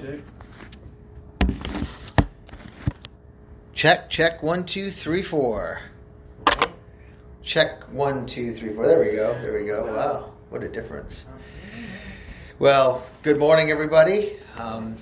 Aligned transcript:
Check? 0.00 0.20
Check, 3.72 4.08
check, 4.08 4.42
one, 4.42 4.64
two, 4.64 4.90
three, 4.92 5.22
four. 5.22 5.80
Check, 7.42 7.82
one, 7.92 8.24
two, 8.26 8.52
three, 8.52 8.72
four. 8.72 8.86
There 8.86 9.00
we 9.00 9.16
go, 9.16 9.36
there 9.40 9.60
we 9.60 9.66
go. 9.66 9.86
Wow, 9.86 10.32
what 10.50 10.62
a 10.62 10.68
difference. 10.68 11.26
Well, 12.60 13.04
good 13.24 13.38
morning, 13.38 13.72
everybody. 13.72 14.36
Um, 14.60 14.96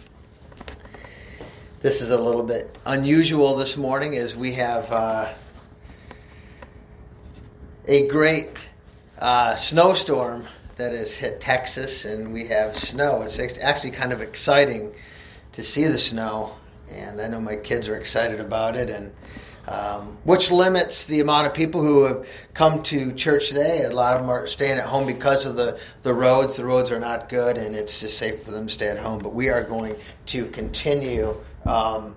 this 1.80 2.00
is 2.00 2.10
a 2.10 2.18
little 2.18 2.44
bit 2.44 2.74
unusual 2.86 3.56
this 3.56 3.76
morning 3.76 4.16
as 4.16 4.34
we 4.34 4.54
have 4.54 4.90
uh, 4.90 5.34
a 7.86 8.08
great 8.08 8.56
uh, 9.18 9.54
snowstorm 9.56 10.46
that 10.80 10.92
has 10.92 11.14
hit 11.14 11.42
Texas, 11.42 12.06
and 12.06 12.32
we 12.32 12.46
have 12.46 12.74
snow. 12.74 13.20
It's 13.22 13.38
actually 13.58 13.90
kind 13.90 14.14
of 14.14 14.22
exciting 14.22 14.94
to 15.52 15.62
see 15.62 15.84
the 15.84 15.98
snow, 15.98 16.56
and 16.90 17.20
I 17.20 17.28
know 17.28 17.38
my 17.38 17.56
kids 17.56 17.86
are 17.88 17.96
excited 17.96 18.40
about 18.40 18.76
it, 18.76 18.88
and 18.88 19.12
um, 19.68 20.16
which 20.24 20.50
limits 20.50 21.04
the 21.04 21.20
amount 21.20 21.46
of 21.46 21.52
people 21.52 21.82
who 21.82 22.04
have 22.04 22.26
come 22.54 22.82
to 22.84 23.12
church 23.12 23.48
today. 23.48 23.84
A 23.84 23.90
lot 23.90 24.14
of 24.14 24.22
them 24.22 24.30
are 24.30 24.46
staying 24.46 24.78
at 24.78 24.86
home 24.86 25.06
because 25.06 25.44
of 25.44 25.54
the, 25.54 25.78
the 26.02 26.14
roads. 26.14 26.56
The 26.56 26.64
roads 26.64 26.90
are 26.90 26.98
not 26.98 27.28
good, 27.28 27.58
and 27.58 27.76
it's 27.76 28.00
just 28.00 28.16
safe 28.16 28.42
for 28.42 28.50
them 28.50 28.66
to 28.66 28.72
stay 28.72 28.88
at 28.88 28.96
home. 28.96 29.18
But 29.18 29.34
we 29.34 29.50
are 29.50 29.62
going 29.62 29.96
to 30.26 30.46
continue 30.46 31.36
um, 31.66 32.16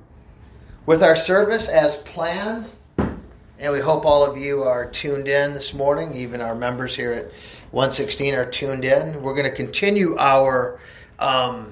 with 0.86 1.04
our 1.04 1.18
service 1.18 1.68
as 1.68 1.98
planned. 1.98 2.70
And 2.98 3.72
we 3.72 3.80
hope 3.80 4.06
all 4.06 4.30
of 4.30 4.38
you 4.38 4.64
are 4.64 4.90
tuned 4.90 5.28
in 5.28 5.54
this 5.54 5.74
morning, 5.74 6.16
even 6.16 6.42
our 6.42 6.56
members 6.56 6.96
here 6.96 7.12
at 7.12 7.32
116 7.74 8.36
are 8.36 8.46
tuned 8.46 8.86
in. 8.86 9.24
We're 9.24 9.34
going 9.34 9.50
to 9.50 9.56
continue 9.56 10.16
our 10.20 10.80
um, 11.18 11.72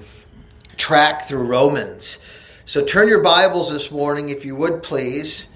track 0.76 1.22
through 1.22 1.46
Romans. 1.46 2.18
So 2.64 2.84
turn 2.84 3.06
your 3.06 3.22
Bibles 3.22 3.70
this 3.70 3.92
morning, 3.92 4.28
if 4.28 4.44
you 4.44 4.56
would 4.56 4.82
please, 4.82 5.46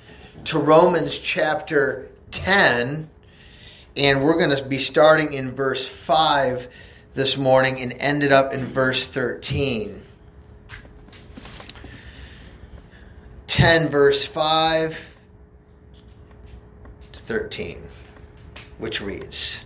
to 0.44 0.60
Romans 0.60 1.18
chapter 1.18 2.08
10. 2.30 3.10
And 3.96 4.22
we're 4.22 4.38
going 4.38 4.56
to 4.56 4.64
be 4.64 4.78
starting 4.78 5.32
in 5.32 5.50
verse 5.50 5.88
5 5.88 6.68
this 7.14 7.36
morning 7.36 7.80
and 7.80 7.92
ended 7.94 8.30
up 8.30 8.54
in 8.54 8.66
verse 8.66 9.08
13. 9.08 10.00
10, 13.48 13.88
verse 13.88 14.24
5 14.24 15.16
to 17.14 17.18
13, 17.18 17.82
which 18.78 19.00
reads 19.00 19.65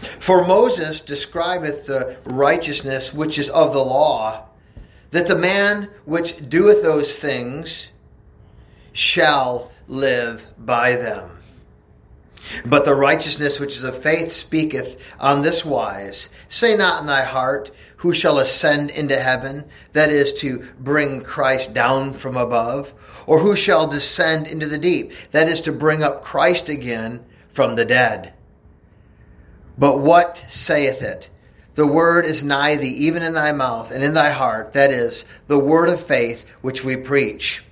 For 0.00 0.46
Moses 0.46 1.00
describeth 1.00 1.86
the 1.86 2.18
righteousness 2.24 3.12
which 3.12 3.38
is 3.38 3.50
of 3.50 3.72
the 3.72 3.84
law, 3.84 4.46
that 5.10 5.26
the 5.26 5.36
man 5.36 5.90
which 6.04 6.48
doeth 6.48 6.82
those 6.82 7.18
things 7.18 7.90
shall 8.92 9.70
live 9.88 10.46
by 10.58 10.96
them. 10.96 11.30
But 12.64 12.84
the 12.84 12.94
righteousness 12.94 13.60
which 13.60 13.76
is 13.76 13.84
of 13.84 14.02
faith 14.02 14.32
speaketh 14.32 15.14
on 15.20 15.42
this 15.42 15.64
wise 15.64 16.30
Say 16.48 16.74
not 16.74 17.02
in 17.02 17.06
thy 17.06 17.22
heart, 17.22 17.70
Who 17.98 18.14
shall 18.14 18.38
ascend 18.38 18.90
into 18.90 19.20
heaven? 19.20 19.66
That 19.92 20.10
is 20.10 20.32
to 20.34 20.64
bring 20.78 21.22
Christ 21.22 21.74
down 21.74 22.14
from 22.14 22.36
above. 22.36 22.94
Or 23.26 23.40
who 23.40 23.54
shall 23.54 23.86
descend 23.86 24.48
into 24.48 24.66
the 24.66 24.78
deep? 24.78 25.12
That 25.32 25.48
is 25.48 25.60
to 25.62 25.72
bring 25.72 26.02
up 26.02 26.22
Christ 26.22 26.68
again 26.68 27.24
from 27.50 27.76
the 27.76 27.84
dead. 27.84 28.32
But 29.78 30.00
what 30.00 30.44
saith 30.48 31.02
it? 31.02 31.30
The 31.74 31.86
word 31.86 32.24
is 32.24 32.44
nigh 32.44 32.76
thee, 32.76 32.88
even 32.88 33.22
in 33.22 33.34
thy 33.34 33.52
mouth 33.52 33.90
and 33.90 34.02
in 34.02 34.14
thy 34.14 34.30
heart. 34.30 34.72
That 34.72 34.90
is 34.90 35.24
the 35.46 35.58
word 35.58 35.88
of 35.88 36.02
faith 36.02 36.58
which 36.60 36.84
we 36.84 36.96
preach. 36.96 37.64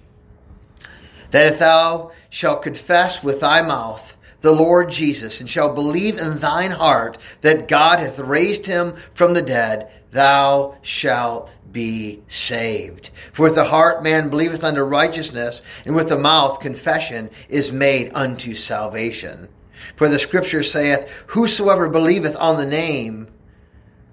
That 1.31 1.47
if 1.47 1.59
thou 1.59 2.13
shalt 2.31 2.63
confess 2.63 3.23
with 3.23 3.41
thy 3.41 3.61
mouth, 3.61 4.17
the 4.41 4.53
Lord 4.53 4.91
Jesus, 4.91 5.41
and 5.41 5.51
shalt 5.51 5.75
believe 5.75 6.17
in 6.19 6.39
thine 6.39 6.71
heart 6.71 7.19
that 7.41 7.69
God 7.69 7.99
hath 7.99 8.21
raised 8.21 8.67
him 8.67 8.95
from 9.13 9.35
the 9.35 9.43
dead, 9.43 9.91
thou 10.13 10.79
shalt 10.81 11.51
be 11.71 12.23
saved. 12.29 13.11
For 13.33 13.45
with 13.45 13.57
the 13.57 13.65
heart 13.65 14.03
man 14.03 14.31
believeth 14.31 14.65
unto 14.65 14.83
righteousness, 14.83 15.61
and 15.85 15.95
with 15.95 16.09
the 16.09 16.19
mouth 16.19 16.61
confession 16.61 17.31
is 17.49 17.73
made 17.73 18.13
unto 18.15 18.55
salvation. 18.55 19.49
For 19.97 20.09
the 20.09 20.19
scripture 20.19 20.63
saith, 20.63 21.25
Whosoever 21.29 21.89
believeth 21.89 22.37
on 22.37 22.57
the 22.57 22.67
name, 22.67 23.29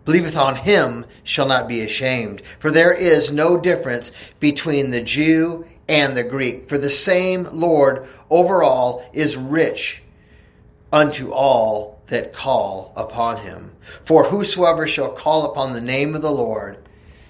believeth 0.05 0.37
on 0.37 0.55
him, 0.55 1.05
shall 1.23 1.47
not 1.47 1.67
be 1.67 1.81
ashamed. 1.81 2.41
For 2.59 2.71
there 2.71 2.93
is 2.93 3.31
no 3.31 3.59
difference 3.59 4.11
between 4.39 4.91
the 4.91 5.01
Jew 5.01 5.65
and 5.87 6.15
the 6.15 6.23
Greek. 6.23 6.69
For 6.69 6.77
the 6.77 6.89
same 6.89 7.47
Lord 7.51 8.07
over 8.29 8.63
all 8.63 9.09
is 9.13 9.37
rich 9.37 10.03
unto 10.91 11.31
all 11.31 12.01
that 12.07 12.33
call 12.33 12.93
upon 12.95 13.37
him. 13.37 13.71
For 14.03 14.25
whosoever 14.25 14.87
shall 14.87 15.11
call 15.11 15.45
upon 15.51 15.73
the 15.73 15.81
name 15.81 16.15
of 16.15 16.21
the 16.21 16.31
Lord 16.31 16.77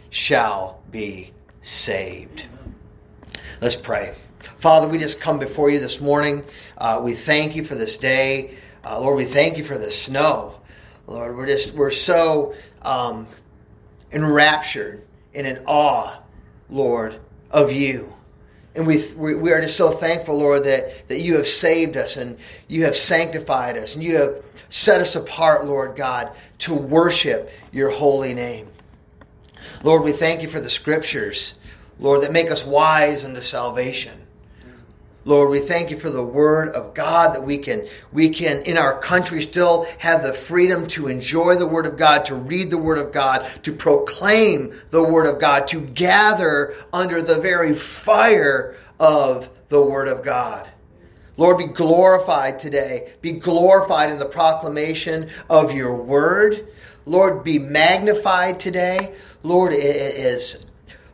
shall 0.10 0.82
be 0.92 1.34
saved. 1.62 2.48
Let's 3.62 3.76
pray. 3.76 4.14
Father, 4.58 4.88
we 4.88 4.98
just 4.98 5.20
come 5.20 5.40
before 5.40 5.70
you 5.70 5.80
this 5.80 6.02
morning. 6.02 6.44
Uh, 6.78 7.02
we 7.04 7.14
thank 7.14 7.56
you 7.56 7.64
for 7.64 7.76
this 7.76 7.98
day. 7.98 8.56
Uh, 8.84 9.00
Lord, 9.00 9.18
we 9.18 9.26
thank 9.26 9.58
you 9.58 9.64
for 9.64 9.78
the 9.78 9.92
snow. 9.92 10.60
Lord, 11.08 11.36
we're 11.36 11.48
just, 11.48 11.74
we're 11.76 11.92
so 11.92 12.56
um, 12.82 13.28
enraptured 14.12 15.02
and 15.34 15.46
in 15.46 15.64
awe, 15.66 16.22
Lord, 16.70 17.20
of 17.52 17.72
you. 17.72 18.14
And 18.76 18.86
we, 18.86 19.02
we 19.16 19.52
are 19.52 19.62
just 19.62 19.78
so 19.78 19.90
thankful, 19.90 20.38
Lord, 20.38 20.66
that, 20.66 21.08
that 21.08 21.20
you 21.20 21.38
have 21.38 21.48
saved 21.48 21.96
us 21.96 22.18
and 22.18 22.38
you 22.68 22.84
have 22.84 22.96
sanctified 22.96 23.78
us 23.78 23.96
and 23.96 24.04
you 24.04 24.18
have 24.18 24.44
set 24.70 25.00
us 25.00 25.16
apart, 25.16 25.66
Lord 25.66 25.96
God, 25.96 26.32
to 26.60 26.76
worship 26.76 27.50
your 27.72 27.90
holy 27.90 28.34
name. 28.34 28.68
Lord, 29.84 30.04
we 30.04 30.12
thank 30.12 30.42
you 30.42 30.50
for 30.50 30.60
the 30.60 30.70
scriptures, 30.70 31.56
Lord, 32.00 32.24
that 32.24 32.32
make 32.32 32.52
us 32.52 32.66
wise 32.66 33.24
unto 33.24 33.40
salvation. 33.40 34.25
Lord, 35.28 35.50
we 35.50 35.60
thank 35.60 35.90
you 35.90 35.98
for 35.98 36.12
the 36.12 36.24
word 36.24 36.70
of 36.70 36.94
God 36.94 37.34
that 37.34 37.42
we 37.42 37.58
can, 37.58 37.88
we 38.14 38.30
can 38.30 38.62
in 38.62 38.78
our 38.78 39.00
country 39.00 39.42
still 39.42 39.88
have 39.98 40.22
the 40.22 40.34
freedom 40.34 40.86
to 40.90 41.08
enjoy 41.08 41.56
the 41.56 41.68
word 41.68 41.88
of 41.88 41.98
God, 41.98 42.26
to 42.26 42.36
read 42.36 42.70
the 42.70 42.78
word 42.78 43.00
of 43.00 43.12
God, 43.12 43.44
to 43.64 43.74
proclaim 43.74 44.72
the 44.92 45.04
word 45.04 45.26
of 45.26 45.42
God, 45.42 45.68
to 45.70 45.82
gather 45.82 46.76
under 46.94 47.24
the 47.24 47.42
very 47.42 47.74
fire 47.74 48.76
of 49.00 49.50
the 49.70 49.84
word 49.84 50.08
of 50.08 50.24
God. 50.24 50.70
Lord, 51.38 51.58
be 51.58 51.66
glorified 51.66 52.60
today. 52.60 53.12
Be 53.22 53.32
glorified 53.32 54.12
in 54.12 54.20
the 54.20 54.28
proclamation 54.28 55.32
of 55.50 55.74
your 55.74 55.96
word. 56.04 56.68
Lord, 57.08 57.44
be 57.44 57.58
magnified 57.58 58.60
today. 58.60 59.16
Lord, 59.42 59.74
it 59.74 59.84
is, 59.84 60.68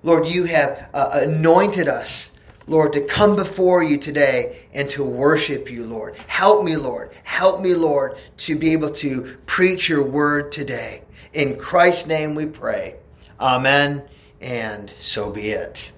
Lord, 0.04 0.28
you 0.28 0.44
have 0.44 0.90
uh, 0.94 1.12
anointed 1.14 1.88
us 1.88 2.31
Lord, 2.72 2.94
to 2.94 3.02
come 3.02 3.36
before 3.36 3.84
you 3.84 3.98
today 3.98 4.56
and 4.74 4.90
to 4.92 5.04
worship 5.04 5.70
you, 5.70 5.86
Lord. 5.86 6.16
Help 6.28 6.64
me, 6.64 6.78
Lord. 6.78 7.12
Help 7.26 7.59
me, 7.59 7.76
Lord, 7.76 8.18
to 8.38 8.58
be 8.58 8.72
able 8.72 8.92
to 8.92 9.24
preach 9.46 9.90
your 9.90 10.08
word 10.08 10.54
today. 10.54 11.02
In 11.34 11.58
Christ's 11.58 12.08
name 12.08 12.34
we 12.34 12.46
pray. 12.46 12.96
Amen, 13.42 14.04
and 14.40 14.90
so 15.00 15.30
be 15.30 15.50
it. 15.50 15.92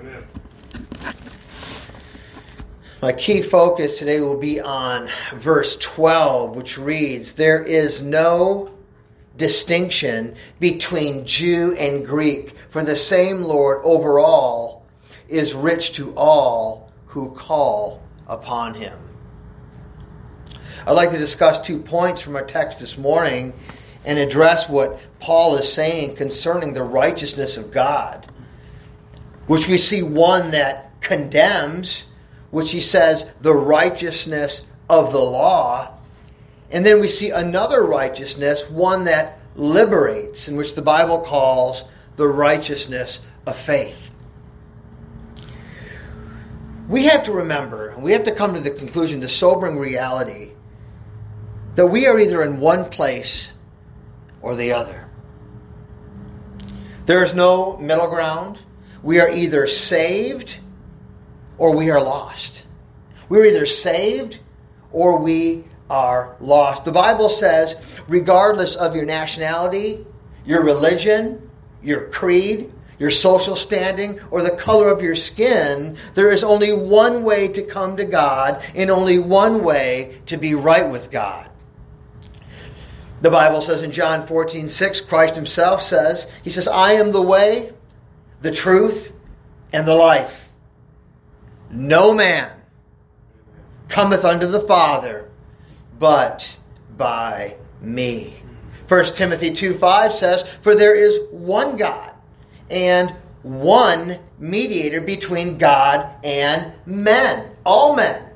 Amen. 0.00 0.24
My 3.00 3.12
key 3.12 3.40
focus 3.40 4.00
today 4.00 4.18
will 4.18 4.40
be 4.40 4.60
on 4.60 5.08
verse 5.34 5.76
12, 5.76 6.56
which 6.56 6.76
reads 6.76 7.34
There 7.34 7.62
is 7.62 8.02
no 8.02 8.76
distinction 9.36 10.34
between 10.58 11.24
Jew 11.24 11.76
and 11.78 12.04
Greek, 12.04 12.50
for 12.58 12.82
the 12.82 12.96
same 12.96 13.42
Lord 13.42 13.80
over 13.84 14.18
all 14.18 14.75
is 15.28 15.54
rich 15.54 15.92
to 15.92 16.14
all 16.16 16.92
who 17.06 17.30
call 17.32 18.02
upon 18.26 18.74
him. 18.74 18.98
I'd 20.86 20.92
like 20.92 21.10
to 21.10 21.18
discuss 21.18 21.60
two 21.60 21.78
points 21.78 22.22
from 22.22 22.36
our 22.36 22.44
text 22.44 22.80
this 22.80 22.96
morning 22.96 23.52
and 24.04 24.18
address 24.18 24.68
what 24.68 25.00
Paul 25.18 25.56
is 25.56 25.72
saying 25.72 26.14
concerning 26.14 26.72
the 26.72 26.82
righteousness 26.82 27.56
of 27.56 27.72
God, 27.72 28.26
which 29.46 29.68
we 29.68 29.78
see 29.78 30.02
one 30.02 30.52
that 30.52 31.00
condemns, 31.00 32.06
which 32.50 32.70
he 32.70 32.80
says 32.80 33.34
the 33.40 33.52
righteousness 33.54 34.68
of 34.88 35.12
the 35.12 35.18
law, 35.18 35.92
and 36.70 36.84
then 36.84 37.00
we 37.00 37.08
see 37.08 37.30
another 37.30 37.84
righteousness, 37.84 38.70
one 38.70 39.04
that 39.04 39.38
liberates, 39.56 40.48
in 40.48 40.56
which 40.56 40.74
the 40.74 40.82
Bible 40.82 41.20
calls 41.20 41.84
the 42.16 42.26
righteousness 42.26 43.26
of 43.46 43.56
faith 43.56 44.15
we 46.88 47.04
have 47.06 47.24
to 47.24 47.32
remember, 47.32 47.94
we 47.98 48.12
have 48.12 48.24
to 48.24 48.32
come 48.32 48.54
to 48.54 48.60
the 48.60 48.70
conclusion, 48.70 49.20
the 49.20 49.28
sobering 49.28 49.78
reality, 49.78 50.52
that 51.74 51.86
we 51.86 52.06
are 52.06 52.18
either 52.18 52.42
in 52.42 52.58
one 52.60 52.88
place 52.88 53.52
or 54.40 54.54
the 54.54 54.72
other. 54.72 55.08
There 57.06 57.22
is 57.22 57.34
no 57.34 57.76
middle 57.76 58.08
ground. 58.08 58.60
We 59.02 59.20
are 59.20 59.30
either 59.30 59.66
saved 59.66 60.58
or 61.58 61.76
we 61.76 61.90
are 61.90 62.02
lost. 62.02 62.66
We're 63.28 63.46
either 63.46 63.66
saved 63.66 64.40
or 64.90 65.22
we 65.22 65.64
are 65.90 66.36
lost. 66.40 66.84
The 66.84 66.92
Bible 66.92 67.28
says, 67.28 68.02
regardless 68.08 68.76
of 68.76 68.96
your 68.96 69.04
nationality, 69.04 70.04
your 70.44 70.64
religion, 70.64 71.50
your 71.82 72.08
creed, 72.08 72.72
your 72.98 73.10
social 73.10 73.56
standing, 73.56 74.18
or 74.30 74.42
the 74.42 74.56
color 74.56 74.90
of 74.90 75.02
your 75.02 75.14
skin, 75.14 75.96
there 76.14 76.30
is 76.30 76.42
only 76.42 76.72
one 76.72 77.24
way 77.24 77.48
to 77.48 77.62
come 77.62 77.96
to 77.96 78.04
God 78.04 78.64
and 78.74 78.90
only 78.90 79.18
one 79.18 79.62
way 79.62 80.18
to 80.26 80.36
be 80.36 80.54
right 80.54 80.90
with 80.90 81.10
God. 81.10 81.48
The 83.22 83.30
Bible 83.30 83.60
says 83.60 83.82
in 83.82 83.92
John 83.92 84.26
14, 84.26 84.68
6, 84.68 85.00
Christ 85.00 85.36
himself 85.36 85.82
says, 85.82 86.32
He 86.44 86.50
says, 86.50 86.68
I 86.68 86.92
am 86.92 87.12
the 87.12 87.22
way, 87.22 87.72
the 88.40 88.52
truth, 88.52 89.18
and 89.72 89.86
the 89.86 89.94
life. 89.94 90.52
No 91.70 92.14
man 92.14 92.52
cometh 93.88 94.24
unto 94.24 94.46
the 94.46 94.60
Father 94.60 95.30
but 95.98 96.58
by 96.96 97.56
me. 97.80 98.34
1 98.88 99.04
Timothy 99.14 99.50
2 99.50 99.72
5 99.72 100.12
says, 100.12 100.42
For 100.42 100.74
there 100.74 100.94
is 100.94 101.18
one 101.30 101.76
God 101.76 102.12
and 102.70 103.10
one 103.42 104.18
mediator 104.38 105.00
between 105.00 105.56
God 105.56 106.08
and 106.24 106.72
men, 106.84 107.52
all 107.64 107.94
men. 107.94 108.32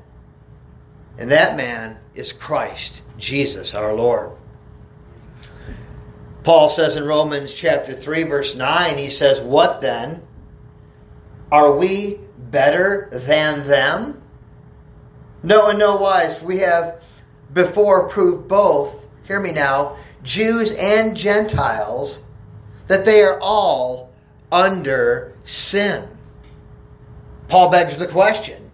And 1.17 1.29
that 1.31 1.57
man 1.57 1.97
is 2.15 2.31
Christ, 2.31 3.03
Jesus 3.17 3.75
our 3.75 3.93
Lord. 3.93 4.37
Paul 6.43 6.69
says 6.69 6.95
in 6.95 7.03
Romans 7.03 7.53
chapter 7.53 7.93
3 7.93 8.23
verse 8.23 8.55
9 8.55 8.97
he 8.97 9.09
says 9.09 9.41
what 9.41 9.81
then 9.81 10.23
are 11.51 11.77
we 11.77 12.19
better 12.37 13.09
than 13.11 13.67
them 13.67 14.21
no 15.43 15.69
and 15.69 15.77
no 15.77 15.97
wise 15.97 16.41
we 16.41 16.57
have 16.57 17.03
before 17.53 18.09
proved 18.09 18.47
both 18.47 19.07
hear 19.23 19.39
me 19.39 19.51
now 19.51 19.95
Jews 20.23 20.73
and 20.79 21.15
Gentiles 21.15 22.23
that 22.87 23.05
they 23.05 23.21
are 23.21 23.39
all 23.39 24.10
under 24.51 25.35
sin. 25.43 26.07
Paul 27.47 27.69
begs 27.69 27.97
the 27.97 28.07
question. 28.07 28.71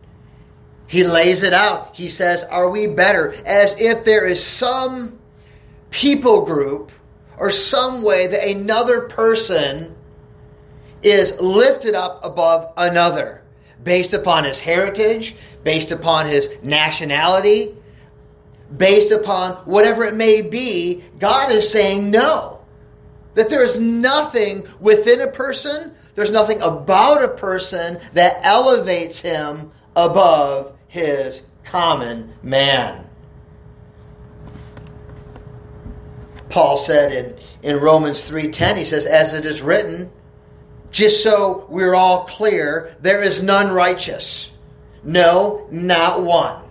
He 0.88 1.04
lays 1.04 1.44
it 1.44 1.54
out. 1.54 1.96
He 1.96 2.08
says 2.08 2.44
are 2.46 2.70
we 2.70 2.88
better? 2.88 3.34
As 3.46 3.80
if 3.80 4.06
there 4.06 4.28
is 4.28 4.44
some 4.44 5.20
people 5.90 6.46
group 6.46 6.92
or 7.38 7.52
some 7.52 8.04
way 8.04 8.28
that 8.28 8.44
another 8.44 9.08
person 9.08 9.96
is 11.04 11.40
lifted 11.40 11.94
up 11.94 12.24
above 12.24 12.74
another 12.78 13.44
based 13.84 14.14
upon 14.14 14.44
his 14.44 14.60
heritage, 14.60 15.36
based 15.64 15.92
upon 15.92 16.26
his 16.26 16.62
nationality, 16.64 17.76
based 18.76 19.12
upon 19.12 19.54
whatever 19.66 20.04
it 20.04 20.16
may 20.16 20.42
be, 20.42 21.04
God 21.20 21.52
is 21.52 21.70
saying 21.72 22.12
no. 22.12 22.57
That 23.38 23.52
there 23.52 23.64
is 23.64 23.80
nothing 23.80 24.66
within 24.80 25.22
a 25.22 25.28
person, 25.28 25.94
there's 26.16 26.32
nothing 26.32 26.60
about 26.60 27.24
a 27.24 27.38
person 27.38 28.00
that 28.14 28.40
elevates 28.42 29.20
him 29.20 29.70
above 29.96 30.76
his 30.88 31.44
common 31.64 32.34
man. 32.42 33.08
Paul 36.50 36.78
said 36.78 37.14
in, 37.14 37.36
in 37.62 37.80
Romans 37.80 38.28
3:10, 38.28 38.76
he 38.76 38.84
says, 38.84 39.06
as 39.06 39.36
it 39.36 39.46
is 39.46 39.62
written, 39.62 40.10
just 40.90 41.22
so 41.22 41.68
we're 41.70 41.94
all 41.94 42.26
clear, 42.26 42.98
there 43.02 43.22
is 43.22 43.44
none 43.44 43.72
righteous. 43.72 44.52
No, 45.04 45.68
not 45.70 46.24
one. 46.24 46.64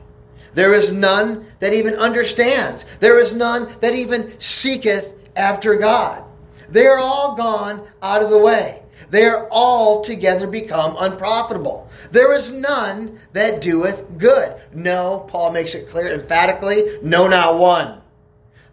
There 0.55 0.75
is 0.75 0.93
none 0.93 1.47
that 1.61 1.75
even 1.75 1.95
understands. 1.95 2.97
There 2.97 3.21
is 3.21 3.37
none 3.37 3.69
that 3.79 3.95
even 3.95 4.41
seeketh 4.41 5.15
after 5.37 5.77
God. 5.77 6.25
They 6.69 6.87
are 6.87 6.99
all 6.99 7.35
gone 7.35 7.87
out 8.03 8.23
of 8.23 8.31
the 8.31 8.39
way. 8.39 8.83
They 9.11 9.25
are 9.25 9.47
all 9.51 10.03
together 10.03 10.47
become 10.47 10.97
unprofitable. 10.99 11.89
There 12.11 12.35
is 12.35 12.53
none 12.53 13.19
that 13.33 13.61
doeth 13.61 14.19
good. 14.19 14.57
No, 14.73 15.27
Paul 15.29 15.53
makes 15.53 15.75
it 15.75 15.89
clear 15.89 16.13
emphatically, 16.13 16.99
no, 17.03 17.29
not 17.29 17.59
one. 17.59 18.01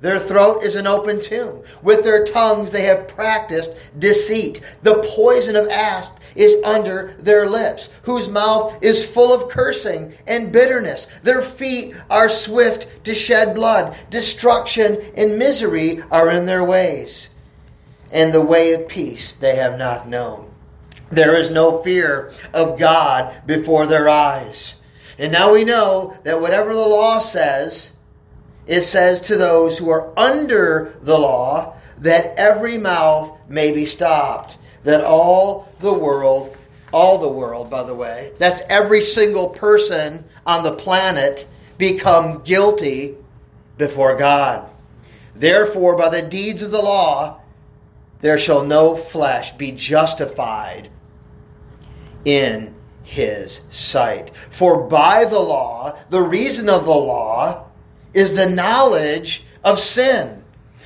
Their 0.03 0.19
throat 0.19 0.63
is 0.63 0.75
an 0.75 0.85
open 0.85 1.21
tomb. 1.21 1.63
With 1.81 2.03
their 2.03 2.25
tongues 2.25 2.71
they 2.71 2.81
have 2.81 3.07
practiced 3.07 3.91
deceit. 3.97 4.61
The 4.81 5.01
poison 5.15 5.55
of 5.55 5.67
asp 5.67 6.17
is 6.35 6.61
under 6.65 7.15
their 7.19 7.47
lips, 7.47 8.01
whose 8.03 8.27
mouth 8.27 8.77
is 8.81 9.09
full 9.09 9.33
of 9.33 9.49
cursing 9.49 10.13
and 10.27 10.51
bitterness. 10.51 11.05
Their 11.23 11.41
feet 11.41 11.95
are 12.09 12.27
swift 12.27 13.05
to 13.05 13.13
shed 13.13 13.55
blood. 13.55 13.95
Destruction 14.09 15.01
and 15.15 15.39
misery 15.39 16.01
are 16.11 16.31
in 16.31 16.45
their 16.45 16.65
ways. 16.65 17.29
And 18.13 18.31
the 18.31 18.45
way 18.45 18.73
of 18.73 18.87
peace 18.87 19.33
they 19.33 19.57
have 19.57 19.77
not 19.77 20.07
known. 20.07 20.51
There 21.11 21.35
is 21.35 21.49
no 21.49 21.81
fear 21.81 22.31
of 22.53 22.79
God 22.79 23.45
before 23.45 23.85
their 23.85 24.07
eyes. 24.07 24.79
And 25.17 25.31
now 25.31 25.51
we 25.51 25.63
know 25.63 26.17
that 26.23 26.39
whatever 26.39 26.73
the 26.73 26.79
law 26.79 27.19
says, 27.19 27.91
it 28.65 28.83
says 28.83 29.19
to 29.21 29.35
those 29.35 29.77
who 29.77 29.89
are 29.89 30.17
under 30.17 30.95
the 31.01 31.17
law 31.17 31.75
that 31.99 32.37
every 32.37 32.77
mouth 32.77 33.39
may 33.47 33.71
be 33.71 33.85
stopped, 33.85 34.57
that 34.83 35.03
all 35.03 35.71
the 35.79 35.93
world, 35.93 36.55
all 36.91 37.19
the 37.19 37.31
world, 37.31 37.69
by 37.69 37.83
the 37.83 37.95
way, 37.95 38.31
that's 38.39 38.61
every 38.69 39.01
single 39.01 39.49
person 39.49 40.23
on 40.45 40.63
the 40.63 40.73
planet 40.73 41.47
become 41.77 42.41
guilty 42.43 43.15
before 43.77 44.17
God. 44.17 44.69
Therefore, 45.35 45.97
by 45.97 46.09
the 46.09 46.27
deeds 46.27 46.61
of 46.61 46.71
the 46.71 46.81
law, 46.81 47.39
there 48.23 48.37
shall 48.37 48.63
no 48.63 48.95
flesh 48.95 49.51
be 49.51 49.73
justified 49.73 50.87
in 52.23 52.73
his 53.03 53.59
sight. 53.67 54.33
For 54.33 54.87
by 54.87 55.25
the 55.25 55.39
law, 55.39 55.99
the 56.09 56.21
reason 56.21 56.69
of 56.69 56.85
the 56.85 56.91
law, 56.91 57.65
is 58.13 58.33
the 58.33 58.49
knowledge 58.49 59.43
of 59.65 59.77
sin. 59.77 60.41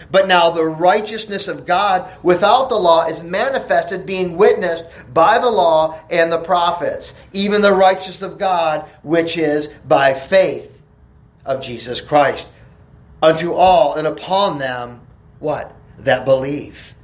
But 0.09 0.27
now 0.27 0.49
the 0.49 0.65
righteousness 0.65 1.47
of 1.47 1.67
God 1.67 2.09
without 2.23 2.69
the 2.69 2.75
law 2.75 3.05
is 3.05 3.23
manifested, 3.23 4.07
being 4.07 4.35
witnessed 4.35 5.13
by 5.13 5.37
the 5.37 5.51
law 5.51 5.95
and 6.09 6.31
the 6.31 6.39
prophets, 6.39 7.27
even 7.33 7.61
the 7.61 7.71
righteousness 7.71 8.23
of 8.23 8.39
God, 8.39 8.89
which 9.03 9.37
is 9.37 9.67
by 9.87 10.15
faith 10.15 10.81
of 11.45 11.61
Jesus 11.61 12.01
Christ, 12.01 12.51
unto 13.21 13.53
all 13.53 13.93
and 13.93 14.07
upon 14.07 14.57
them, 14.57 15.01
what? 15.37 15.75
That 15.99 16.25
believe. 16.25 16.95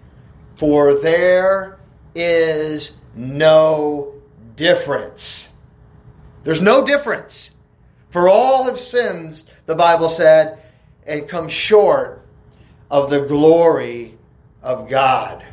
For 0.56 1.00
there 1.02 1.80
is 2.16 2.98
no 3.16 4.14
difference. 4.56 5.50
There's 6.44 6.62
no 6.62 6.86
difference 6.86 7.52
for 8.14 8.30
all 8.30 8.66
have 8.66 8.78
sinned, 8.78 9.44
the 9.66 9.74
Bible 9.74 10.08
said, 10.08 10.60
and 11.08 11.28
come 11.28 11.48
short 11.48 12.24
of 12.92 13.10
the 13.10 13.22
glory 13.22 14.16
of 14.62 14.88
God. 14.88 15.44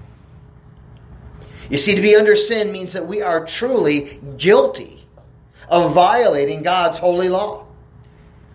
You 1.70 1.78
see, 1.78 1.94
to 1.94 2.02
be 2.02 2.14
under 2.14 2.36
sin 2.36 2.70
means 2.70 2.92
that 2.92 3.06
we 3.06 3.22
are 3.22 3.46
truly 3.46 4.20
guilty 4.36 5.06
of 5.70 5.94
violating 5.94 6.62
God's 6.62 6.98
holy 6.98 7.30
law. 7.30 7.66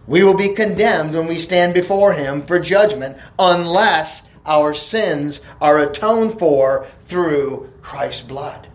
We 0.06 0.24
will 0.24 0.38
be 0.38 0.50
condemned 0.50 1.16
when 1.16 1.26
we 1.26 1.40
stand 1.40 1.74
before 1.74 2.14
Him 2.14 2.44
for 2.44 2.60
judgment 2.60 3.18
unless 3.40 4.30
our 4.46 4.74
sins 4.74 5.42
are 5.62 5.80
atoned 5.80 6.40
for 6.40 6.86
through 6.86 7.72
Christ's 7.82 8.22
blood. 8.22 8.68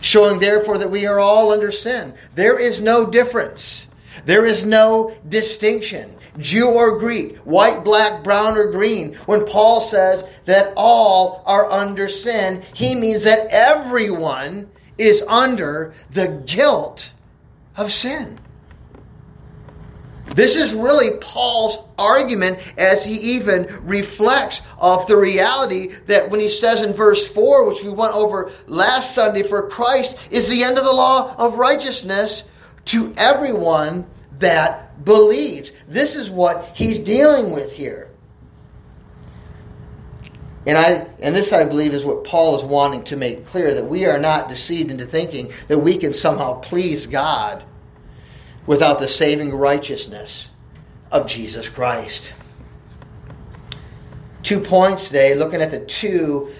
Showing 0.00 0.40
therefore 0.40 0.78
that 0.78 0.90
we 0.90 1.06
are 1.06 1.20
all 1.20 1.52
under 1.52 1.70
sin. 1.70 2.14
There 2.34 2.58
is 2.58 2.80
no 2.80 3.10
difference 3.10 3.88
there 4.24 4.44
is 4.44 4.64
no 4.64 5.12
distinction, 5.28 6.16
Jew 6.38 6.68
or 6.68 6.98
Greek, 6.98 7.38
white, 7.38 7.84
black, 7.84 8.22
brown, 8.22 8.56
or 8.56 8.70
green. 8.70 9.14
When 9.26 9.44
Paul 9.44 9.80
says 9.80 10.40
that 10.44 10.72
all 10.76 11.42
are 11.46 11.70
under 11.70 12.08
sin, 12.08 12.62
he 12.74 12.94
means 12.94 13.24
that 13.24 13.46
everyone 13.50 14.70
is 14.98 15.22
under 15.28 15.92
the 16.10 16.42
guilt 16.46 17.12
of 17.76 17.90
sin. 17.90 18.38
This 20.34 20.54
is 20.54 20.74
really 20.74 21.18
Paul's 21.20 21.88
argument 21.98 22.58
as 22.78 23.04
he 23.04 23.14
even 23.34 23.66
reflects 23.82 24.62
of 24.78 25.06
the 25.06 25.16
reality 25.16 25.88
that 26.06 26.30
when 26.30 26.40
he 26.40 26.48
says 26.48 26.82
in 26.82 26.92
verse 26.92 27.26
4, 27.28 27.68
which 27.68 27.82
we 27.82 27.90
went 27.90 28.14
over 28.14 28.50
last 28.66 29.14
Sunday, 29.14 29.42
for 29.42 29.68
Christ 29.68 30.28
is 30.30 30.48
the 30.48 30.62
end 30.62 30.78
of 30.78 30.84
the 30.84 30.92
law 30.92 31.34
of 31.36 31.58
righteousness 31.58 32.48
to 32.86 33.12
everyone 33.16 34.06
that 34.38 35.04
believes. 35.04 35.72
This 35.88 36.14
is 36.14 36.30
what 36.30 36.72
he's 36.76 36.98
dealing 37.00 37.52
with 37.52 37.74
here. 37.76 38.10
And 40.66 40.76
I 40.78 41.06
and 41.20 41.34
this 41.34 41.52
I 41.52 41.64
believe 41.64 41.94
is 41.94 42.04
what 42.04 42.24
Paul 42.24 42.56
is 42.56 42.62
wanting 42.62 43.02
to 43.04 43.16
make 43.16 43.46
clear 43.46 43.74
that 43.74 43.86
we 43.86 44.06
are 44.06 44.18
not 44.18 44.48
deceived 44.48 44.90
into 44.90 45.06
thinking 45.06 45.50
that 45.68 45.78
we 45.78 45.96
can 45.96 46.12
somehow 46.12 46.60
please 46.60 47.06
God 47.06 47.64
without 48.66 48.98
the 48.98 49.08
saving 49.08 49.54
righteousness 49.54 50.50
of 51.10 51.26
Jesus 51.26 51.68
Christ. 51.68 52.32
Two 54.42 54.60
points 54.60 55.08
today, 55.08 55.34
looking 55.34 55.60
at 55.60 55.70
the 55.70 55.84
two 55.84 56.52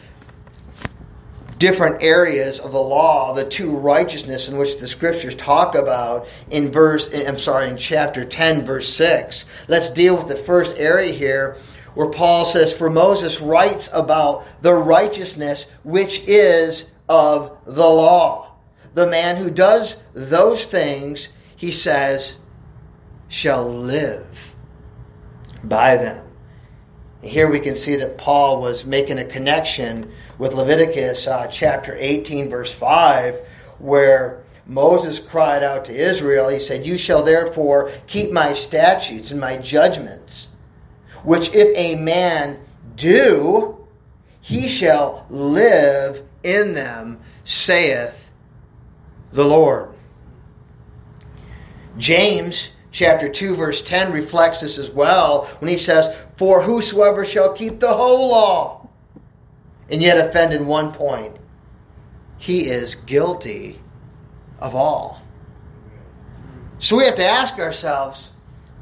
different 1.61 2.03
areas 2.03 2.59
of 2.59 2.73
the 2.73 2.81
law, 2.81 3.35
the 3.35 3.45
two 3.45 3.77
righteousness 3.77 4.49
in 4.49 4.57
which 4.57 4.79
the 4.79 4.89
scriptures 4.89 5.35
talk 5.35 5.75
about 5.75 6.27
in 6.51 6.73
verse 6.73 7.11
I'm 7.15 7.39
sorry, 7.39 7.69
in 7.69 7.77
chapter 7.77 8.25
10 8.25 8.65
verse 8.65 8.89
6. 8.95 9.45
Let's 9.69 9.91
deal 9.91 10.17
with 10.17 10.27
the 10.27 10.37
first 10.37 10.79
area 10.79 11.13
here 11.13 11.57
where 11.95 12.09
Paul 12.09 12.45
says 12.45 12.77
for 12.77 12.89
Moses 12.89 13.41
writes 13.41 13.91
about 13.93 14.47
the 14.63 14.73
righteousness 14.73 15.71
which 15.85 16.27
is 16.27 16.91
of 17.09 17.59
the 17.67 17.87
law. 17.87 18.53
The 18.95 19.07
man 19.07 19.37
who 19.37 19.51
does 19.51 20.03
those 20.15 20.67
things, 20.67 21.29
he 21.61 21.73
says, 21.73 22.39
shall 23.29 23.69
live 23.69 24.55
by 25.63 25.99
them. 25.99 26.25
Here 27.21 27.51
we 27.51 27.61
can 27.61 27.77
see 27.77 27.97
that 27.97 28.17
Paul 28.17 28.63
was 28.63 28.87
making 28.87 29.19
a 29.19 29.27
connection 29.27 30.11
with 30.39 30.55
Leviticus 30.55 31.27
uh, 31.27 31.49
chapter 31.49 31.95
18, 31.99 32.49
verse 32.49 32.73
5, 32.73 33.77
where 33.79 34.43
Moses 34.65 35.19
cried 35.19 35.63
out 35.63 35.85
to 35.85 35.93
Israel. 35.95 36.49
He 36.49 36.61
said, 36.61 36.87
You 36.87 36.97
shall 36.97 37.23
therefore 37.23 37.91
keep 38.07 38.31
my 38.33 38.55
statutes 38.55 39.31
and 39.31 39.39
my 39.39 39.59
judgments, 39.59 40.49
which 41.25 41.55
if 41.55 41.77
a 41.77 42.03
man 42.03 42.59
do, 42.97 43.87
he 44.41 44.67
shall 44.67 45.27
live 45.29 46.23
in 46.43 46.73
them, 46.73 47.21
saith 47.45 48.33
the 49.31 49.45
Lord. 49.45 49.90
James 51.99 52.71
chapter 52.93 53.29
2 53.29 53.55
verse 53.55 53.83
10 53.83 54.13
reflects 54.13 54.61
this 54.61 54.79
as 54.79 54.91
well 54.91 55.45
when 55.61 55.71
he 55.71 55.77
says 55.77 56.15
for 56.37 56.63
whosoever 56.63 57.25
shall 57.25 57.53
keep 57.53 57.79
the 57.79 57.93
whole 57.93 58.31
law 58.31 58.89
and 59.91 60.03
yet 60.03 60.19
offend 60.19 60.53
in 60.53 60.67
one 60.67 60.93
point 60.93 61.37
he 62.39 62.69
is 62.69 62.95
guilty 62.95 63.79
of 64.61 64.75
all. 64.75 65.23
So 66.79 66.97
we 66.97 67.05
have 67.05 67.17
to 67.17 67.27
ask 67.27 67.59
ourselves 67.59 68.31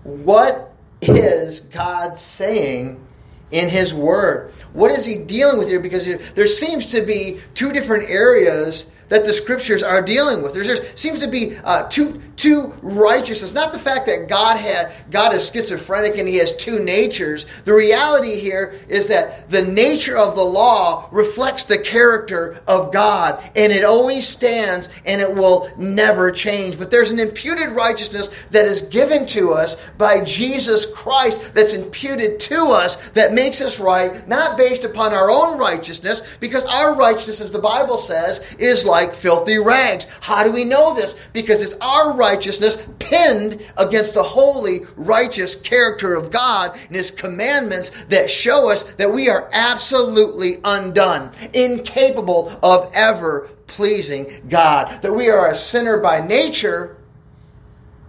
what 0.05 0.73
is 1.03 1.61
god 1.61 2.17
saying 2.17 3.05
in 3.51 3.69
his 3.69 3.93
word? 3.93 4.51
What 4.73 4.93
is 4.93 5.05
he 5.05 5.19
dealing 5.19 5.59
with 5.59 5.69
here? 5.69 5.81
Because 5.81 6.07
there 6.35 6.47
seems 6.47 6.87
to 6.87 7.03
be 7.03 7.41
two 7.55 7.73
different 7.73 8.09
areas 8.09 8.91
that 9.09 9.25
the 9.25 9.33
scriptures 9.33 9.83
are 9.83 10.03
dealing 10.03 10.43
with. 10.43 10.55
There 10.55 10.77
seems 10.97 11.21
to 11.21 11.29
be 11.29 11.57
uh, 11.65 11.89
two, 11.89 12.21
two 12.37 12.73
righteousness. 12.83 13.53
Not 13.53 13.73
the 13.73 13.79
fact 13.79 14.07
that 14.07 14.29
God 14.29 14.57
had 14.57 14.93
God 15.11 15.35
is 15.35 15.51
schizophrenic 15.51 16.19
and 16.19 16.29
he 16.29 16.37
has 16.37 16.55
two 16.57 16.79
natures. 16.83 17.47
The 17.63 17.75
reality 17.75 18.37
here 18.37 18.75
is 18.89 19.09
that 19.09 19.51
the 19.51 19.63
nature 19.63 20.17
of 20.17 20.35
the 20.35 20.43
law 20.43 21.09
reflects 21.13 21.65
the 21.65 21.79
character 21.79 22.61
of 22.67 22.93
God, 22.93 23.43
and 23.57 23.73
it 23.73 23.85
always 23.85 24.27
stands 24.27 24.89
and 25.07 25.21
it 25.21 25.35
will 25.35 25.71
never 25.77 26.31
change. 26.31 26.79
But 26.79 26.91
there's 26.91 27.11
an 27.11 27.19
imputed 27.19 27.71
righteousness 27.71 28.29
that 28.51 28.67
is 28.67 28.83
given 28.83 29.27
to 29.27 29.53
us 29.53 29.91
by 29.91 30.23
Jesus 30.25 30.87
Christ 30.87 31.55
that's 31.55 31.73
imputed 31.73 32.41
to 32.41 32.57
us 32.67 32.97
that 33.11 33.33
makes 33.33 33.61
us 33.61 33.81
right, 33.81 34.27
not 34.29 34.57
based 34.57 34.85
upon 34.85 35.13
our 35.13 35.31
own 35.31 35.59
righteousness, 35.59 36.37
because 36.41 36.65
our 36.67 36.97
righteousness, 36.97 37.41
as 37.41 37.53
the 37.53 37.59
Bible 37.59 37.97
says, 37.97 38.55
is 38.59 38.85
like 38.85 38.98
like 38.99 39.15
filthy 39.15 39.59
rags. 39.59 40.07
How 40.21 40.43
do 40.43 40.51
we 40.51 40.65
know 40.65 40.95
this? 40.95 41.29
Because 41.33 41.63
it's 41.63 41.77
our 41.81 42.17
righteousness 42.17 42.89
pinned 42.99 43.65
against 43.77 44.15
the 44.15 44.23
holy, 44.23 44.81
righteous 44.97 45.55
character 45.55 46.15
of 46.15 46.33
God 46.33 46.77
and 46.89 46.97
His 46.97 47.13
commandments 47.13 47.91
that 48.07 48.29
show 48.29 48.71
us 48.71 48.95
that 48.95 49.13
we 49.13 49.29
are 49.29 49.49
absolutely 49.53 50.57
undone, 50.65 51.31
incapable 51.55 52.59
of 52.63 52.91
ever 52.93 53.49
pleasing 53.69 54.27
God, 54.49 55.01
that 55.03 55.13
we 55.13 55.31
are 55.31 55.51
a 55.51 55.55
sinner 55.55 55.99
by 55.99 56.27
nature 56.27 56.97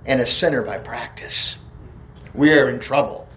and 0.07 0.19
a 0.19 0.25
sinner 0.25 0.63
by 0.63 0.79
practice. 0.79 1.57
We 2.33 2.53
are 2.57 2.69
in 2.69 2.79
trouble 2.79 3.28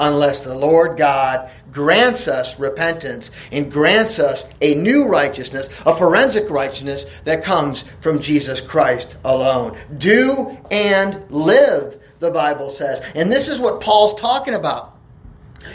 unless 0.00 0.40
the 0.40 0.54
Lord 0.54 0.98
God 0.98 1.50
grants 1.70 2.26
us 2.26 2.58
repentance 2.58 3.30
and 3.52 3.70
grants 3.70 4.18
us 4.18 4.48
a 4.60 4.74
new 4.74 5.06
righteousness, 5.06 5.68
a 5.86 5.94
forensic 5.94 6.50
righteousness 6.50 7.20
that 7.20 7.44
comes 7.44 7.82
from 8.00 8.18
Jesus 8.18 8.60
Christ 8.60 9.18
alone. 9.24 9.76
Do 9.98 10.58
and 10.70 11.30
live, 11.30 12.02
the 12.18 12.30
Bible 12.30 12.70
says. 12.70 13.00
And 13.14 13.30
this 13.30 13.48
is 13.48 13.60
what 13.60 13.80
Paul's 13.80 14.18
talking 14.18 14.54
about. 14.54 14.96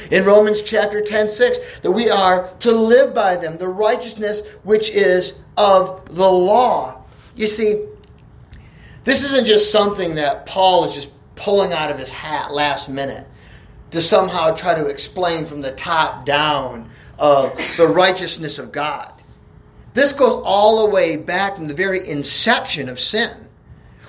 In 0.10 0.26
Romans 0.26 0.64
chapter 0.64 1.00
10, 1.00 1.28
6, 1.28 1.82
that 1.82 1.92
we 1.92 2.10
are 2.10 2.50
to 2.60 2.72
live 2.72 3.14
by 3.14 3.36
them, 3.36 3.58
the 3.58 3.68
righteousness 3.68 4.42
which 4.64 4.90
is 4.90 5.40
of 5.56 6.04
the 6.16 6.28
law. 6.28 7.04
You 7.36 7.46
see, 7.46 7.86
this 9.04 9.24
isn't 9.24 9.46
just 9.46 9.72
something 9.72 10.16
that 10.16 10.48
Paul 10.48 10.86
is 10.86 10.96
just 10.96 11.12
pulling 11.36 11.72
out 11.72 11.92
of 11.92 12.00
his 12.00 12.10
hat 12.10 12.52
last 12.52 12.90
minute 12.90 13.28
to 13.96 14.02
somehow 14.02 14.54
try 14.54 14.74
to 14.74 14.88
explain 14.88 15.46
from 15.46 15.62
the 15.62 15.72
top 15.72 16.26
down 16.26 16.90
of 17.18 17.56
the 17.78 17.88
righteousness 17.88 18.60
of 18.60 18.74
God. 18.74 19.10
This 19.94 20.12
goes 20.12 20.44
all 20.44 20.86
the 20.86 20.94
way 20.94 21.16
back 21.16 21.56
from 21.56 21.68
the 21.70 21.74
very 21.74 22.06
inception 22.10 22.90
of 22.90 23.00
sin. 23.00 23.32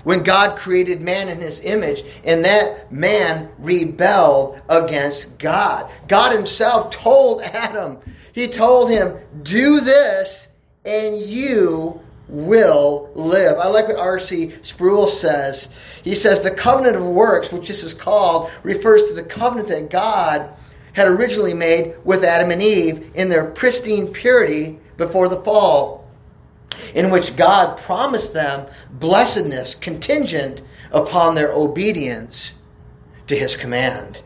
When 0.03 0.25
God 0.25 0.59
created 0.59 1.03
man 1.03 1.29
in 1.29 1.41
his 1.41 1.61
image, 1.61 2.03
and 2.25 2.45
that 2.45 2.91
man 2.91 3.49
rebelled 3.59 4.61
against 4.69 5.39
God. 5.39 5.89
God 6.09 6.33
himself 6.33 6.91
told 6.91 7.43
Adam, 7.43 7.99
He 8.33 8.49
told 8.49 8.91
him, 8.91 9.17
Do 9.45 9.79
this, 9.79 10.49
and 10.85 11.17
you 11.17 12.01
will 12.29 13.11
live. 13.15 13.59
I 13.59 13.69
like 13.69 13.89
what 13.89 13.99
R.C. 13.99 14.55
Sproul 14.63 15.07
says. 15.07 15.69
He 16.03 16.15
says 16.15 16.41
the 16.41 16.51
covenant 16.51 16.97
of 16.97 17.07
works, 17.07 17.53
which 17.53 17.69
this 17.69 17.83
is 17.83 17.95
called, 17.95 18.51
refers 18.63 19.09
to 19.09 19.15
the 19.15 19.23
covenant 19.23 19.69
that 19.69 19.91
God 19.91 20.51
had 20.95 21.09
originally 21.09 21.55
made 21.55 21.95
with 22.05 22.25
Adam 22.25 22.51
and 22.51 22.63
Eve 22.63 23.13
in 23.15 23.29
their 23.29 23.45
pristine 23.45 24.13
purity 24.13 24.79
before 24.97 25.29
the 25.29 25.41
fall, 25.43 26.09
in 26.95 27.11
which 27.11 27.37
God 27.37 27.77
promised 27.77 28.33
them 28.33 28.67
blessedness 28.91 29.75
contingent 29.75 30.63
upon 30.93 31.35
their 31.35 31.53
obedience 31.53 32.55
to 33.27 33.37
his 33.37 33.57
command. 33.57 34.23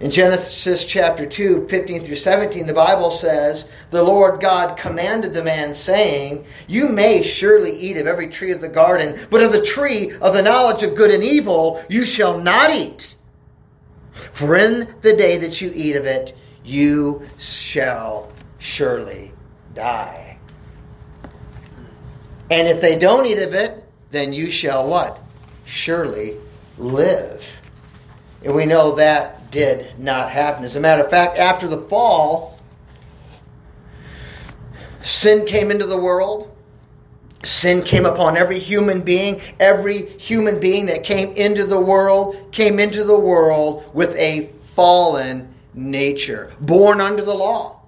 In 0.00 0.10
Genesis 0.10 0.84
chapter 0.84 1.24
2, 1.24 1.68
15 1.68 2.02
through 2.02 2.16
17, 2.16 2.66
the 2.66 2.74
Bible 2.74 3.12
says, 3.12 3.70
The 3.90 4.02
Lord 4.02 4.40
God 4.40 4.76
commanded 4.76 5.32
the 5.32 5.44
man, 5.44 5.72
saying, 5.72 6.44
You 6.66 6.88
may 6.88 7.22
surely 7.22 7.76
eat 7.78 7.96
of 7.96 8.08
every 8.08 8.28
tree 8.28 8.50
of 8.50 8.60
the 8.60 8.68
garden, 8.68 9.16
but 9.30 9.42
of 9.42 9.52
the 9.52 9.62
tree 9.62 10.12
of 10.20 10.34
the 10.34 10.42
knowledge 10.42 10.82
of 10.82 10.96
good 10.96 11.12
and 11.12 11.22
evil 11.22 11.82
you 11.88 12.04
shall 12.04 12.40
not 12.40 12.72
eat. 12.72 13.14
For 14.10 14.56
in 14.56 14.92
the 15.02 15.14
day 15.14 15.38
that 15.38 15.60
you 15.60 15.70
eat 15.74 15.94
of 15.94 16.06
it, 16.06 16.36
you 16.64 17.22
shall 17.38 18.32
surely 18.58 19.32
die. 19.74 20.38
And 22.50 22.66
if 22.68 22.80
they 22.80 22.98
don't 22.98 23.26
eat 23.26 23.38
of 23.38 23.54
it, 23.54 23.84
then 24.10 24.32
you 24.32 24.50
shall 24.50 24.88
what? 24.88 25.20
Surely 25.66 26.34
live. 26.78 27.60
And 28.44 28.54
we 28.54 28.66
know 28.66 28.96
that 28.96 29.33
did 29.54 29.98
not 30.00 30.30
happen. 30.30 30.64
As 30.64 30.76
a 30.76 30.80
matter 30.80 31.04
of 31.04 31.08
fact, 31.08 31.38
after 31.38 31.68
the 31.68 31.78
fall, 31.78 32.58
sin 35.00 35.46
came 35.46 35.70
into 35.70 35.86
the 35.86 35.98
world. 35.98 36.50
Sin 37.44 37.82
came 37.82 38.04
upon 38.04 38.36
every 38.36 38.58
human 38.58 39.02
being. 39.02 39.40
Every 39.60 40.06
human 40.18 40.58
being 40.58 40.86
that 40.86 41.04
came 41.04 41.30
into 41.36 41.64
the 41.64 41.80
world 41.80 42.36
came 42.50 42.80
into 42.80 43.04
the 43.04 43.18
world 43.18 43.84
with 43.94 44.14
a 44.16 44.50
fallen 44.74 45.54
nature, 45.72 46.50
born 46.60 47.00
under 47.00 47.22
the 47.22 47.34
law, 47.34 47.80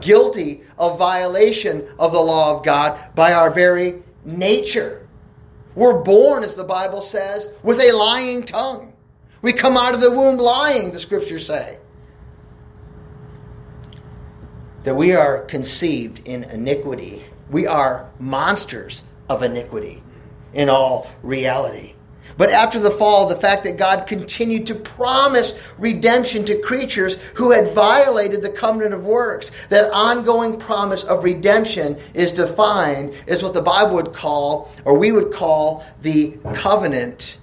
guilty 0.00 0.60
of 0.78 0.98
violation 0.98 1.86
of 1.98 2.12
the 2.12 2.20
law 2.20 2.56
of 2.56 2.64
God 2.64 2.98
by 3.16 3.32
our 3.32 3.50
very 3.50 4.02
nature. 4.24 5.08
We're 5.74 6.02
born, 6.02 6.44
as 6.44 6.54
the 6.54 6.64
Bible 6.64 7.00
says, 7.00 7.48
with 7.62 7.80
a 7.80 7.92
lying 7.92 8.44
tongue. 8.44 8.92
We 9.40 9.52
come 9.52 9.76
out 9.76 9.94
of 9.94 10.00
the 10.00 10.10
womb 10.10 10.36
lying, 10.38 10.90
the 10.90 10.98
scriptures 10.98 11.46
say. 11.46 11.78
That 14.84 14.94
we 14.94 15.14
are 15.14 15.42
conceived 15.44 16.26
in 16.26 16.44
iniquity. 16.44 17.22
We 17.50 17.66
are 17.66 18.10
monsters 18.18 19.04
of 19.28 19.42
iniquity 19.42 20.02
in 20.54 20.68
all 20.68 21.08
reality. 21.22 21.94
But 22.36 22.50
after 22.50 22.78
the 22.78 22.90
fall, 22.92 23.26
the 23.26 23.36
fact 23.36 23.64
that 23.64 23.76
God 23.76 24.06
continued 24.06 24.66
to 24.66 24.74
promise 24.74 25.74
redemption 25.76 26.44
to 26.44 26.60
creatures 26.60 27.16
who 27.30 27.50
had 27.50 27.74
violated 27.74 28.42
the 28.42 28.50
covenant 28.50 28.94
of 28.94 29.04
works, 29.04 29.66
that 29.66 29.90
ongoing 29.92 30.56
promise 30.56 31.02
of 31.02 31.24
redemption 31.24 31.96
is 32.14 32.32
defined 32.32 33.20
as 33.26 33.42
what 33.42 33.54
the 33.54 33.62
Bible 33.62 33.96
would 33.96 34.12
call, 34.12 34.70
or 34.84 34.96
we 34.96 35.10
would 35.10 35.32
call, 35.32 35.84
the 36.02 36.38
covenant 36.54 37.38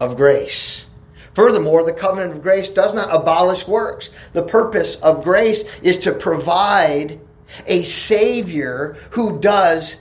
of 0.00 0.16
grace. 0.16 0.87
Furthermore, 1.38 1.84
the 1.84 1.92
covenant 1.92 2.32
of 2.32 2.42
grace 2.42 2.68
does 2.68 2.92
not 2.92 3.14
abolish 3.14 3.68
works. 3.68 4.28
The 4.30 4.42
purpose 4.42 4.96
of 4.96 5.22
grace 5.22 5.62
is 5.82 5.96
to 5.98 6.10
provide 6.10 7.20
a 7.68 7.84
Savior 7.84 8.96
who 9.12 9.38
does, 9.38 9.98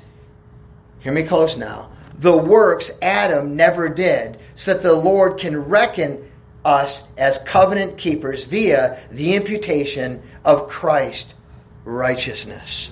hear 0.97 1.13
me 1.13 1.21
close 1.21 1.55
now, 1.55 1.91
the 2.17 2.35
works 2.35 2.89
Adam 3.03 3.55
never 3.55 3.87
did, 3.87 4.41
so 4.55 4.73
that 4.73 4.81
the 4.81 4.95
Lord 4.95 5.37
can 5.37 5.55
reckon 5.55 6.27
us 6.65 7.07
as 7.19 7.37
covenant 7.37 7.99
keepers 7.99 8.45
via 8.45 8.97
the 9.11 9.35
imputation 9.35 10.23
of 10.43 10.67
Christ 10.67 11.35
righteousness. 11.85 12.91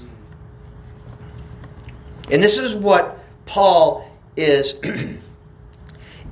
And 2.29 2.43
this 2.43 2.59
is 2.59 2.75
what 2.75 3.17
Paul 3.47 4.07
is 4.37 4.79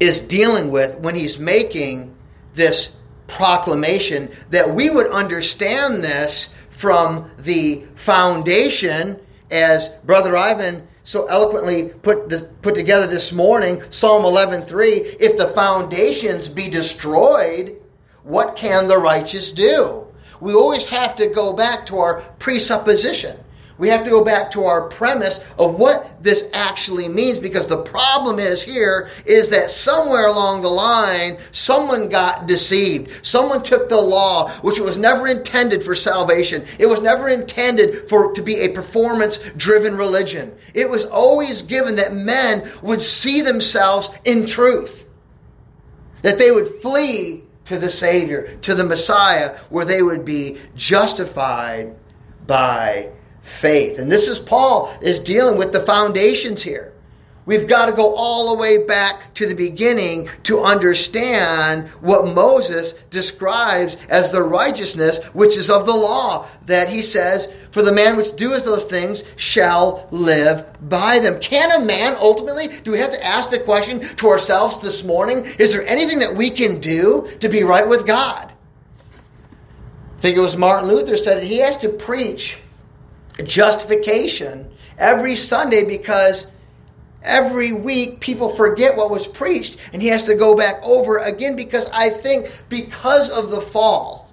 is 0.04 0.20
dealing 0.20 0.70
with 0.70 1.00
when 1.00 1.16
he's 1.16 1.40
making 1.40 2.14
this 2.56 2.96
proclamation 3.28 4.30
that 4.50 4.70
we 4.70 4.90
would 4.90 5.08
understand 5.08 6.04
this 6.04 6.54
from 6.70 7.32
the 7.40 7.82
foundation 7.96 9.18
as 9.50 9.90
brother 10.04 10.36
Ivan 10.36 10.86
so 11.04 11.26
eloquently 11.28 11.92
put 12.02 12.30
this, 12.30 12.44
put 12.62 12.76
together 12.76 13.08
this 13.08 13.32
morning, 13.32 13.82
Psalm 13.90 14.24
11:3, 14.24 15.18
if 15.20 15.38
the 15.38 15.48
foundations 15.50 16.48
be 16.48 16.70
destroyed, 16.70 17.76
what 18.24 18.56
can 18.56 18.88
the 18.88 18.98
righteous 18.98 19.52
do? 19.52 20.08
We 20.40 20.54
always 20.54 20.86
have 20.88 21.16
to 21.18 21.28
go 21.28 21.54
back 21.54 21.86
to 21.88 22.00
our 22.00 22.22
presupposition. 22.40 23.38
We 23.78 23.90
have 23.90 24.04
to 24.04 24.10
go 24.10 24.24
back 24.24 24.52
to 24.52 24.66
our 24.66 24.88
premise 24.88 25.40
of 25.58 25.80
what 25.80 26.22
this 26.24 26.50
actually 26.54 27.08
means 27.08 27.40
because 27.40 27.68
the 27.68 27.82
problem 27.82 28.38
is 28.38 28.64
here 28.64 29.10
is 29.26 29.50
that 29.50 29.72
somewhere 29.72 30.28
along 30.28 30.62
the 30.62 30.70
line, 30.70 31.38
someone 31.52 32.08
got 32.08 32.48
deceived. 32.48 33.26
Someone 33.26 33.64
took 33.64 33.90
the 33.90 34.00
law, 34.00 34.50
which 34.62 34.80
was 34.80 34.98
never 34.98 35.28
intended 35.28 35.84
for 35.84 35.96
salvation. 35.96 36.64
It 36.78 36.86
was 36.86 37.02
never 37.02 37.30
intended 37.30 38.08
for 38.10 38.34
to 38.34 38.42
be 38.42 38.58
a 38.58 38.70
performance 38.70 39.38
driven 39.58 39.98
religion. 39.98 40.56
It 40.74 40.90
was 40.90 41.06
always 41.06 41.64
given 41.64 41.96
that 41.96 42.14
men 42.14 42.70
would 42.84 43.02
see 43.02 43.42
themselves 43.42 44.10
in 44.24 44.46
truth. 44.46 45.10
That 46.22 46.38
they 46.38 46.52
would 46.52 46.82
flee 46.82 47.44
to 47.66 47.78
the 47.78 47.90
Savior, 47.90 48.56
to 48.62 48.76
the 48.76 48.84
Messiah, 48.84 49.58
where 49.70 49.86
they 49.86 50.02
would 50.02 50.24
be 50.24 50.58
justified 50.76 51.96
by 52.46 53.10
faith. 53.44 54.00
And 54.00 54.10
this 54.10 54.30
is 54.30 54.40
Paul 54.40 54.92
is 55.02 55.20
dealing 55.20 55.58
with 55.58 55.74
the 55.74 55.82
foundations 55.82 56.64
here. 56.64 56.94
We've 57.46 57.68
got 57.68 57.88
to 57.88 57.92
go 57.92 58.16
all 58.16 58.56
the 58.56 58.62
way 58.62 58.86
back 58.86 59.34
to 59.34 59.46
the 59.46 59.54
beginning 59.54 60.30
to 60.44 60.62
understand 60.62 61.90
what 62.00 62.34
Moses 62.34 62.94
describes 63.10 63.98
as 64.08 64.32
the 64.32 64.42
righteousness 64.42 65.26
which 65.34 65.58
is 65.58 65.70
of 65.70 65.86
the 65.86 65.94
law. 65.94 66.48
That 66.68 66.88
he 66.88 67.02
says, 67.02 67.54
For 67.72 67.82
the 67.82 67.92
man 67.92 68.16
which 68.16 68.38
doeth 68.38 68.64
those 68.64 68.86
things 68.86 69.26
shall 69.36 70.08
live 70.10 70.66
by 70.88 71.20
them. 71.20 71.42
Can 71.42 71.70
a 71.82 71.86
man 71.86 72.16
ultimately, 72.22 72.70
do 72.70 72.92
we 72.92 73.00
have 73.00 73.12
to 73.12 73.26
ask 73.26 73.52
the 73.52 73.60
question 73.60 74.00
to 74.00 74.30
ourselves 74.30 74.80
this 74.80 75.04
morning? 75.04 75.46
Is 75.60 75.74
there 75.74 75.86
anything 75.86 76.20
that 76.20 76.38
we 76.38 76.50
can 76.50 76.80
do 76.80 77.28
to 77.42 77.50
be 77.50 77.64
right 77.64 77.90
with 77.90 78.08
God? 78.08 78.54
I 80.18 80.22
think 80.22 80.38
it 80.38 80.42
was 80.42 80.56
Martin 80.56 80.88
Luther 80.88 81.18
said 81.18 81.42
that 81.42 81.46
he 81.46 81.60
has 81.60 81.76
to 81.78 81.90
preach 81.90 82.63
justification 83.44 84.72
every 84.98 85.36
Sunday 85.36 85.86
because 85.86 86.48
every 87.24 87.74
week 87.74 88.20
people 88.20 88.56
forget 88.56 88.98
what 88.98 89.10
was 89.10 89.26
preached 89.26 89.78
and 89.94 90.02
he 90.02 90.10
has 90.10 90.24
to 90.24 90.36
go 90.36 90.56
back 90.56 90.84
over 90.84 91.18
again 91.18 91.56
because 91.56 91.90
I 91.92 92.10
think 92.10 92.52
because 92.70 93.30
of 93.30 93.52
the 93.52 93.62
fall, 93.62 94.32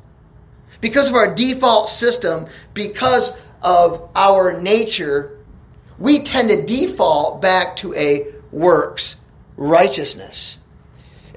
because 0.81 1.09
of 1.09 1.15
our 1.15 1.35
default 1.35 1.89
system, 1.89 2.47
because 2.75 3.33
of 3.63 4.11
our 4.15 4.61
nature, 4.61 5.39
we 5.99 6.21
tend 6.21 6.49
to 6.49 6.63
default 6.63 7.43
back 7.43 7.77
to 7.77 7.95
a 7.95 8.27
works 8.51 9.17
righteousness. 9.57 10.59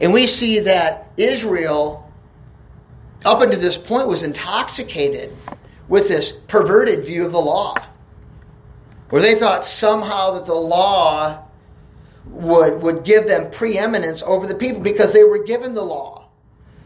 And 0.02 0.14
we 0.14 0.28
see 0.28 0.60
that 0.60 1.12
Israel, 1.18 2.12
up 3.26 3.42
until 3.42 3.60
this 3.60 3.78
point, 3.78 4.08
was 4.08 4.24
intoxicated 4.24 5.32
with 5.88 6.08
this 6.08 6.32
perverted 6.32 7.06
view 7.06 7.26
of 7.26 7.32
the 7.32 7.40
law, 7.40 7.76
where 9.10 9.22
they 9.22 9.36
thought 9.36 9.66
somehow 9.66 10.32
that 10.32 10.46
the 10.46 10.54
law 10.54 11.44
would, 12.26 12.82
would 12.82 13.04
give 13.04 13.28
them 13.28 13.52
preeminence 13.52 14.24
over 14.24 14.48
the 14.48 14.56
people 14.56 14.82
because 14.82 15.14
they 15.14 15.24
were 15.24 15.44
given 15.44 15.74
the 15.74 15.84
law. 15.84 16.28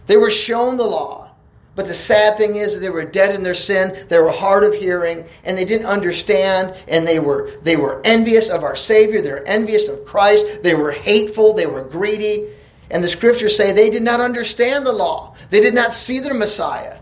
They 0.08 0.18
were 0.18 0.32
shown 0.32 0.78
the 0.78 0.84
law. 0.84 1.28
But 1.76 1.86
the 1.86 1.94
sad 1.94 2.38
thing 2.38 2.56
is 2.56 2.74
that 2.74 2.80
they 2.80 2.90
were 2.90 3.06
dead 3.06 3.36
in 3.36 3.44
their 3.44 3.54
sin, 3.54 3.96
they 4.10 4.18
were 4.18 4.32
hard 4.32 4.64
of 4.64 4.74
hearing, 4.74 5.26
and 5.46 5.56
they 5.56 5.64
didn't 5.64 5.86
understand, 5.86 6.76
and 6.88 7.06
they 7.06 7.20
were 7.20 7.52
they 7.62 7.78
were 7.78 8.02
envious 8.04 8.50
of 8.50 8.64
our 8.64 8.76
Savior, 8.76 9.22
they 9.22 9.30
were 9.30 9.44
envious 9.46 9.88
of 9.88 10.04
Christ, 10.04 10.64
they 10.64 10.74
were 10.74 10.90
hateful, 10.92 11.54
they 11.54 11.68
were 11.68 11.84
greedy. 11.84 12.48
And 12.90 13.04
the 13.04 13.08
scriptures 13.08 13.56
say 13.56 13.74
they 13.74 13.92
did 13.92 14.02
not 14.02 14.22
understand 14.22 14.88
the 14.88 14.92
law. 14.92 15.36
They 15.52 15.60
did 15.62 15.76
not 15.76 15.94
see 15.94 16.20
their 16.20 16.34
Messiah. 16.34 16.98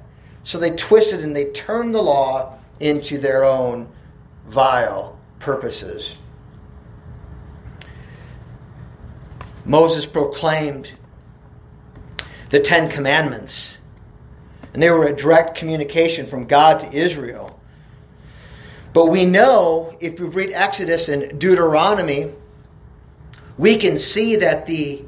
So 0.46 0.60
they 0.60 0.76
twisted 0.76 1.22
and 1.22 1.36
they 1.36 1.46
turned 1.46 1.96
the 1.96 2.02
law 2.04 2.60
into 2.80 3.18
their 3.18 3.44
own 3.44 3.90
vile 4.46 5.18
purposes. 5.40 6.16
Moses 9.66 10.06
proclaimed 10.06 10.94
the 12.52 12.60
Ten 12.60 12.92
Commandments, 12.92 13.76
and 14.72 14.84
they 14.84 14.92
were 14.92 15.08
a 15.08 15.16
direct 15.16 15.58
communication 15.58 16.28
from 16.28 16.46
God 16.46 16.80
to 16.82 16.94
Israel. 16.94 17.60
But 18.94 19.08
we 19.08 19.26
know, 19.26 19.98
if 20.00 20.20
we 20.20 20.28
read 20.28 20.52
Exodus 20.52 21.10
and 21.10 21.40
Deuteronomy, 21.40 22.30
we 23.58 23.78
can 23.78 23.98
see 23.98 24.36
that 24.36 24.68
the 24.68 25.04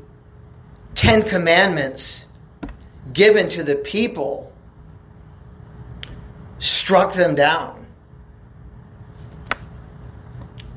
Ten 0.96 1.22
Commandments 1.22 2.26
given 3.14 3.50
to 3.50 3.64
the 3.64 3.76
people 3.76 4.47
struck 6.60 7.14
them 7.14 7.36
down. 7.36 7.88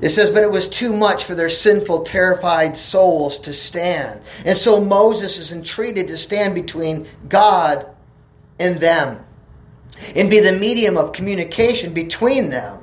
It 0.01 0.09
says, 0.09 0.31
but 0.31 0.43
it 0.43 0.51
was 0.51 0.67
too 0.67 0.93
much 0.93 1.25
for 1.25 1.35
their 1.35 1.49
sinful, 1.49 2.03
terrified 2.03 2.75
souls 2.75 3.37
to 3.39 3.53
stand. 3.53 4.21
And 4.45 4.57
so 4.57 4.81
Moses 4.83 5.37
is 5.37 5.53
entreated 5.53 6.07
to 6.07 6.17
stand 6.17 6.55
between 6.55 7.05
God 7.29 7.85
and 8.59 8.77
them 8.77 9.23
and 10.15 10.29
be 10.29 10.39
the 10.39 10.53
medium 10.53 10.97
of 10.97 11.13
communication 11.13 11.93
between 11.93 12.49
them. 12.49 12.79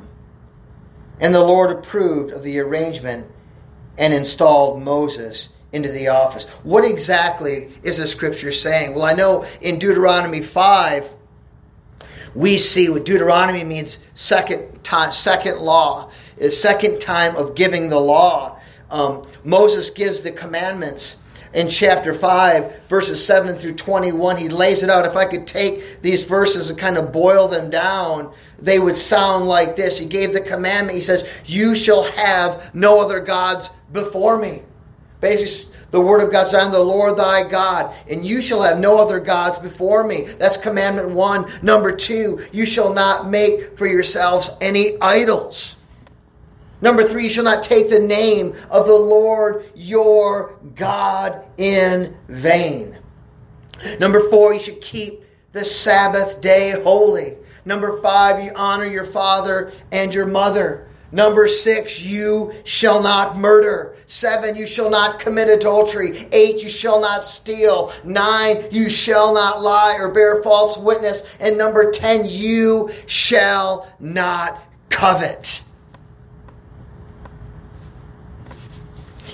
And 1.20 1.34
the 1.34 1.40
Lord 1.40 1.72
approved 1.72 2.32
of 2.32 2.44
the 2.44 2.61
arrangement 2.61 3.28
and 3.98 4.14
installed 4.14 4.80
Moses 4.80 5.48
into 5.72 5.90
the 5.90 6.08
office. 6.08 6.48
What 6.62 6.84
exactly 6.84 7.68
is 7.82 7.96
the 7.96 8.06
scripture 8.06 8.52
saying? 8.52 8.94
Well, 8.94 9.04
I 9.04 9.14
know 9.14 9.44
in 9.61 9.80
Deuteronomy 9.80 10.40
5, 10.40 11.12
we 12.34 12.58
see 12.58 12.88
what 12.88 13.04
Deuteronomy 13.04 13.64
means 13.64 14.06
second 14.14 14.82
time, 14.84 15.12
second 15.12 15.58
law, 15.58 16.10
is 16.36 16.60
second 16.60 17.00
time 17.00 17.36
of 17.36 17.54
giving 17.54 17.88
the 17.88 17.98
law. 17.98 18.60
Um, 18.90 19.26
Moses 19.44 19.90
gives 19.90 20.22
the 20.22 20.32
commandments 20.32 21.22
in 21.54 21.68
chapter 21.68 22.12
5, 22.12 22.88
verses 22.88 23.24
7 23.24 23.56
through 23.56 23.74
21. 23.74 24.36
He 24.36 24.48
lays 24.48 24.82
it 24.82 24.90
out. 24.90 25.06
If 25.06 25.16
I 25.16 25.24
could 25.24 25.46
take 25.46 26.02
these 26.02 26.24
verses 26.24 26.70
and 26.70 26.78
kind 26.78 26.98
of 26.98 27.12
boil 27.12 27.48
them 27.48 27.70
down, 27.70 28.32
they 28.58 28.78
would 28.78 28.96
sound 28.96 29.46
like 29.46 29.76
this. 29.76 29.98
He 29.98 30.06
gave 30.06 30.32
the 30.32 30.40
commandment. 30.40 30.94
He 30.94 31.00
says, 31.00 31.28
You 31.46 31.74
shall 31.74 32.04
have 32.04 32.74
no 32.74 33.00
other 33.00 33.20
gods 33.20 33.70
before 33.92 34.38
me. 34.38 34.62
Basically, 35.20 35.87
the 35.90 36.00
word 36.00 36.22
of 36.22 36.31
God 36.31 36.54
I 36.54 36.64
am 36.64 36.70
the 36.70 36.78
Lord 36.78 37.16
thy 37.16 37.48
God, 37.48 37.94
and 38.09 38.24
you 38.24 38.40
shall 38.40 38.62
have 38.62 38.78
no 38.78 39.00
other 39.00 39.18
gods 39.18 39.59
before 39.59 40.07
me. 40.07 40.22
That's 40.22 40.57
commandment 40.57 41.11
one. 41.11 41.50
Number 41.62 41.94
two, 41.94 42.40
you 42.52 42.64
shall 42.64 42.92
not 42.92 43.28
make 43.28 43.76
for 43.76 43.87
yourselves 43.87 44.50
any 44.61 45.00
idols. 45.00 45.76
Number 46.81 47.02
three, 47.02 47.24
you 47.24 47.28
shall 47.28 47.44
not 47.44 47.64
take 47.64 47.90
the 47.90 47.98
name 47.98 48.54
of 48.70 48.87
the 48.87 48.92
Lord 48.92 49.64
your 49.74 50.57
God 50.76 51.44
in 51.57 52.16
vain. 52.28 52.96
Number 53.98 54.28
four, 54.31 54.52
you 54.52 54.61
should 54.61 54.81
keep 54.81 55.24
the 55.52 55.64
Sabbath 55.64 56.40
day 56.40 56.81
holy. 56.83 57.37
Number 57.64 58.00
five, 58.00 58.44
you 58.44 58.52
honor 58.54 58.87
your 58.87 59.04
father 59.04 59.72
and 59.90 60.14
your 60.14 60.26
mother. 60.26 60.88
Number 61.11 61.49
six, 61.49 62.05
you 62.05 62.53
shall 62.64 63.03
not 63.03 63.37
murder. 63.37 63.97
Seven, 64.07 64.57
you 64.57 64.66
shall 64.66 64.90
not 64.90 65.18
commit 65.18 65.49
adultery. 65.49 66.29
Eight, 66.33 66.62
you 66.62 66.68
shall 66.68 67.01
not 67.01 67.25
steal. 67.25 67.92
Nine, 68.05 68.64
you 68.71 68.90
shall 68.90 69.33
not 69.33 69.62
lie 69.62 69.97
or 69.99 70.11
bear 70.11 70.42
false 70.42 70.77
witness. 70.77 71.37
And 71.40 71.57
number 71.57 71.90
ten, 71.90 72.23
you 72.27 72.90
shall 73.07 73.88
not 73.99 74.62
covet. 74.90 75.62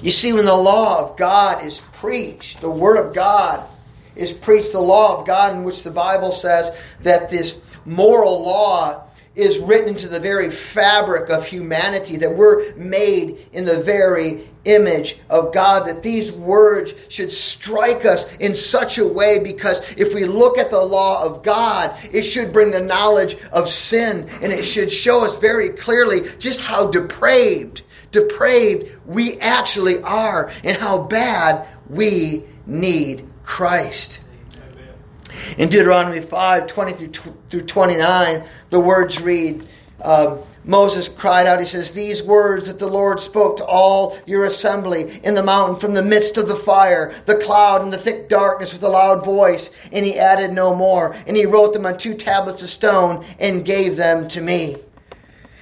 You 0.01 0.11
see, 0.11 0.33
when 0.33 0.45
the 0.45 0.55
law 0.55 1.01
of 1.01 1.17
God 1.17 1.65
is 1.65 1.81
preached, 1.81 2.61
the 2.61 2.71
Word 2.71 3.05
of 3.05 3.15
God 3.15 3.67
is 4.15 4.33
preached, 4.33 4.73
the 4.73 4.81
law 4.81 5.19
of 5.19 5.27
God, 5.27 5.55
in 5.55 5.65
which 5.65 5.83
the 5.83 5.91
Bible 5.91 6.31
says 6.31 6.97
that 7.03 7.31
this 7.31 7.63
moral 7.85 8.45
law 8.45 9.09
is 9.35 9.59
written 9.59 9.89
into 9.89 10.09
the 10.09 10.21
very 10.21 10.51
fabric 10.51 11.29
of 11.29 11.45
humanity, 11.45 12.17
that 12.17 12.35
we're 12.35 12.75
made 12.75 13.39
in 13.53 13.65
the 13.65 13.81
very 13.81 14.49
image 14.65 15.19
of 15.29 15.53
God, 15.53 15.87
that 15.87 16.03
these 16.03 16.33
words 16.33 16.95
should 17.09 17.31
strike 17.31 18.05
us 18.05 18.37
in 18.37 18.55
such 18.55 18.99
a 18.99 19.07
way 19.07 19.43
because 19.43 19.93
if 19.97 20.15
we 20.15 20.25
look 20.25 20.59
at 20.59 20.71
the 20.71 20.83
law 20.83 21.25
of 21.25 21.43
God, 21.43 21.97
it 22.13 22.23
should 22.23 22.53
bring 22.53 22.71
the 22.71 22.81
knowledge 22.81 23.37
of 23.53 23.69
sin 23.69 24.29
and 24.43 24.53
it 24.53 24.65
should 24.65 24.91
show 24.91 25.25
us 25.25 25.39
very 25.39 25.71
clearly 25.71 26.21
just 26.39 26.61
how 26.61 26.91
depraved, 26.91 27.83
depraved 28.13 28.97
we 29.07 29.39
actually 29.41 30.01
are 30.03 30.51
and 30.63 30.77
how 30.77 31.03
bad 31.03 31.67
we 31.89 32.45
need 32.67 33.29
Christ. 33.43 34.24
In 35.59 35.69
Deuteronomy 35.69 36.21
5 36.21 36.67
20 36.67 36.93
through 37.49 37.63
29, 37.63 38.45
the 38.71 38.81
words 38.81 39.21
read, 39.21 39.67
uh, 40.03 40.39
Moses 40.65 41.09
cried 41.09 41.47
out, 41.47 41.61
he 41.61 41.67
says, 41.67 41.93
These 41.93 42.23
words 42.23 42.69
that 42.69 42.79
the 42.79 42.89
Lord 42.89 43.21
spoke 43.21 43.59
to 43.59 43.65
all 43.65 44.17
your 44.27 44.45
assembly 44.45 45.21
in 45.23 45.35
the 45.35 45.43
mountain 45.43 45.77
from 45.77 45.95
the 45.95 46.03
midst 46.03 46.39
of 46.39 46.49
the 46.49 46.55
fire, 46.55 47.13
the 47.27 47.37
cloud, 47.37 47.83
and 47.83 47.93
the 47.93 47.99
thick 47.99 48.29
darkness 48.29 48.73
with 48.73 48.83
a 48.83 48.89
loud 48.89 49.25
voice. 49.25 49.71
And 49.93 50.05
he 50.05 50.19
added 50.19 50.53
no 50.53 50.75
more. 50.75 51.15
And 51.27 51.37
he 51.37 51.47
wrote 51.47 51.75
them 51.75 51.87
on 51.87 51.99
two 51.99 52.15
tablets 52.15 52.63
of 52.63 52.71
stone 52.71 53.25
and 53.39 53.65
gave 53.65 53.97
them 53.97 54.27
to 54.29 54.41
me. 54.41 54.77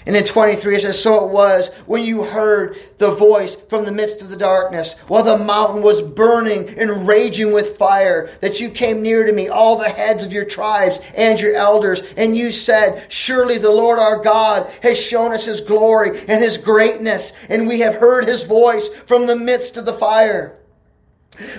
And 0.06 0.16
in 0.16 0.24
23 0.24 0.76
it 0.76 0.80
says, 0.80 1.00
So 1.00 1.26
it 1.26 1.32
was 1.32 1.74
when 1.86 2.04
you 2.04 2.24
heard 2.24 2.76
the 2.98 3.12
voice 3.12 3.54
from 3.54 3.84
the 3.84 3.92
midst 3.92 4.22
of 4.22 4.28
the 4.28 4.36
darkness, 4.36 5.00
while 5.08 5.22
the 5.22 5.38
mountain 5.38 5.82
was 5.82 6.02
burning 6.02 6.68
and 6.78 7.06
raging 7.06 7.52
with 7.52 7.76
fire, 7.76 8.28
that 8.40 8.60
you 8.60 8.68
came 8.68 9.02
near 9.02 9.24
to 9.24 9.32
me, 9.32 9.48
all 9.48 9.76
the 9.76 9.88
heads 9.88 10.24
of 10.24 10.32
your 10.32 10.44
tribes 10.44 11.00
and 11.16 11.40
your 11.40 11.54
elders, 11.54 12.14
and 12.16 12.36
you 12.36 12.50
said, 12.50 13.06
Surely 13.08 13.58
the 13.58 13.70
Lord 13.70 13.98
our 13.98 14.18
God 14.18 14.70
has 14.82 15.00
shown 15.00 15.32
us 15.32 15.46
his 15.46 15.60
glory 15.60 16.18
and 16.28 16.42
his 16.42 16.58
greatness, 16.58 17.46
and 17.48 17.68
we 17.68 17.80
have 17.80 17.96
heard 17.96 18.24
his 18.24 18.44
voice 18.44 18.88
from 18.88 19.26
the 19.26 19.36
midst 19.36 19.76
of 19.76 19.84
the 19.84 19.92
fire. 19.92 20.58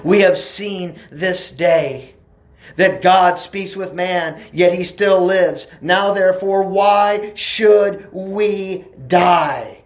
We 0.04 0.20
have 0.22 0.38
seen 0.38 0.96
this 1.12 1.52
day 1.52 2.13
that 2.76 3.02
God 3.02 3.38
speaks 3.38 3.76
with 3.76 3.94
man, 3.94 4.42
yet 4.52 4.74
he 4.74 4.84
still 4.84 5.24
lives. 5.24 5.68
Now 5.82 6.14
therefore, 6.14 6.68
why 6.68 7.34
should 7.36 8.10
we 8.14 8.86
die? 9.08 9.84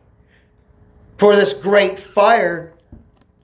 For 1.18 1.36
this 1.36 1.54
great 1.54 1.98
fire, 1.98 2.74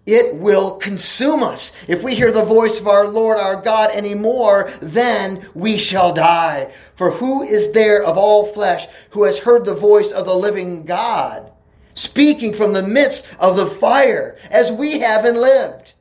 it 0.05 0.35
will 0.39 0.77
consume 0.77 1.43
us. 1.43 1.87
If 1.87 2.03
we 2.03 2.13
hear 2.13 2.31
the 2.31 2.43
voice 2.43 2.79
of 2.79 2.87
our 2.87 3.07
Lord 3.07 3.37
our 3.37 3.55
God 3.55 3.91
anymore, 3.91 4.69
then 4.81 5.45
we 5.55 5.77
shall 5.77 6.13
die. 6.13 6.71
For 6.95 7.11
who 7.11 7.43
is 7.43 7.71
there 7.71 8.03
of 8.03 8.17
all 8.17 8.45
flesh 8.45 8.87
who 9.11 9.23
has 9.23 9.39
heard 9.39 9.65
the 9.65 9.75
voice 9.75 10.11
of 10.11 10.25
the 10.25 10.35
living 10.35 10.83
God, 10.83 11.51
speaking 11.93 12.53
from 12.53 12.73
the 12.73 12.83
midst 12.83 13.33
of 13.39 13.55
the 13.55 13.65
fire, 13.65 14.37
as 14.51 14.71
we 14.71 14.99
have 14.99 15.23
and 15.25 15.37
lived? 15.37 15.93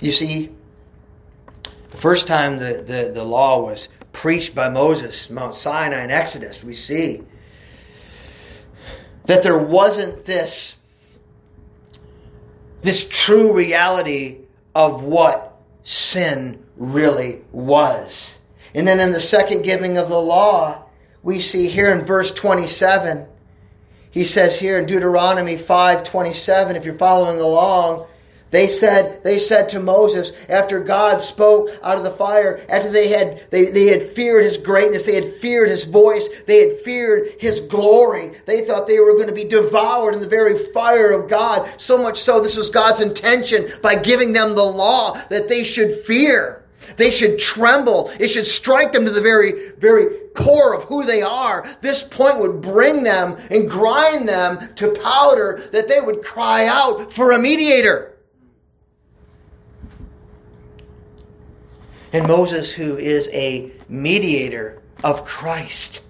You 0.00 0.12
see, 0.12 0.50
the 1.92 1.98
first 1.98 2.26
time 2.26 2.56
the, 2.56 2.82
the, 2.84 3.12
the 3.12 3.22
law 3.22 3.62
was 3.62 3.88
preached 4.12 4.54
by 4.54 4.70
Moses, 4.70 5.28
Mount 5.28 5.54
Sinai 5.54 6.04
in 6.04 6.10
Exodus, 6.10 6.64
we 6.64 6.72
see 6.72 7.20
that 9.26 9.42
there 9.42 9.58
wasn't 9.58 10.24
this, 10.24 10.78
this 12.80 13.06
true 13.08 13.54
reality 13.54 14.38
of 14.74 15.04
what 15.04 15.60
sin 15.82 16.64
really 16.76 17.42
was. 17.52 18.40
And 18.74 18.88
then 18.88 18.98
in 18.98 19.12
the 19.12 19.20
second 19.20 19.60
giving 19.62 19.98
of 19.98 20.08
the 20.08 20.18
law, 20.18 20.84
we 21.22 21.38
see 21.38 21.68
here 21.68 21.92
in 21.92 22.06
verse 22.06 22.32
27, 22.32 23.26
he 24.10 24.24
says 24.24 24.58
here 24.58 24.78
in 24.78 24.86
Deuteronomy 24.86 25.56
5:27 25.56 26.74
if 26.74 26.86
you're 26.86 26.94
following 26.94 27.38
along, 27.38 28.06
they 28.52 28.68
said, 28.68 29.24
they 29.24 29.38
said 29.38 29.70
to 29.70 29.80
Moses, 29.80 30.46
after 30.50 30.78
God 30.78 31.22
spoke 31.22 31.70
out 31.82 31.96
of 31.96 32.04
the 32.04 32.10
fire, 32.10 32.60
after 32.68 32.90
they 32.90 33.08
had, 33.08 33.42
they, 33.50 33.64
they 33.64 33.86
had 33.86 34.02
feared 34.02 34.44
his 34.44 34.58
greatness, 34.58 35.04
they 35.04 35.14
had 35.14 35.24
feared 35.24 35.70
his 35.70 35.86
voice, 35.86 36.28
they 36.42 36.68
had 36.68 36.78
feared 36.80 37.28
his 37.40 37.60
glory. 37.60 38.32
They 38.44 38.60
thought 38.60 38.86
they 38.86 39.00
were 39.00 39.14
going 39.14 39.28
to 39.28 39.34
be 39.34 39.44
devoured 39.44 40.14
in 40.14 40.20
the 40.20 40.28
very 40.28 40.54
fire 40.54 41.12
of 41.12 41.30
God. 41.30 41.68
So 41.80 42.02
much 42.02 42.18
so, 42.18 42.42
this 42.42 42.58
was 42.58 42.68
God's 42.68 43.00
intention 43.00 43.68
by 43.82 43.96
giving 43.96 44.34
them 44.34 44.54
the 44.54 44.62
law 44.62 45.14
that 45.30 45.48
they 45.48 45.64
should 45.64 46.04
fear. 46.04 46.62
They 46.98 47.10
should 47.10 47.38
tremble. 47.38 48.10
It 48.20 48.28
should 48.28 48.46
strike 48.46 48.92
them 48.92 49.06
to 49.06 49.10
the 49.10 49.22
very, 49.22 49.70
very 49.78 50.28
core 50.34 50.74
of 50.74 50.82
who 50.84 51.04
they 51.04 51.22
are. 51.22 51.66
This 51.80 52.02
point 52.02 52.38
would 52.38 52.60
bring 52.60 53.02
them 53.02 53.38
and 53.50 53.70
grind 53.70 54.28
them 54.28 54.74
to 54.74 54.94
powder 55.02 55.62
that 55.72 55.88
they 55.88 56.02
would 56.02 56.22
cry 56.22 56.66
out 56.66 57.10
for 57.10 57.32
a 57.32 57.38
mediator. 57.38 58.11
And 62.12 62.26
Moses, 62.26 62.74
who 62.74 62.96
is 62.96 63.30
a 63.32 63.70
mediator 63.88 64.82
of 65.02 65.24
Christ. 65.24 66.04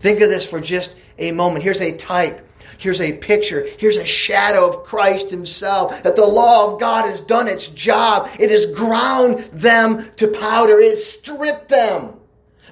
Think 0.00 0.20
of 0.20 0.28
this 0.28 0.48
for 0.48 0.60
just 0.60 0.96
a 1.18 1.32
moment. 1.32 1.64
Here's 1.64 1.80
a 1.80 1.96
type. 1.96 2.42
Here's 2.78 3.00
a 3.00 3.16
picture. 3.16 3.66
Here's 3.78 3.96
a 3.96 4.04
shadow 4.04 4.68
of 4.68 4.84
Christ 4.84 5.30
Himself. 5.30 6.02
That 6.02 6.16
the 6.16 6.26
law 6.26 6.72
of 6.72 6.80
God 6.80 7.06
has 7.06 7.20
done 7.20 7.48
its 7.48 7.68
job. 7.68 8.28
It 8.38 8.50
has 8.50 8.66
ground 8.66 9.38
them 9.52 10.10
to 10.16 10.28
powder. 10.28 10.78
It 10.78 10.98
stripped 10.98 11.68
them 11.68 12.14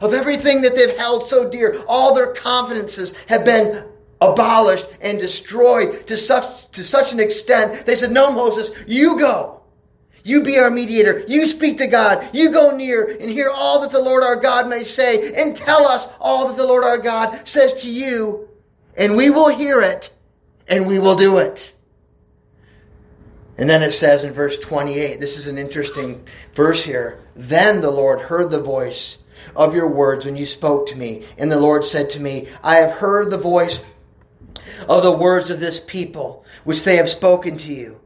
of 0.00 0.12
everything 0.12 0.62
that 0.62 0.74
they've 0.74 0.96
held 0.96 1.22
so 1.22 1.48
dear. 1.48 1.80
All 1.88 2.14
their 2.14 2.32
confidences 2.32 3.16
have 3.28 3.44
been 3.44 3.84
abolished 4.20 4.86
and 5.00 5.18
destroyed 5.18 6.06
to 6.08 6.16
such, 6.16 6.70
to 6.72 6.84
such 6.84 7.12
an 7.12 7.20
extent. 7.20 7.86
They 7.86 7.94
said, 7.94 8.10
No, 8.10 8.32
Moses, 8.32 8.70
you 8.86 9.18
go. 9.18 9.62
You 10.24 10.42
be 10.42 10.58
our 10.58 10.70
mediator. 10.70 11.22
You 11.28 11.46
speak 11.46 11.78
to 11.78 11.86
God. 11.86 12.28
You 12.32 12.50
go 12.50 12.74
near 12.74 13.04
and 13.20 13.28
hear 13.28 13.50
all 13.54 13.82
that 13.82 13.90
the 13.90 14.00
Lord 14.00 14.24
our 14.24 14.36
God 14.36 14.68
may 14.68 14.82
say 14.82 15.32
and 15.34 15.54
tell 15.54 15.86
us 15.86 16.08
all 16.18 16.48
that 16.48 16.56
the 16.56 16.66
Lord 16.66 16.82
our 16.82 16.98
God 16.98 17.46
says 17.46 17.82
to 17.82 17.90
you. 17.90 18.48
And 18.96 19.16
we 19.16 19.28
will 19.28 19.54
hear 19.54 19.82
it 19.82 20.12
and 20.66 20.86
we 20.86 20.98
will 20.98 21.14
do 21.14 21.38
it. 21.38 21.74
And 23.58 23.68
then 23.68 23.82
it 23.82 23.92
says 23.92 24.24
in 24.24 24.32
verse 24.32 24.58
28, 24.58 25.20
this 25.20 25.36
is 25.36 25.46
an 25.46 25.58
interesting 25.58 26.24
verse 26.54 26.82
here. 26.82 27.18
Then 27.36 27.82
the 27.82 27.90
Lord 27.90 28.20
heard 28.20 28.50
the 28.50 28.62
voice 28.62 29.18
of 29.54 29.74
your 29.74 29.92
words 29.92 30.24
when 30.24 30.36
you 30.36 30.46
spoke 30.46 30.86
to 30.88 30.96
me. 30.96 31.24
And 31.36 31.52
the 31.52 31.60
Lord 31.60 31.84
said 31.84 32.08
to 32.10 32.20
me, 32.20 32.48
I 32.62 32.76
have 32.76 32.92
heard 32.92 33.30
the 33.30 33.38
voice 33.38 33.92
of 34.88 35.02
the 35.02 35.16
words 35.16 35.50
of 35.50 35.60
this 35.60 35.80
people, 35.80 36.46
which 36.64 36.82
they 36.84 36.96
have 36.96 37.10
spoken 37.10 37.58
to 37.58 37.72
you. 37.72 38.00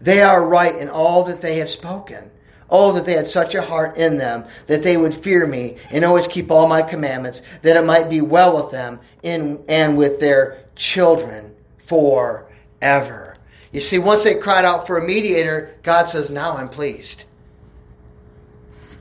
They 0.00 0.22
are 0.22 0.46
right 0.46 0.74
in 0.74 0.88
all 0.88 1.24
that 1.24 1.40
they 1.40 1.56
have 1.56 1.68
spoken. 1.68 2.30
Oh, 2.72 2.92
that 2.92 3.04
they 3.04 3.14
had 3.14 3.26
such 3.26 3.56
a 3.56 3.62
heart 3.62 3.96
in 3.96 4.16
them 4.16 4.44
that 4.68 4.84
they 4.84 4.96
would 4.96 5.12
fear 5.12 5.44
me 5.44 5.76
and 5.90 6.04
always 6.04 6.28
keep 6.28 6.52
all 6.52 6.68
my 6.68 6.82
commandments, 6.82 7.58
that 7.58 7.76
it 7.76 7.84
might 7.84 8.08
be 8.08 8.20
well 8.20 8.62
with 8.62 8.70
them 8.70 9.00
in, 9.24 9.64
and 9.68 9.98
with 9.98 10.20
their 10.20 10.64
children 10.76 11.54
forever. 11.78 13.34
You 13.72 13.80
see, 13.80 13.98
once 13.98 14.22
they 14.22 14.36
cried 14.36 14.64
out 14.64 14.86
for 14.86 14.98
a 14.98 15.04
mediator, 15.04 15.76
God 15.82 16.08
says, 16.08 16.30
Now 16.30 16.56
I'm 16.56 16.68
pleased. 16.68 17.24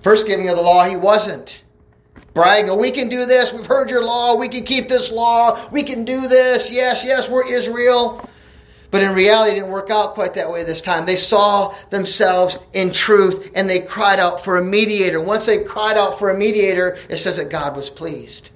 First 0.02 0.28
giving 0.28 0.50
of 0.50 0.56
the 0.56 0.62
law, 0.64 0.86
he 0.86 0.96
wasn't. 0.96 1.64
Bragging, 2.34 2.70
oh, 2.70 2.78
we 2.78 2.92
can 2.92 3.10
do 3.10 3.26
this, 3.26 3.52
we've 3.52 3.66
heard 3.66 3.90
your 3.90 4.04
law, 4.04 4.36
we 4.36 4.48
can 4.48 4.64
keep 4.64 4.88
this 4.88 5.12
law, 5.12 5.60
we 5.72 5.84
can 5.84 6.06
do 6.06 6.28
this, 6.28 6.72
yes, 6.72 7.04
yes, 7.04 7.30
we're 7.30 7.46
Israel. 7.46 8.29
But 8.92 9.04
in 9.04 9.14
reality, 9.14 9.52
it 9.52 9.56
didn't 9.56 9.72
work 9.72 9.92
out 9.92 10.16
quite 10.16 10.34
that 10.34 10.50
way 10.50 10.64
this 10.64 10.82
time. 10.82 11.06
They 11.06 11.16
saw 11.16 11.76
themselves 11.92 12.58
in 12.74 12.92
truth 12.92 13.52
and 13.54 13.70
they 13.70 13.82
cried 13.82 14.20
out 14.20 14.44
for 14.44 14.58
a 14.58 14.64
mediator. 14.64 15.22
Once 15.22 15.46
they 15.46 15.64
cried 15.64 15.96
out 15.96 16.18
for 16.18 16.32
a 16.32 16.38
mediator, 16.38 16.98
it 17.08 17.18
says 17.18 17.38
that 17.38 17.52
God 17.52 17.76
was 17.76 17.90
pleased. 17.90 18.50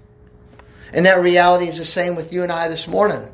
And 0.92 1.06
that 1.06 1.22
reality 1.22 1.68
is 1.68 1.78
the 1.78 1.86
same 1.86 2.16
with 2.16 2.34
you 2.34 2.44
and 2.44 2.52
I 2.52 2.68
this 2.68 2.88
morning. 2.88 3.32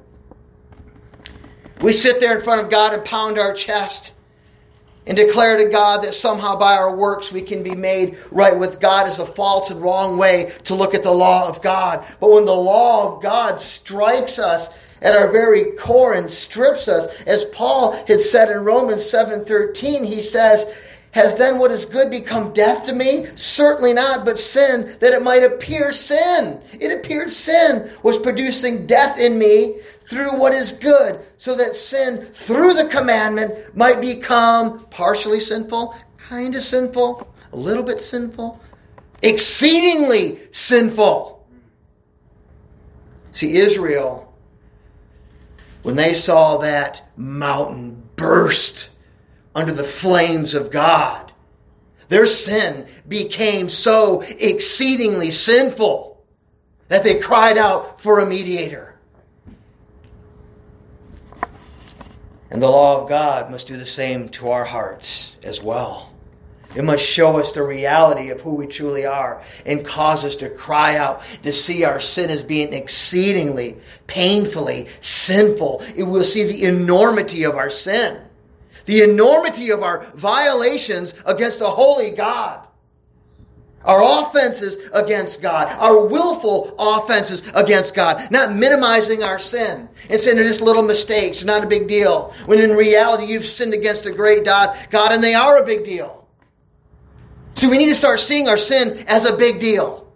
We 1.81 1.93
sit 1.93 2.19
there 2.19 2.37
in 2.37 2.43
front 2.43 2.61
of 2.61 2.69
God 2.69 2.93
and 2.93 3.05
pound 3.05 3.37
our 3.37 3.53
chest 3.53 4.13
and 5.07 5.15
declare 5.15 5.57
to 5.57 5.69
God 5.69 6.03
that 6.03 6.13
somehow 6.13 6.57
by 6.57 6.75
our 6.75 6.95
works 6.95 7.31
we 7.31 7.41
can 7.41 7.63
be 7.63 7.75
made 7.75 8.17
right 8.31 8.57
with 8.57 8.81
God 8.81 9.07
is 9.07 9.19
a 9.19 9.25
false 9.25 9.71
and 9.71 9.81
wrong 9.81 10.17
way 10.17 10.51
to 10.65 10.75
look 10.75 10.93
at 10.93 11.03
the 11.03 11.11
law 11.11 11.47
of 11.47 11.61
God. 11.61 12.05
But 12.19 12.31
when 12.31 12.45
the 12.45 12.51
law 12.51 13.15
of 13.15 13.23
God 13.23 13.61
strikes 13.61 14.39
us 14.39 14.69
at 15.01 15.15
our 15.15 15.31
very 15.31 15.71
core 15.73 16.13
and 16.13 16.29
strips 16.29 16.87
us, 16.87 17.21
as 17.21 17.45
Paul 17.45 17.93
had 18.07 18.21
said 18.21 18.49
in 18.49 18.59
Romans 18.59 19.01
7:13, 19.01 20.05
he 20.05 20.21
says, 20.21 20.65
has 21.11 21.35
then 21.35 21.57
what 21.57 21.71
is 21.71 21.85
good 21.85 22.11
become 22.11 22.53
death 22.53 22.85
to 22.85 22.93
me? 22.93 23.25
Certainly 23.35 23.93
not, 23.93 24.25
but 24.25 24.37
sin, 24.37 24.95
that 24.99 25.13
it 25.13 25.23
might 25.23 25.43
appear 25.43 25.91
sin. 25.91 26.61
It 26.73 26.91
appeared 26.91 27.31
sin 27.31 27.89
was 28.03 28.17
producing 28.17 28.85
death 28.85 29.19
in 29.19 29.39
me 29.39 29.79
through 29.79 30.39
what 30.39 30.53
is 30.53 30.71
good, 30.71 31.19
so 31.37 31.55
that 31.55 31.75
sin, 31.75 32.21
through 32.21 32.73
the 32.73 32.85
commandment, 32.85 33.75
might 33.75 34.01
become 34.01 34.85
partially 34.85 35.39
sinful, 35.39 35.95
kind 36.17 36.55
of 36.55 36.61
sinful, 36.61 37.31
a 37.53 37.57
little 37.57 37.83
bit 37.83 38.01
sinful, 38.01 38.59
exceedingly 39.23 40.39
sinful. 40.51 41.47
See, 43.31 43.57
Israel, 43.57 44.28
when 45.81 45.95
they 45.95 46.13
saw 46.13 46.57
that 46.57 47.09
mountain 47.15 48.03
burst, 48.15 48.89
under 49.55 49.73
the 49.73 49.83
flames 49.83 50.53
of 50.53 50.71
God. 50.71 51.31
Their 52.07 52.25
sin 52.25 52.87
became 53.07 53.69
so 53.69 54.21
exceedingly 54.21 55.31
sinful 55.31 56.23
that 56.87 57.03
they 57.03 57.19
cried 57.19 57.57
out 57.57 58.01
for 58.01 58.19
a 58.19 58.25
mediator. 58.25 58.95
And 62.51 62.61
the 62.61 62.69
law 62.69 63.01
of 63.01 63.09
God 63.09 63.51
must 63.51 63.67
do 63.67 63.77
the 63.77 63.85
same 63.85 64.29
to 64.29 64.49
our 64.49 64.65
hearts 64.65 65.35
as 65.43 65.61
well. 65.61 66.08
It 66.75 66.83
must 66.83 67.03
show 67.03 67.39
us 67.39 67.51
the 67.51 67.63
reality 67.63 68.29
of 68.29 68.41
who 68.41 68.55
we 68.55 68.67
truly 68.67 69.05
are 69.05 69.43
and 69.65 69.85
cause 69.85 70.23
us 70.23 70.35
to 70.37 70.49
cry 70.49 70.97
out 70.97 71.23
to 71.43 71.51
see 71.51 71.83
our 71.83 71.99
sin 71.99 72.29
as 72.29 72.43
being 72.43 72.73
exceedingly, 72.73 73.77
painfully 74.07 74.87
sinful. 75.01 75.83
It 75.95 76.03
will 76.03 76.23
see 76.23 76.43
the 76.43 76.65
enormity 76.65 77.43
of 77.43 77.55
our 77.55 77.69
sin 77.69 78.21
the 78.89 79.03
enormity 79.03 79.69
of 79.69 79.83
our 79.83 80.03
violations 80.15 81.13
against 81.27 81.61
a 81.61 81.65
holy 81.65 82.09
God. 82.09 82.65
Our 83.85 84.23
offenses 84.23 84.89
against 84.93 85.43
God, 85.43 85.67
our 85.79 86.07
willful 86.07 86.75
offenses 86.77 87.47
against 87.53 87.93
God, 87.93 88.29
not 88.31 88.55
minimizing 88.55 89.23
our 89.23 89.37
sin 89.37 89.87
and 90.09 90.19
saying 90.19 90.35
they're 90.35 90.45
just 90.45 90.61
little 90.61 90.83
mistakes, 90.83 91.45
not 91.45 91.63
a 91.63 91.67
big 91.67 91.87
deal. 91.87 92.33
When 92.45 92.59
in 92.59 92.71
reality, 92.71 93.25
you've 93.25 93.45
sinned 93.45 93.75
against 93.75 94.07
a 94.07 94.11
great 94.11 94.43
God, 94.43 94.75
God, 94.89 95.11
and 95.11 95.23
they 95.23 95.35
are 95.35 95.61
a 95.61 95.65
big 95.65 95.85
deal. 95.85 96.18
So 97.55 97.69
we 97.69 97.77
need 97.77 97.89
to 97.89 97.95
start 97.95 98.19
seeing 98.19 98.47
our 98.47 98.57
sin 98.57 99.03
as 99.07 99.25
a 99.25 99.35
big 99.35 99.59
deal. 99.59 100.07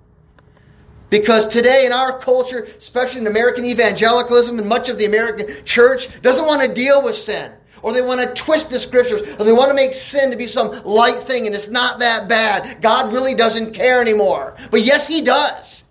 Because 1.10 1.48
today 1.48 1.86
in 1.86 1.92
our 1.92 2.18
culture, 2.18 2.64
especially 2.78 3.22
in 3.22 3.28
American 3.28 3.66
evangelicalism 3.66 4.58
and 4.58 4.68
much 4.68 4.90
of 4.90 4.98
the 4.98 5.06
American 5.06 5.64
church, 5.66 6.22
doesn't 6.22 6.48
want 6.48 6.62
to 6.64 6.74
deal 6.74 7.04
with 7.04 7.16
sin 7.16 7.52
or 7.84 7.94
they 7.94 8.02
want 8.02 8.22
to 8.22 8.34
twist 8.42 8.72
the 8.72 8.80
scriptures, 8.80 9.36
or 9.38 9.44
they 9.44 9.52
want 9.52 9.70
to 9.70 9.76
make 9.76 9.94
sin 9.94 10.32
to 10.32 10.38
be 10.38 10.48
some 10.48 10.72
light 10.84 11.24
thing 11.24 11.46
and 11.46 11.54
it's 11.54 11.70
not 11.70 12.00
that 12.00 12.28
bad. 12.28 12.82
God 12.82 13.14
really 13.14 13.36
doesn't 13.36 13.74
care 13.74 14.02
anymore. 14.02 14.56
But 14.72 14.82
yes, 14.82 15.08
He 15.08 15.22
does. 15.22 15.84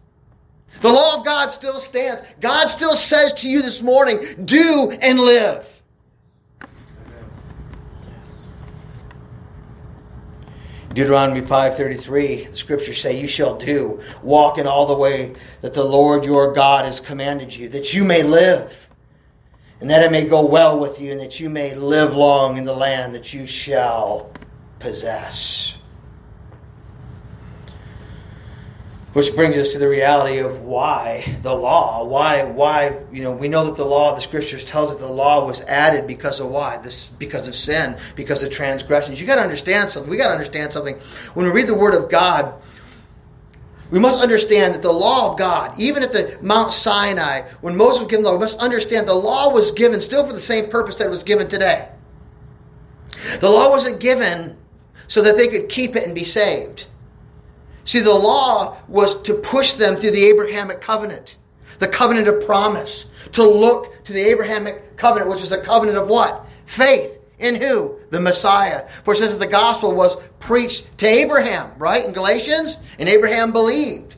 The 0.81 0.89
law 0.89 1.19
of 1.19 1.25
God 1.25 1.49
still 1.53 1.79
stands. 1.79 2.23
God 2.41 2.67
still 2.67 2.95
says 2.95 3.35
to 3.35 3.49
you 3.49 3.63
this 3.63 3.83
morning, 3.83 4.19
do 4.45 4.97
and 5.01 5.21
live. 5.21 5.82
Deuteronomy 10.95 11.41
5:33 11.41 12.51
the 12.51 12.57
scriptures 12.57 12.99
say 12.99 13.19
you 13.19 13.29
shall 13.29 13.57
do 13.57 14.01
walk 14.23 14.59
in 14.59 14.67
all 14.67 14.87
the 14.87 14.97
way 14.97 15.33
that 15.61 15.75
the 15.75 15.85
Lord 15.85 16.25
your 16.25 16.53
God 16.53 16.85
has 16.85 17.01
commanded 17.01 17.57
you 17.57 17.69
that 17.71 17.95
you 17.95 18.05
may 18.05 18.23
live 18.23 18.89
and 19.83 19.91
that 19.91 20.05
it 20.05 20.13
may 20.13 20.25
go 20.25 20.47
well 20.47 20.79
with 20.79 21.01
you, 21.01 21.11
and 21.11 21.21
that 21.21 21.41
you 21.41 21.51
may 21.51 21.75
live 21.75 22.15
long 22.15 22.57
in 22.57 22.65
the 22.65 22.73
land 22.73 23.17
that 23.17 23.35
you 23.35 23.49
shall 23.49 24.31
possess. 24.79 25.82
Which 29.13 29.37
brings 29.37 29.59
us 29.59 29.75
to 29.75 29.79
the 29.79 29.89
reality 29.89 30.39
of 30.39 30.63
why 30.63 31.25
the 31.43 31.55
law. 31.55 32.03
Why, 32.05 32.45
why, 32.45 33.01
you 33.13 33.23
know, 33.23 33.33
we 33.33 33.47
know 33.47 33.67
that 33.67 33.77
the 33.77 33.85
law 33.85 34.11
of 34.11 34.17
the 34.17 34.23
scriptures 34.23 34.65
tells 34.65 34.91
us 34.91 35.01
the 35.01 35.07
law 35.07 35.45
was 35.47 35.61
added 35.63 36.07
because 36.07 36.41
of 36.41 36.49
why? 36.49 36.79
This 36.79 37.11
because 37.11 37.47
of 37.47 37.55
sin, 37.55 37.99
because 38.17 38.43
of 38.43 38.51
transgressions. 38.51 39.21
You 39.21 39.27
gotta 39.27 39.43
understand 39.43 39.91
something. 39.91 40.11
We 40.11 40.17
gotta 40.17 40.33
understand 40.33 40.73
something. 40.73 40.97
When 41.35 41.45
we 41.45 41.53
read 41.53 41.67
the 41.67 41.75
word 41.75 41.95
of 41.95 42.11
God, 42.11 42.55
we 43.91 43.99
must 44.01 44.23
understand 44.23 44.75
that 44.75 44.81
the 44.81 44.93
law 44.93 45.31
of 45.31 45.39
God, 45.39 45.79
even 45.79 46.03
at 46.03 46.15
the 46.15 46.39
Mount 46.41 46.73
Sinai, 46.73 47.43
when 47.61 47.77
Moses 47.77 48.01
was 48.01 48.11
given 48.11 48.25
the 48.25 48.31
law, 48.31 48.37
we 48.37 48.41
must 48.41 48.61
understand 48.61 49.07
the 49.07 49.13
law 49.13 49.53
was 49.53 49.73
given 49.73 50.01
still 50.01 50.27
for 50.27 50.33
the 50.33 50.41
same 50.41 50.71
purpose 50.71 50.97
that 50.97 51.09
it 51.09 51.11
was 51.11 51.23
given 51.23 51.49
today. 51.49 51.87
The 53.41 53.51
law 53.51 53.69
wasn't 53.69 54.01
given 54.01 54.57
so 55.07 55.21
that 55.21 55.37
they 55.37 55.49
could 55.49 55.69
keep 55.69 55.97
it 55.97 56.05
and 56.07 56.15
be 56.15 56.25
saved. 56.25 56.87
See, 57.85 58.01
the 58.01 58.15
law 58.15 58.77
was 58.89 59.21
to 59.23 59.35
push 59.35 59.75
them 59.75 59.97
through 59.97 60.13
the 60.13 60.25
Abrahamic 60.27 60.81
covenant, 60.81 61.39
the 61.79 61.89
covenant 61.89 62.29
of 62.29 62.45
promise, 62.47 63.11
to 63.33 63.43
look 63.43 64.05
to 64.05 64.13
the 64.13 64.21
Abrahamic 64.21 64.97
covenant, 64.97 65.31
which 65.31 65.43
is 65.43 65.53
a 65.53 65.61
covenant 65.61 65.99
of 65.99 66.09
what? 66.09 66.47
Faith. 66.67 67.19
In 67.39 67.57
who? 67.57 67.99
The 68.11 68.21
Messiah. 68.21 68.87
For 68.87 69.17
that 69.17 69.37
the 69.41 69.49
gospel 69.49 69.95
was 69.95 70.29
preached 70.39 70.97
to 70.99 71.09
Abraham, 71.09 71.73
right? 71.77 72.05
In 72.05 72.13
Galatians? 72.13 72.77
And 73.01 73.09
Abraham 73.09 73.51
believed. 73.51 74.15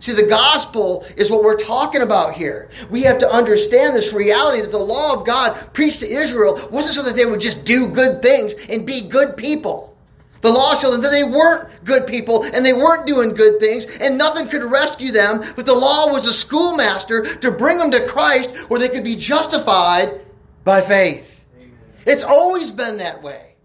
See, 0.00 0.12
the 0.12 0.26
gospel 0.26 1.06
is 1.16 1.30
what 1.30 1.42
we're 1.42 1.56
talking 1.56 2.02
about 2.02 2.34
here. 2.34 2.68
We 2.90 3.02
have 3.02 3.18
to 3.20 3.30
understand 3.30 3.94
this 3.94 4.12
reality 4.12 4.60
that 4.60 4.70
the 4.70 4.78
law 4.78 5.14
of 5.14 5.24
God 5.24 5.72
preached 5.72 6.00
to 6.00 6.08
Israel 6.08 6.54
wasn't 6.70 6.94
so 6.94 7.02
that 7.04 7.16
they 7.16 7.24
would 7.24 7.40
just 7.40 7.64
do 7.64 7.88
good 7.88 8.20
things 8.20 8.54
and 8.68 8.86
be 8.86 9.08
good 9.08 9.36
people. 9.36 9.95
The 10.46 10.52
law 10.52 10.76
showed 10.76 10.92
them 10.92 11.00
that 11.00 11.10
they 11.10 11.24
weren't 11.24 11.68
good 11.84 12.06
people 12.06 12.44
and 12.44 12.64
they 12.64 12.72
weren't 12.72 13.04
doing 13.04 13.34
good 13.34 13.58
things 13.58 13.84
and 13.96 14.16
nothing 14.16 14.46
could 14.46 14.62
rescue 14.62 15.10
them, 15.10 15.42
but 15.56 15.66
the 15.66 15.74
law 15.74 16.12
was 16.12 16.24
a 16.24 16.32
schoolmaster 16.32 17.34
to 17.38 17.50
bring 17.50 17.78
them 17.78 17.90
to 17.90 18.06
Christ 18.06 18.56
where 18.70 18.78
they 18.78 18.88
could 18.88 19.02
be 19.02 19.16
justified 19.16 20.20
by 20.62 20.82
faith. 20.82 21.48
It's 22.06 22.22
always 22.22 22.70
been 22.70 22.98
that 22.98 23.24
way. 23.24 23.56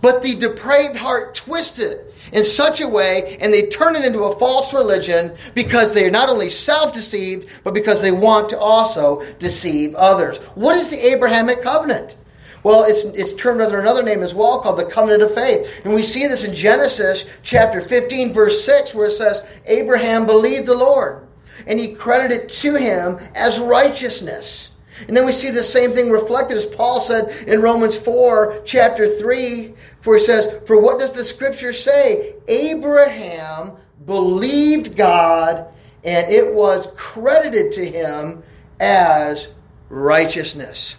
But 0.00 0.24
the 0.24 0.34
depraved 0.34 0.96
heart 0.96 1.36
twists 1.36 1.78
it 1.78 2.12
in 2.32 2.42
such 2.42 2.80
a 2.80 2.88
way 2.88 3.38
and 3.40 3.54
they 3.54 3.68
turn 3.68 3.94
it 3.94 4.04
into 4.04 4.24
a 4.24 4.36
false 4.40 4.74
religion 4.74 5.32
because 5.54 5.94
they 5.94 6.04
are 6.04 6.10
not 6.10 6.28
only 6.28 6.48
self 6.48 6.92
deceived, 6.92 7.48
but 7.62 7.72
because 7.72 8.02
they 8.02 8.10
want 8.10 8.48
to 8.48 8.58
also 8.58 9.22
deceive 9.34 9.94
others. 9.94 10.44
What 10.56 10.76
is 10.76 10.90
the 10.90 11.12
Abrahamic 11.12 11.62
covenant? 11.62 12.16
Well, 12.62 12.84
it's, 12.84 13.04
it's 13.04 13.32
termed 13.32 13.60
under 13.60 13.80
another 13.80 14.02
name 14.02 14.22
as 14.22 14.34
well 14.34 14.60
called 14.60 14.78
the 14.78 14.84
covenant 14.84 15.22
of 15.22 15.34
faith. 15.34 15.84
And 15.84 15.92
we 15.92 16.02
see 16.02 16.26
this 16.26 16.44
in 16.44 16.54
Genesis 16.54 17.40
chapter 17.42 17.80
15, 17.80 18.32
verse 18.32 18.64
6, 18.64 18.94
where 18.94 19.06
it 19.06 19.12
says, 19.12 19.44
Abraham 19.66 20.26
believed 20.26 20.66
the 20.66 20.76
Lord, 20.76 21.26
and 21.66 21.78
he 21.78 21.94
credited 21.94 22.48
to 22.48 22.76
him 22.76 23.18
as 23.34 23.58
righteousness. 23.58 24.72
And 25.08 25.16
then 25.16 25.26
we 25.26 25.32
see 25.32 25.50
the 25.50 25.62
same 25.62 25.90
thing 25.90 26.10
reflected 26.10 26.56
as 26.56 26.66
Paul 26.66 27.00
said 27.00 27.48
in 27.48 27.60
Romans 27.60 27.96
4, 27.96 28.62
chapter 28.64 29.08
3, 29.08 29.74
for 30.00 30.14
he 30.14 30.20
says, 30.20 30.60
For 30.66 30.80
what 30.80 31.00
does 31.00 31.12
the 31.12 31.24
scripture 31.24 31.72
say? 31.72 32.36
Abraham 32.46 33.72
believed 34.06 34.96
God, 34.96 35.66
and 36.04 36.30
it 36.30 36.54
was 36.54 36.92
credited 36.96 37.72
to 37.72 37.84
him 37.84 38.42
as 38.78 39.54
righteousness. 39.88 40.98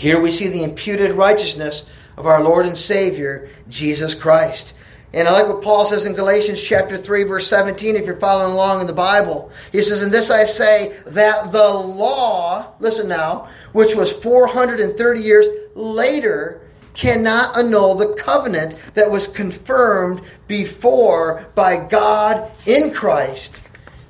Here 0.00 0.18
we 0.18 0.30
see 0.30 0.48
the 0.48 0.62
imputed 0.62 1.12
righteousness 1.12 1.84
of 2.16 2.24
our 2.24 2.42
Lord 2.42 2.64
and 2.64 2.78
Savior, 2.78 3.50
Jesus 3.68 4.14
Christ. 4.14 4.72
And 5.12 5.28
I 5.28 5.32
like 5.32 5.46
what 5.46 5.60
Paul 5.60 5.84
says 5.84 6.06
in 6.06 6.14
Galatians 6.14 6.62
chapter 6.62 6.96
3 6.96 7.24
verse 7.24 7.46
17 7.48 7.96
if 7.96 8.06
you're 8.06 8.16
following 8.16 8.54
along 8.54 8.80
in 8.80 8.86
the 8.86 8.94
Bible. 8.94 9.50
He 9.72 9.82
says, 9.82 10.02
"In 10.02 10.10
this 10.10 10.30
I 10.30 10.44
say 10.44 10.94
that 11.08 11.52
the 11.52 11.68
law, 11.68 12.68
listen 12.78 13.08
now, 13.08 13.48
which 13.72 13.94
was 13.94 14.10
430 14.10 15.20
years 15.20 15.46
later, 15.74 16.62
cannot 16.94 17.54
annul 17.58 17.94
the 17.94 18.14
covenant 18.14 18.76
that 18.94 19.10
was 19.10 19.26
confirmed 19.26 20.22
before 20.48 21.46
by 21.54 21.76
God 21.76 22.50
in 22.64 22.90
Christ 22.90 23.60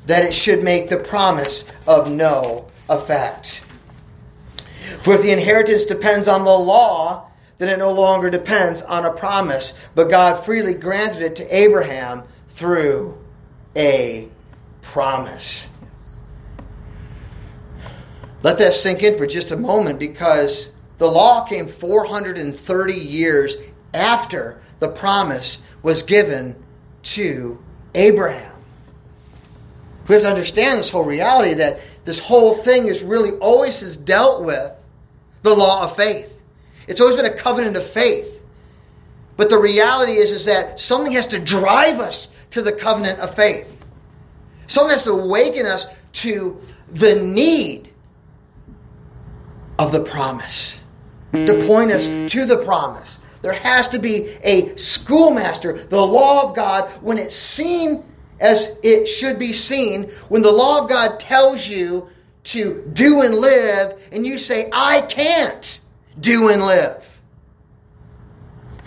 that 0.06 0.22
it 0.22 0.34
should 0.34 0.62
make 0.62 0.88
the 0.88 0.98
promise 0.98 1.64
of 1.88 2.08
no 2.08 2.66
effect." 2.88 3.62
For 4.98 5.14
if 5.14 5.22
the 5.22 5.30
inheritance 5.30 5.84
depends 5.84 6.28
on 6.28 6.44
the 6.44 6.50
law, 6.50 7.30
then 7.58 7.68
it 7.68 7.78
no 7.78 7.92
longer 7.92 8.30
depends 8.30 8.82
on 8.82 9.04
a 9.04 9.12
promise, 9.12 9.88
but 9.94 10.08
God 10.08 10.44
freely 10.44 10.74
granted 10.74 11.22
it 11.22 11.36
to 11.36 11.56
Abraham 11.56 12.22
through 12.48 13.18
a 13.76 14.28
promise. 14.82 15.68
Let 18.42 18.58
that 18.58 18.72
sink 18.72 19.02
in 19.02 19.18
for 19.18 19.26
just 19.26 19.50
a 19.50 19.56
moment 19.56 19.98
because 19.98 20.70
the 20.98 21.06
law 21.06 21.44
came 21.44 21.68
430 21.68 22.94
years 22.94 23.56
after 23.92 24.60
the 24.78 24.88
promise 24.88 25.62
was 25.82 26.02
given 26.02 26.56
to 27.02 27.62
Abraham. 27.94 28.52
We 30.08 30.14
have 30.14 30.22
to 30.22 30.30
understand 30.30 30.78
this 30.78 30.90
whole 30.90 31.04
reality 31.04 31.54
that 31.54 31.80
this 32.04 32.18
whole 32.18 32.54
thing 32.54 32.86
is 32.86 33.02
really 33.02 33.32
always 33.38 33.82
is 33.82 33.96
dealt 33.96 34.44
with 34.44 34.79
the 35.42 35.54
law 35.54 35.84
of 35.84 35.96
faith. 35.96 36.42
It's 36.88 37.00
always 37.00 37.16
been 37.16 37.26
a 37.26 37.34
covenant 37.34 37.76
of 37.76 37.86
faith. 37.86 38.44
But 39.36 39.48
the 39.48 39.58
reality 39.58 40.12
is, 40.12 40.32
is 40.32 40.44
that 40.44 40.78
something 40.78 41.12
has 41.12 41.26
to 41.28 41.38
drive 41.38 41.98
us 41.98 42.46
to 42.50 42.60
the 42.60 42.72
covenant 42.72 43.20
of 43.20 43.34
faith. 43.34 43.86
Something 44.66 44.92
has 44.92 45.04
to 45.04 45.12
awaken 45.12 45.66
us 45.66 45.86
to 46.12 46.60
the 46.92 47.14
need 47.14 47.90
of 49.78 49.92
the 49.92 50.04
promise, 50.04 50.82
to 51.32 51.64
point 51.66 51.90
us 51.90 52.06
to 52.32 52.44
the 52.44 52.62
promise. 52.64 53.16
There 53.40 53.54
has 53.54 53.88
to 53.88 53.98
be 53.98 54.28
a 54.44 54.76
schoolmaster, 54.76 55.72
the 55.72 56.04
law 56.04 56.48
of 56.48 56.54
God, 56.54 56.90
when 57.02 57.16
it's 57.16 57.34
seen 57.34 58.04
as 58.40 58.78
it 58.82 59.06
should 59.06 59.38
be 59.38 59.52
seen, 59.52 60.04
when 60.28 60.42
the 60.42 60.52
law 60.52 60.82
of 60.82 60.88
God 60.88 61.18
tells 61.18 61.68
you 61.68 62.08
to 62.44 62.82
do 62.92 63.22
and 63.22 63.34
live, 63.34 64.08
and 64.12 64.26
you 64.26 64.38
say, 64.38 64.68
I 64.72 65.02
can't 65.02 65.80
do 66.18 66.48
and 66.48 66.62
live. 66.62 67.20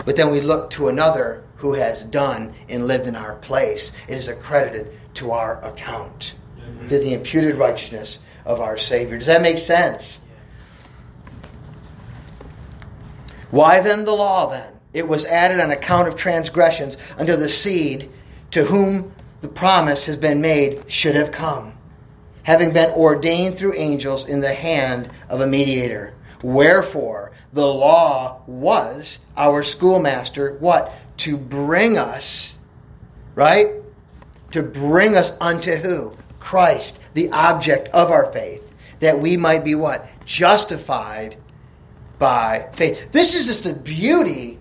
But 0.04 0.16
then 0.16 0.30
we 0.30 0.40
look 0.40 0.70
to 0.70 0.88
another 0.88 1.44
who 1.56 1.74
has 1.74 2.04
done 2.04 2.52
and 2.68 2.86
lived 2.86 3.06
in 3.06 3.16
our 3.16 3.36
place. 3.36 3.92
It 4.08 4.14
is 4.14 4.28
accredited 4.28 4.92
to 5.14 5.30
our 5.30 5.64
account, 5.64 6.34
mm-hmm. 6.58 6.88
to 6.88 6.98
the 6.98 7.14
imputed 7.14 7.54
righteousness 7.54 8.18
of 8.44 8.60
our 8.60 8.76
Savior. 8.76 9.16
Does 9.16 9.28
that 9.28 9.40
make 9.40 9.58
sense? 9.58 10.20
Why 13.50 13.80
then 13.80 14.04
the 14.04 14.12
law 14.12 14.50
then? 14.50 14.72
It 14.92 15.06
was 15.08 15.26
added 15.26 15.60
on 15.60 15.70
account 15.70 16.08
of 16.08 16.16
transgressions 16.16 17.14
until 17.18 17.36
the 17.36 17.48
seed 17.48 18.10
to 18.50 18.64
whom 18.64 19.12
the 19.40 19.48
promise 19.48 20.06
has 20.06 20.16
been 20.16 20.40
made 20.40 20.90
should 20.90 21.14
have 21.14 21.30
come, 21.30 21.73
having 22.44 22.72
been 22.72 22.90
ordained 22.92 23.58
through 23.58 23.74
angels 23.74 24.28
in 24.28 24.40
the 24.40 24.54
hand 24.54 25.10
of 25.28 25.40
a 25.40 25.46
mediator. 25.46 26.14
Wherefore, 26.42 27.32
the 27.52 27.66
law 27.66 28.42
was 28.46 29.18
our 29.36 29.62
schoolmaster, 29.62 30.56
what? 30.60 30.92
To 31.18 31.36
bring 31.36 31.98
us, 31.98 32.56
right? 33.34 33.68
To 34.52 34.62
bring 34.62 35.16
us 35.16 35.36
unto 35.40 35.76
who? 35.76 36.12
Christ, 36.38 37.00
the 37.14 37.30
object 37.30 37.88
of 37.88 38.10
our 38.10 38.30
faith, 38.30 38.76
that 39.00 39.18
we 39.18 39.36
might 39.36 39.64
be 39.64 39.74
what? 39.74 40.06
Justified 40.26 41.36
by 42.18 42.68
faith. 42.74 43.10
This 43.10 43.34
is 43.34 43.46
just 43.46 43.64
the 43.64 43.74
beauty 43.74 44.58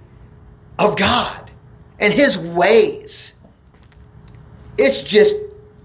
of 0.79 0.97
God 0.97 1.51
and 1.99 2.13
His 2.13 2.37
ways. 2.37 3.35
It's 4.77 5.03
just 5.03 5.35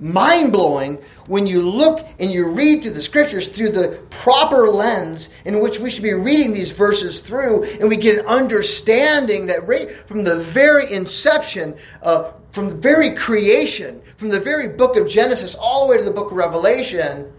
mind 0.01 0.53
blowing 0.53 0.99
when 1.29 1.47
you 1.47 1.63
look 1.63 2.07
and 2.19 2.33
you 2.33 2.49
read 2.49 2.83
through 2.83 2.93
the 2.93 3.03
scriptures 3.03 3.49
through 3.49 3.71
the 3.71 4.03
proper 4.11 4.69
lens 4.69 5.33
in 5.45 5.61
which 5.61 5.79
we 5.79 5.91
should 5.91 6.03
be 6.03 6.15
reading 6.15 6.53
these 6.53 6.73
verses 6.73 7.21
through, 7.21 7.65
and 7.65 7.89
we 7.89 7.97
get 7.97 8.19
an 8.19 8.27
understanding 8.27 9.47
that 9.47 9.67
right 9.69 9.91
from 9.91 10.25
the 10.25 10.37
very 10.37 10.93
inception, 10.93 11.77
uh, 12.03 12.33
from 12.53 12.71
the 12.71 12.75
very 12.75 13.15
creation, 13.15 14.03
from 14.17 14.31
the 14.31 14.41
very 14.41 14.69
book 14.69 14.97
of 14.97 15.07
Genesis 15.07 15.55
all 15.55 15.87
the 15.87 15.93
way 15.93 15.99
to 15.99 16.05
the 16.05 16.11
book 16.11 16.31
of 16.31 16.37
Revelation, 16.37 17.31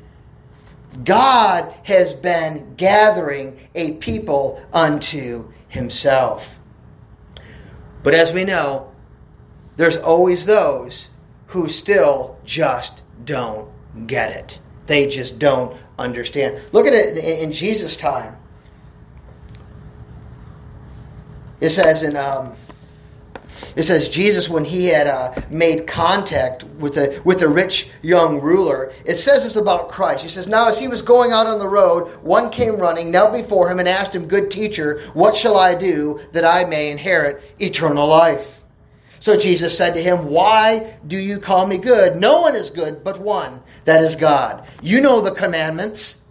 God 1.04 1.74
has 1.84 2.14
been 2.14 2.76
gathering 2.76 3.60
a 3.76 3.94
people 3.94 4.64
unto 4.72 5.52
himself. 5.68 6.60
But 8.04 8.14
as 8.14 8.34
we 8.34 8.46
know, 8.46 8.92
there's 9.78 9.98
always 9.98 10.46
those 10.46 11.10
who 11.48 11.68
still 11.68 12.38
just 12.46 13.02
don't 13.26 13.70
get 14.08 14.32
it. 14.32 14.60
They 14.88 15.08
just 15.08 15.40
don't 15.40 15.78
understand. 15.98 16.60
Look 16.72 16.88
at 16.88 16.94
it 16.94 17.18
in 17.18 17.52
Jesus' 17.52 17.96
time. 17.96 18.36
It 21.62 21.70
says 21.70 22.04
in 22.04 22.16
um, 22.16 22.54
it 23.76 23.84
says 23.84 24.10
Jesus, 24.10 24.50
when 24.50 24.66
he 24.66 24.88
had 24.88 25.08
uh, 25.08 25.34
made 25.50 25.88
contact 25.88 26.64
with 26.80 26.98
a, 26.98 27.22
with 27.24 27.42
a 27.42 27.48
rich 27.48 27.90
young 28.02 28.42
ruler, 28.42 28.92
it 29.06 29.16
says 29.16 29.46
it's 29.46 29.56
about 29.56 29.90
Christ. 29.90 30.24
He 30.24 30.28
says, 30.28 30.48
Now 30.48 30.68
as 30.68 30.80
he 30.80 30.88
was 30.88 31.02
going 31.02 31.32
out 31.32 31.48
on 31.48 31.60
the 31.60 31.68
road, 31.68 32.10
one 32.24 32.50
came 32.50 32.76
running, 32.76 33.12
knelt 33.12 33.32
before 33.32 33.70
him, 33.72 33.80
and 33.80 33.88
asked 33.88 34.16
him, 34.16 34.28
Good 34.28 34.50
teacher, 34.52 35.00
what 35.14 35.36
shall 35.36 35.56
I 35.58 35.76
do 35.76 36.20
that 36.32 36.46
I 36.46 36.66
may 36.66 36.92
inherit 36.92 37.44
eternal 37.60 38.08
life? 38.08 38.59
So 39.20 39.38
Jesus 39.38 39.78
said 39.78 39.94
to 39.94 40.02
him, 40.02 40.28
Why 40.28 40.98
do 41.06 41.18
you 41.18 41.40
call 41.40 41.68
me 41.68 41.78
good? 41.78 42.16
No 42.16 42.42
one 42.42 42.56
is 42.56 42.70
good 42.70 43.04
but 43.04 43.20
one, 43.20 43.62
that 43.86 44.02
is 44.02 44.16
God. 44.16 44.68
You 44.82 45.02
know 45.02 45.22
the 45.22 45.32
commandments. 45.32 46.22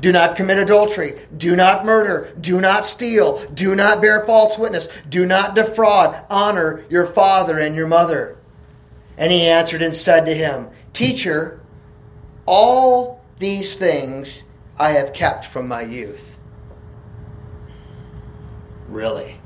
Do 0.00 0.12
not 0.12 0.34
commit 0.34 0.58
adultery. 0.58 1.18
Do 1.36 1.54
not 1.54 1.84
murder. 1.84 2.34
Do 2.40 2.60
not 2.60 2.86
steal. 2.86 3.44
Do 3.52 3.74
not 3.74 4.00
bear 4.00 4.24
false 4.24 4.58
witness. 4.58 4.88
Do 5.08 5.26
not 5.26 5.54
defraud. 5.54 6.24
Honor 6.30 6.86
your 6.88 7.04
father 7.04 7.58
and 7.58 7.76
your 7.76 7.86
mother. 7.86 8.38
And 9.18 9.30
he 9.30 9.48
answered 9.48 9.82
and 9.82 9.94
said 9.94 10.24
to 10.24 10.34
him, 10.34 10.68
Teacher, 10.94 11.60
all 12.46 13.22
these 13.38 13.76
things 13.76 14.44
I 14.78 14.92
have 14.92 15.12
kept 15.12 15.44
from 15.44 15.68
my 15.68 15.82
youth. 15.82 16.38
Really? 18.88 19.39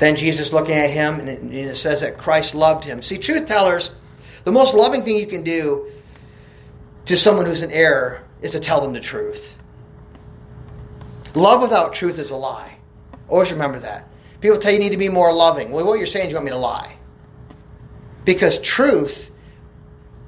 Then 0.00 0.16
Jesus 0.16 0.50
looking 0.50 0.74
at 0.74 0.88
him, 0.88 1.20
and 1.20 1.52
it 1.52 1.76
says 1.76 2.00
that 2.00 2.16
Christ 2.16 2.54
loved 2.54 2.84
him. 2.84 3.02
See, 3.02 3.18
truth 3.18 3.46
tellers, 3.46 3.94
the 4.44 4.50
most 4.50 4.74
loving 4.74 5.02
thing 5.02 5.18
you 5.18 5.26
can 5.26 5.42
do 5.42 5.92
to 7.04 7.18
someone 7.18 7.44
who's 7.44 7.62
in 7.62 7.70
error 7.70 8.22
is 8.40 8.52
to 8.52 8.60
tell 8.60 8.80
them 8.80 8.94
the 8.94 9.00
truth. 9.00 9.58
Love 11.34 11.60
without 11.60 11.92
truth 11.92 12.18
is 12.18 12.30
a 12.30 12.36
lie. 12.36 12.78
Always 13.28 13.52
remember 13.52 13.78
that. 13.80 14.08
People 14.40 14.56
tell 14.56 14.72
you 14.72 14.78
you 14.78 14.84
need 14.84 14.92
to 14.92 14.98
be 14.98 15.10
more 15.10 15.34
loving. 15.34 15.70
Well, 15.70 15.84
what 15.84 15.98
you're 15.98 16.06
saying 16.06 16.26
is 16.26 16.32
you 16.32 16.36
want 16.36 16.46
me 16.46 16.52
to 16.52 16.56
lie. 16.56 16.96
Because 18.24 18.58
truth, 18.62 19.30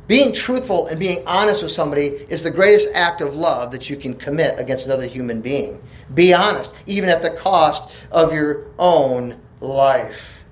being 0.07 0.35
truthful 0.35 0.89
and 0.89 1.01
being 1.01 1.27
honest 1.27 1.63
with 1.63 1.73
somebody 1.73 2.09
is 2.29 2.43
the 2.43 2.51
greatest 2.51 2.89
act 2.93 3.23
of 3.23 3.35
love 3.35 3.73
that 3.73 3.89
you 3.89 3.97
can 3.97 4.17
commit 4.17 4.59
against 4.59 4.85
another 4.85 5.07
human 5.07 5.41
being. 5.41 5.83
Be 6.13 6.35
honest, 6.35 6.77
even 6.87 7.09
at 7.09 7.23
the 7.23 7.31
cost 7.31 7.91
of 8.11 8.35
your 8.35 8.67
own 8.79 9.41
life. 9.63 10.45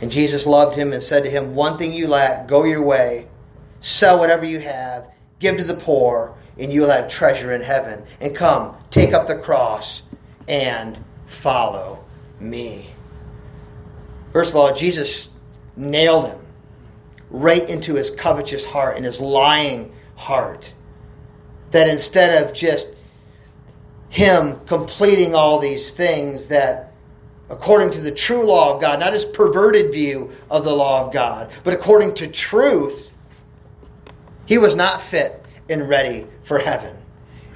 And 0.00 0.10
Jesus 0.10 0.46
loved 0.46 0.76
him 0.76 0.92
and 0.92 1.02
said 1.02 1.24
to 1.24 1.30
him, 1.30 1.54
One 1.54 1.78
thing 1.78 1.92
you 1.92 2.08
lack, 2.08 2.48
go 2.48 2.64
your 2.64 2.84
way, 2.84 3.28
sell 3.80 4.18
whatever 4.18 4.44
you 4.44 4.60
have, 4.60 5.10
give 5.38 5.56
to 5.58 5.64
the 5.64 5.74
poor, 5.74 6.36
and 6.58 6.72
you'll 6.72 6.90
have 6.90 7.08
treasure 7.08 7.52
in 7.52 7.60
heaven. 7.60 8.04
And 8.20 8.34
come, 8.34 8.76
take 8.90 9.12
up 9.12 9.26
the 9.26 9.38
cross 9.38 10.02
and 10.48 10.98
follow 11.24 12.04
me. 12.40 12.90
First 14.30 14.50
of 14.50 14.56
all, 14.56 14.74
Jesus 14.74 15.30
nailed 15.76 16.26
him 16.26 16.38
right 17.30 17.68
into 17.68 17.94
his 17.94 18.10
covetous 18.10 18.64
heart 18.64 18.96
and 18.96 19.04
his 19.04 19.20
lying 19.20 19.92
heart. 20.16 20.74
That 21.70 21.88
instead 21.88 22.44
of 22.44 22.52
just 22.52 22.93
him 24.14 24.60
completing 24.66 25.34
all 25.34 25.58
these 25.58 25.90
things 25.90 26.46
that 26.46 26.92
according 27.50 27.90
to 27.90 28.00
the 28.00 28.12
true 28.12 28.46
law 28.46 28.72
of 28.72 28.80
God, 28.80 29.00
not 29.00 29.12
his 29.12 29.24
perverted 29.24 29.92
view 29.92 30.30
of 30.48 30.62
the 30.62 30.70
law 30.70 31.04
of 31.04 31.12
God, 31.12 31.50
but 31.64 31.74
according 31.74 32.14
to 32.14 32.28
truth, 32.28 33.18
he 34.46 34.56
was 34.56 34.76
not 34.76 35.00
fit 35.00 35.44
and 35.68 35.88
ready 35.88 36.28
for 36.44 36.60
heaven. 36.60 36.96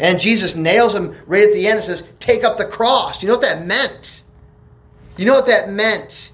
And 0.00 0.18
Jesus 0.18 0.56
nails 0.56 0.96
him 0.96 1.14
right 1.28 1.44
at 1.44 1.52
the 1.52 1.68
end 1.68 1.76
and 1.76 1.84
says, 1.84 2.12
Take 2.18 2.42
up 2.42 2.56
the 2.56 2.64
cross. 2.64 3.22
You 3.22 3.28
know 3.28 3.36
what 3.36 3.42
that 3.42 3.64
meant? 3.64 4.24
You 5.16 5.26
know 5.26 5.34
what 5.34 5.46
that 5.46 5.68
meant? 5.68 6.32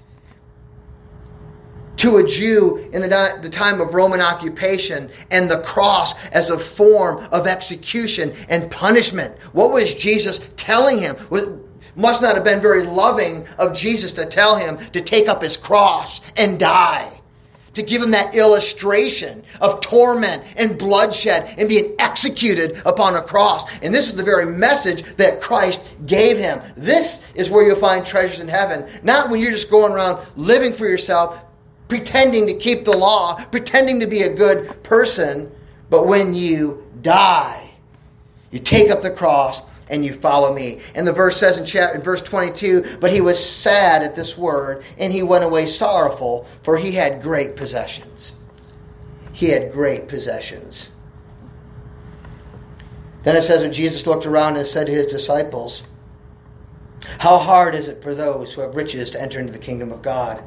To 1.97 2.17
a 2.17 2.27
Jew 2.27 2.77
in 2.93 3.01
the, 3.01 3.39
the 3.41 3.49
time 3.49 3.79
of 3.81 3.93
Roman 3.93 4.21
occupation 4.21 5.09
and 5.31 5.49
the 5.49 5.61
cross 5.61 6.27
as 6.27 6.49
a 6.49 6.59
form 6.59 7.25
of 7.31 7.47
execution 7.47 8.33
and 8.49 8.69
punishment. 8.69 9.39
What 9.53 9.71
was 9.71 9.95
Jesus 9.95 10.49
telling 10.57 10.99
him? 10.99 11.15
must 11.95 12.21
not 12.21 12.35
have 12.35 12.43
been 12.43 12.61
very 12.61 12.83
loving 12.83 13.47
of 13.57 13.73
Jesus 13.73 14.11
to 14.13 14.25
tell 14.25 14.57
him 14.57 14.77
to 14.91 15.01
take 15.01 15.27
up 15.27 15.41
his 15.41 15.57
cross 15.57 16.21
and 16.37 16.59
die. 16.59 17.11
To 17.75 17.83
give 17.83 18.01
him 18.01 18.11
that 18.11 18.35
illustration 18.35 19.43
of 19.59 19.81
torment 19.81 20.43
and 20.55 20.77
bloodshed 20.77 21.53
and 21.57 21.67
being 21.67 21.93
executed 21.99 22.81
upon 22.85 23.15
a 23.15 23.21
cross. 23.21 23.79
And 23.79 23.93
this 23.93 24.09
is 24.09 24.15
the 24.15 24.23
very 24.23 24.45
message 24.45 25.03
that 25.15 25.41
Christ 25.41 25.85
gave 26.05 26.37
him. 26.37 26.61
This 26.77 27.25
is 27.35 27.49
where 27.49 27.67
you'll 27.67 27.75
find 27.75 28.05
treasures 28.05 28.39
in 28.39 28.47
heaven. 28.47 28.87
Not 29.03 29.29
when 29.29 29.41
you're 29.41 29.51
just 29.51 29.69
going 29.69 29.91
around 29.91 30.25
living 30.37 30.71
for 30.71 30.87
yourself, 30.87 31.45
pretending 31.87 32.47
to 32.47 32.53
keep 32.53 32.85
the 32.85 32.95
law, 32.95 33.35
pretending 33.45 33.99
to 33.99 34.07
be 34.07 34.23
a 34.23 34.33
good 34.33 34.83
person, 34.83 35.51
But 35.89 36.07
when 36.07 36.33
you 36.33 36.83
die, 37.01 37.69
you 38.51 38.59
take 38.59 38.89
up 38.89 39.01
the 39.01 39.11
cross 39.11 39.61
and 39.89 40.03
you 40.03 40.13
follow 40.13 40.53
me. 40.53 40.81
And 40.95 41.07
the 41.07 41.13
verse 41.13 41.37
says 41.37 41.57
in, 41.57 41.65
chapter, 41.65 41.95
in 41.95 42.01
verse 42.01 42.21
22 42.21 42.97
But 42.99 43.11
he 43.11 43.21
was 43.21 43.43
sad 43.43 44.01
at 44.03 44.15
this 44.15 44.37
word, 44.37 44.83
and 44.97 45.13
he 45.13 45.23
went 45.23 45.43
away 45.43 45.65
sorrowful, 45.65 46.47
for 46.63 46.77
he 46.77 46.91
had 46.91 47.21
great 47.21 47.55
possessions. 47.55 48.33
He 49.33 49.49
had 49.49 49.71
great 49.71 50.07
possessions. 50.07 50.91
Then 53.23 53.35
it 53.35 53.41
says, 53.41 53.63
when 53.63 53.73
Jesus 53.73 54.07
looked 54.07 54.25
around 54.25 54.55
and 54.55 54.65
said 54.65 54.87
to 54.87 54.93
his 54.93 55.07
disciples, 55.07 55.83
How 57.19 57.37
hard 57.37 57.75
is 57.75 57.87
it 57.87 58.01
for 58.01 58.15
those 58.15 58.53
who 58.53 58.61
have 58.61 58.75
riches 58.75 59.09
to 59.11 59.21
enter 59.21 59.39
into 59.39 59.51
the 59.51 59.59
kingdom 59.59 59.91
of 59.91 60.01
God? 60.01 60.43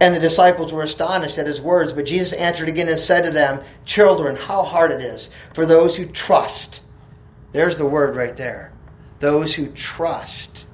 And 0.00 0.14
the 0.14 0.20
disciples 0.20 0.72
were 0.72 0.82
astonished 0.82 1.38
at 1.38 1.46
his 1.46 1.60
words, 1.60 1.92
but 1.92 2.04
Jesus 2.04 2.34
answered 2.34 2.68
again 2.68 2.88
and 2.88 2.98
said 2.98 3.22
to 3.22 3.30
them, 3.30 3.62
Children, 3.84 4.36
how 4.36 4.62
hard 4.62 4.90
it 4.90 5.00
is 5.00 5.30
for 5.54 5.64
those 5.64 5.96
who 5.96 6.06
trust. 6.06 6.82
There's 7.52 7.78
the 7.78 7.86
word 7.86 8.14
right 8.14 8.36
there. 8.36 8.72
Those 9.20 9.54
who 9.54 9.68
trust 9.68 10.66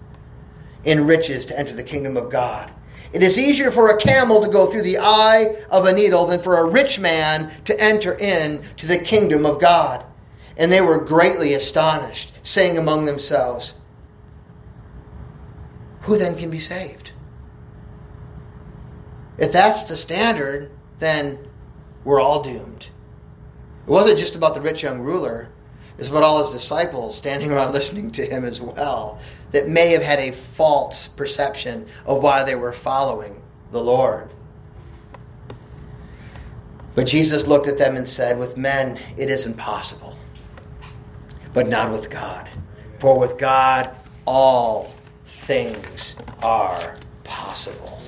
in 0.84 1.06
riches 1.06 1.46
to 1.46 1.58
enter 1.58 1.74
the 1.74 1.84
kingdom 1.84 2.16
of 2.16 2.30
God. 2.30 2.72
It 3.12 3.22
is 3.22 3.38
easier 3.38 3.70
for 3.70 3.90
a 3.90 3.98
camel 3.98 4.42
to 4.42 4.50
go 4.50 4.66
through 4.66 4.82
the 4.82 4.98
eye 4.98 5.56
of 5.70 5.84
a 5.84 5.92
needle 5.92 6.26
than 6.26 6.40
for 6.40 6.56
a 6.56 6.68
rich 6.68 6.98
man 6.98 7.52
to 7.64 7.80
enter 7.80 8.14
into 8.14 8.86
the 8.86 8.98
kingdom 8.98 9.44
of 9.44 9.60
God. 9.60 10.04
And 10.56 10.72
they 10.72 10.80
were 10.80 11.04
greatly 11.04 11.54
astonished, 11.54 12.32
saying 12.42 12.78
among 12.78 13.04
themselves, 13.04 13.74
Who 16.02 16.18
then 16.18 16.36
can 16.36 16.50
be 16.50 16.58
saved? 16.58 17.11
If 19.42 19.52
that's 19.52 19.84
the 19.84 19.96
standard, 19.96 20.70
then 21.00 21.38
we're 22.04 22.20
all 22.20 22.42
doomed. 22.42 22.86
It 23.86 23.90
wasn't 23.90 24.18
just 24.18 24.36
about 24.36 24.54
the 24.54 24.60
rich 24.60 24.84
young 24.84 25.00
ruler, 25.00 25.48
it's 25.98 26.08
about 26.08 26.22
all 26.22 26.42
his 26.42 26.52
disciples 26.52 27.18
standing 27.18 27.50
around 27.50 27.72
listening 27.74 28.12
to 28.12 28.24
him 28.24 28.44
as 28.44 28.60
well 28.60 29.18
that 29.50 29.68
may 29.68 29.90
have 29.90 30.02
had 30.02 30.20
a 30.20 30.30
false 30.30 31.08
perception 31.08 31.86
of 32.06 32.22
why 32.22 32.44
they 32.44 32.54
were 32.54 32.72
following 32.72 33.42
the 33.72 33.82
Lord. 33.82 34.30
But 36.94 37.06
Jesus 37.06 37.46
looked 37.46 37.66
at 37.66 37.78
them 37.78 37.96
and 37.96 38.06
said, 38.06 38.38
With 38.38 38.56
men 38.56 38.98
it 39.18 39.28
is 39.28 39.44
impossible 39.44 40.16
but 41.52 41.68
not 41.68 41.92
with 41.92 42.10
God. 42.10 42.48
For 42.98 43.18
with 43.18 43.38
God, 43.38 43.94
all 44.24 44.84
things 45.24 46.16
are 46.42 46.94
possible. 47.24 48.01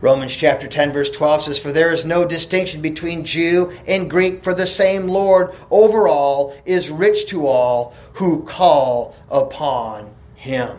Romans 0.00 0.34
chapter 0.34 0.68
10, 0.68 0.92
verse 0.92 1.10
12 1.10 1.42
says, 1.42 1.58
For 1.58 1.72
there 1.72 1.90
is 1.90 2.04
no 2.04 2.26
distinction 2.26 2.80
between 2.80 3.24
Jew 3.24 3.72
and 3.86 4.08
Greek, 4.08 4.44
for 4.44 4.54
the 4.54 4.66
same 4.66 5.08
Lord 5.08 5.50
over 5.70 6.06
all 6.06 6.56
is 6.64 6.90
rich 6.90 7.26
to 7.30 7.46
all 7.46 7.94
who 8.14 8.44
call 8.44 9.16
upon 9.30 10.14
him. 10.36 10.76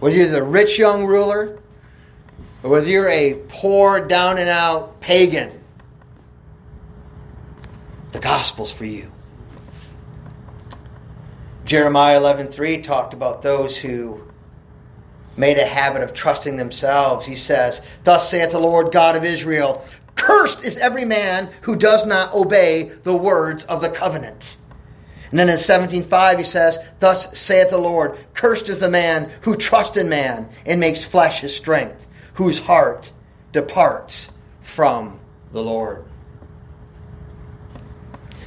Whether 0.00 0.16
you're 0.16 0.26
the 0.26 0.42
rich 0.42 0.78
young 0.78 1.06
ruler, 1.06 1.58
or 2.62 2.70
whether 2.70 2.88
you're 2.88 3.08
a 3.08 3.40
poor, 3.48 4.06
down 4.06 4.36
and 4.36 4.50
out 4.50 5.00
pagan, 5.00 5.58
the 8.12 8.20
gospel's 8.20 8.72
for 8.72 8.84
you. 8.84 9.10
Jeremiah 11.64 12.20
11:3 12.20 12.82
talked 12.82 13.14
about 13.14 13.40
those 13.40 13.78
who 13.78 14.24
made 15.42 15.58
a 15.58 15.66
habit 15.66 16.04
of 16.04 16.14
trusting 16.14 16.56
themselves. 16.56 17.26
He 17.26 17.34
says, 17.34 17.82
"Thus 18.04 18.30
saith 18.30 18.52
the 18.52 18.60
Lord 18.60 18.92
God 18.92 19.16
of 19.16 19.24
Israel, 19.24 19.82
cursed 20.14 20.62
is 20.62 20.76
every 20.76 21.04
man 21.04 21.50
who 21.62 21.74
does 21.74 22.06
not 22.06 22.32
obey 22.32 22.92
the 23.02 23.16
words 23.16 23.64
of 23.64 23.80
the 23.80 23.88
covenant." 23.88 24.56
And 25.30 25.40
then 25.40 25.48
in 25.48 25.58
17:5 25.58 26.38
he 26.38 26.44
says, 26.44 26.78
"Thus 27.00 27.36
saith 27.36 27.70
the 27.70 27.76
Lord, 27.76 28.16
cursed 28.34 28.68
is 28.68 28.78
the 28.78 28.88
man 28.88 29.32
who 29.40 29.56
trusts 29.56 29.96
in 29.96 30.08
man 30.08 30.48
and 30.64 30.78
makes 30.78 31.02
flesh 31.02 31.40
his 31.40 31.56
strength, 31.56 32.06
whose 32.34 32.60
heart 32.60 33.10
departs 33.50 34.28
from 34.60 35.18
the 35.50 35.62
Lord." 35.62 36.04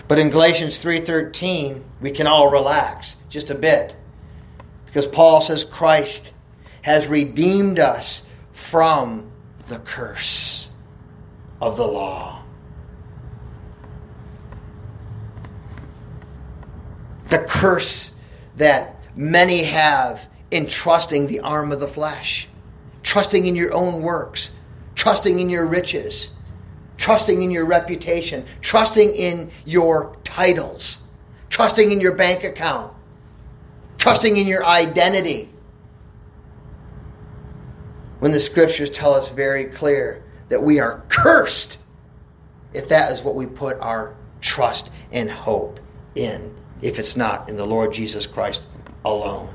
But 0.07 0.17
in 0.17 0.29
Galatians 0.29 0.77
3:13, 0.77 1.83
we 1.99 2.11
can 2.11 2.25
all 2.25 2.49
relax 2.49 3.17
just 3.27 3.49
a 3.49 3.55
bit. 3.55 3.95
Because 4.85 5.07
Paul 5.07 5.41
says 5.41 5.65
Christ 5.65 6.31
has 6.85 7.07
redeemed 7.07 7.79
us 7.79 8.23
from 8.51 9.31
the 9.67 9.79
curse 9.79 10.69
of 11.59 11.77
the 11.77 11.87
law. 11.87 12.43
The 17.29 17.39
curse 17.39 18.13
that 18.57 18.99
many 19.15 19.63
have 19.63 20.29
in 20.51 20.67
trusting 20.67 21.25
the 21.25 21.39
arm 21.39 21.71
of 21.71 21.79
the 21.79 21.87
flesh, 21.87 22.47
trusting 23.01 23.47
in 23.47 23.55
your 23.55 23.73
own 23.73 24.03
works, 24.03 24.53
trusting 24.93 25.39
in 25.39 25.49
your 25.49 25.65
riches 25.65 26.35
trusting 26.97 27.41
in 27.41 27.51
your 27.51 27.65
reputation, 27.65 28.43
trusting 28.61 29.13
in 29.15 29.51
your 29.65 30.15
titles, 30.23 31.03
trusting 31.49 31.91
in 31.91 31.99
your 31.99 32.15
bank 32.15 32.43
account, 32.43 32.93
trusting 33.97 34.37
in 34.37 34.47
your 34.47 34.65
identity. 34.65 35.49
When 38.25 38.31
the 38.31 38.39
scriptures 38.39 38.89
tell 38.89 39.13
us 39.13 39.29
very 39.29 39.65
clear 39.65 40.23
that 40.47 40.59
we 40.59 40.79
are 40.79 41.03
cursed 41.09 41.77
if 42.73 42.89
that 42.89 43.11
is 43.11 43.21
what 43.21 43.35
we 43.35 43.45
put 43.45 43.79
our 43.79 44.17
trust 44.41 44.89
and 45.11 45.29
hope 45.29 45.79
in, 46.15 46.51
if 46.81 46.97
it's 46.97 47.15
not 47.15 47.47
in 47.51 47.55
the 47.55 47.67
Lord 47.67 47.93
Jesus 47.93 48.25
Christ 48.25 48.65
alone. 49.05 49.53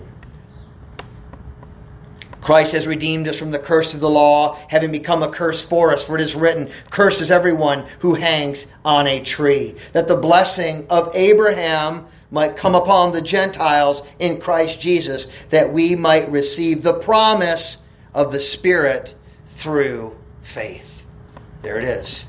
Christ 2.41 2.71
has 2.75 2.87
redeemed 2.87 3.27
us 3.27 3.41
from 3.41 3.51
the 3.51 3.59
curse 3.59 3.93
of 3.93 3.99
the 3.99 4.09
law, 4.09 4.57
having 4.69 4.93
become 4.93 5.25
a 5.25 5.33
curse 5.33 5.61
for 5.61 5.93
us. 5.93 6.05
For 6.05 6.15
it 6.15 6.21
is 6.21 6.37
written, 6.37 6.71
Cursed 6.93 7.21
is 7.21 7.33
everyone 7.33 7.87
who 7.99 8.15
hangs 8.15 8.69
on 8.85 9.09
a 9.09 9.21
tree. 9.21 9.75
That 9.95 10.07
the 10.07 10.15
blessing 10.15 10.87
of 10.91 11.11
Abraham 11.17 12.07
might 12.31 12.57
come 12.57 12.77
upon 12.77 13.11
the 13.11 13.21
Gentiles 13.21 14.09
in 14.21 14.41
Christ 14.41 14.81
Jesus, 14.81 15.47
that 15.47 15.73
we 15.73 15.97
might 15.97 16.31
receive 16.31 16.85
the 16.85 16.95
promise 16.95 17.79
of 18.15 18.33
the 18.33 18.41
Spirit 18.41 19.15
through 19.47 20.17
faith. 20.43 21.07
There 21.63 21.79
it 21.79 21.85
is. 21.85 22.27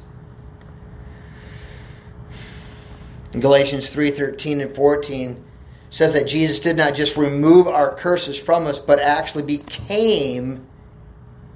In 3.33 3.39
Galatians 3.39 3.91
3 3.93 4.11
13 4.11 4.61
and 4.61 4.75
14, 4.75 5.43
says 5.91 6.13
that 6.13 6.25
Jesus 6.25 6.59
did 6.59 6.77
not 6.77 6.95
just 6.95 7.17
remove 7.17 7.67
our 7.67 7.93
curses 7.93 8.41
from 8.41 8.65
us, 8.65 8.79
but 8.79 8.99
actually 8.99 9.43
became 9.43 10.65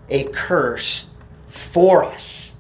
a 0.10 0.26
curse 0.26 1.10
for 1.48 2.04
us. 2.04 2.54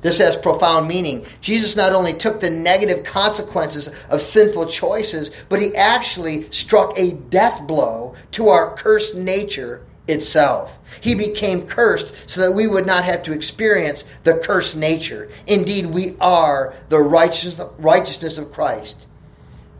This 0.00 0.18
has 0.18 0.36
profound 0.36 0.88
meaning. 0.88 1.26
Jesus 1.40 1.76
not 1.76 1.92
only 1.92 2.14
took 2.14 2.40
the 2.40 2.50
negative 2.50 3.04
consequences 3.04 3.88
of 4.10 4.22
sinful 4.22 4.66
choices, 4.66 5.44
but 5.48 5.60
he 5.60 5.74
actually 5.74 6.50
struck 6.50 6.96
a 6.96 7.14
death 7.14 7.66
blow 7.66 8.14
to 8.32 8.48
our 8.48 8.74
cursed 8.76 9.16
nature 9.16 9.84
itself. 10.08 10.78
He 11.02 11.14
became 11.14 11.66
cursed 11.66 12.28
so 12.28 12.40
that 12.40 12.52
we 12.52 12.66
would 12.66 12.86
not 12.86 13.04
have 13.04 13.22
to 13.24 13.32
experience 13.32 14.04
the 14.24 14.34
cursed 14.34 14.76
nature. 14.76 15.28
Indeed, 15.46 15.86
we 15.86 16.16
are 16.20 16.74
the 16.88 16.98
righteousness 16.98 18.38
of 18.38 18.52
Christ 18.52 19.06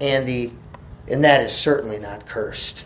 and 0.00 0.26
the 0.26 0.52
and 1.10 1.24
that 1.24 1.40
is 1.40 1.52
certainly 1.52 1.98
not 1.98 2.26
cursed. 2.26 2.84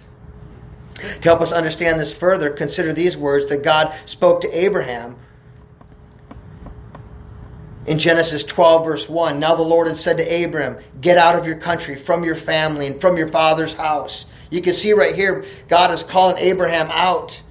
To 0.94 1.28
help 1.28 1.40
us 1.40 1.52
understand 1.52 1.98
this 1.98 2.14
further, 2.14 2.50
consider 2.50 2.92
these 2.92 3.16
words 3.16 3.48
that 3.48 3.64
God 3.64 3.92
spoke 4.06 4.42
to 4.42 4.50
Abraham 4.56 5.16
in 7.86 7.98
Genesis 7.98 8.44
12, 8.44 8.84
verse 8.84 9.08
1. 9.08 9.40
Now 9.40 9.56
the 9.56 9.62
Lord 9.62 9.88
had 9.88 9.96
said 9.96 10.18
to 10.18 10.44
Abram, 10.44 10.76
Get 11.00 11.18
out 11.18 11.34
of 11.34 11.46
your 11.46 11.56
country, 11.56 11.96
from 11.96 12.22
your 12.22 12.36
family, 12.36 12.86
and 12.86 13.00
from 13.00 13.16
your 13.16 13.28
father's 13.28 13.74
house. 13.74 14.26
You 14.52 14.62
can 14.62 14.74
see 14.74 14.92
right 14.92 15.14
here, 15.14 15.44
God 15.66 15.90
is 15.90 16.04
calling 16.04 16.38
Abraham 16.38 16.86
out. 16.90 17.42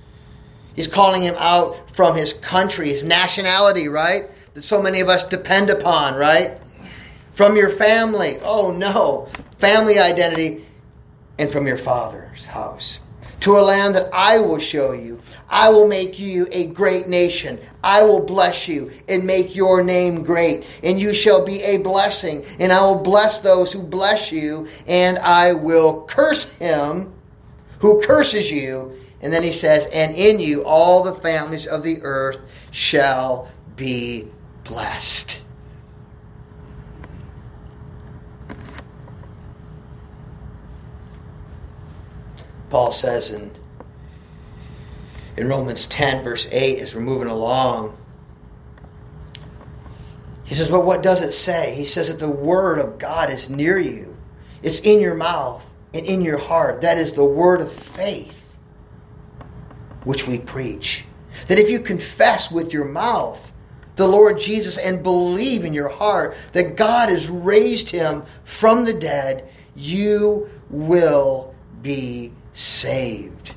He's 0.73 0.87
calling 0.87 1.21
him 1.21 1.35
out 1.37 1.89
from 1.89 2.15
his 2.15 2.31
country, 2.31 2.87
his 2.89 3.03
nationality, 3.03 3.89
right? 3.89 4.29
That 4.53 4.63
so 4.63 4.81
many 4.81 5.01
of 5.01 5.09
us 5.09 5.27
depend 5.27 5.69
upon, 5.69 6.15
right? 6.15 6.57
From 7.33 7.57
your 7.57 7.69
family. 7.69 8.37
Oh 8.41 8.71
no 8.71 9.27
family 9.61 9.99
identity, 9.99 10.65
and 11.37 11.49
from 11.49 11.67
your 11.67 11.77
father's 11.77 12.47
house. 12.47 12.99
To 13.41 13.57
a 13.57 13.61
land 13.61 13.95
that 13.95 14.09
I 14.13 14.39
will 14.39 14.59
show 14.59 14.93
you. 14.93 15.19
I 15.49 15.69
will 15.69 15.87
make 15.87 16.19
you 16.19 16.47
a 16.51 16.67
great 16.67 17.07
nation. 17.07 17.59
I 17.83 18.03
will 18.03 18.23
bless 18.23 18.67
you 18.67 18.91
and 19.09 19.25
make 19.25 19.55
your 19.55 19.83
name 19.83 20.21
great. 20.23 20.79
And 20.83 20.99
you 20.99 21.13
shall 21.13 21.43
be 21.43 21.61
a 21.63 21.77
blessing. 21.77 22.45
And 22.59 22.71
I 22.71 22.81
will 22.81 23.01
bless 23.01 23.41
those 23.41 23.73
who 23.73 23.81
bless 23.81 24.31
you. 24.31 24.67
And 24.87 25.17
I 25.19 25.53
will 25.53 26.03
curse 26.05 26.53
him 26.57 27.13
who 27.79 27.99
curses 28.01 28.51
you. 28.51 28.95
And 29.21 29.33
then 29.33 29.43
he 29.43 29.51
says, 29.51 29.87
And 29.87 30.15
in 30.15 30.39
you 30.39 30.63
all 30.63 31.03
the 31.03 31.13
families 31.13 31.67
of 31.67 31.83
the 31.83 32.01
earth 32.03 32.69
shall 32.71 33.49
be 33.75 34.27
blessed. 34.63 35.41
Paul 42.71 42.93
says 42.93 43.31
in, 43.31 43.51
in 45.35 45.49
Romans 45.49 45.85
10, 45.87 46.23
verse 46.23 46.47
8, 46.49 46.79
as 46.79 46.95
we're 46.95 47.01
moving 47.01 47.27
along. 47.27 47.97
He 50.45 50.55
says, 50.55 50.71
But 50.71 50.85
what 50.85 51.03
does 51.03 51.21
it 51.21 51.33
say? 51.33 51.75
He 51.75 51.85
says 51.85 52.07
that 52.07 52.25
the 52.25 52.31
word 52.31 52.79
of 52.79 52.97
God 52.97 53.29
is 53.29 53.49
near 53.49 53.77
you, 53.77 54.17
it's 54.63 54.79
in 54.79 55.01
your 55.01 55.15
mouth 55.15 55.73
and 55.93 56.05
in 56.05 56.21
your 56.21 56.37
heart. 56.37 56.81
That 56.81 56.97
is 56.97 57.13
the 57.13 57.25
word 57.25 57.61
of 57.61 57.71
faith 57.71 58.57
which 60.05 60.27
we 60.27 60.37
preach. 60.37 61.05
That 61.47 61.59
if 61.59 61.69
you 61.69 61.79
confess 61.79 62.51
with 62.51 62.71
your 62.71 62.85
mouth 62.85 63.51
the 63.97 64.07
Lord 64.07 64.39
Jesus 64.39 64.77
and 64.77 65.03
believe 65.03 65.65
in 65.65 65.73
your 65.73 65.89
heart 65.89 66.37
that 66.53 66.77
God 66.77 67.09
has 67.09 67.29
raised 67.29 67.89
him 67.89 68.23
from 68.45 68.85
the 68.85 68.93
dead, 68.93 69.49
you 69.75 70.49
will 70.69 71.53
be 71.81 72.31
saved. 72.53 73.55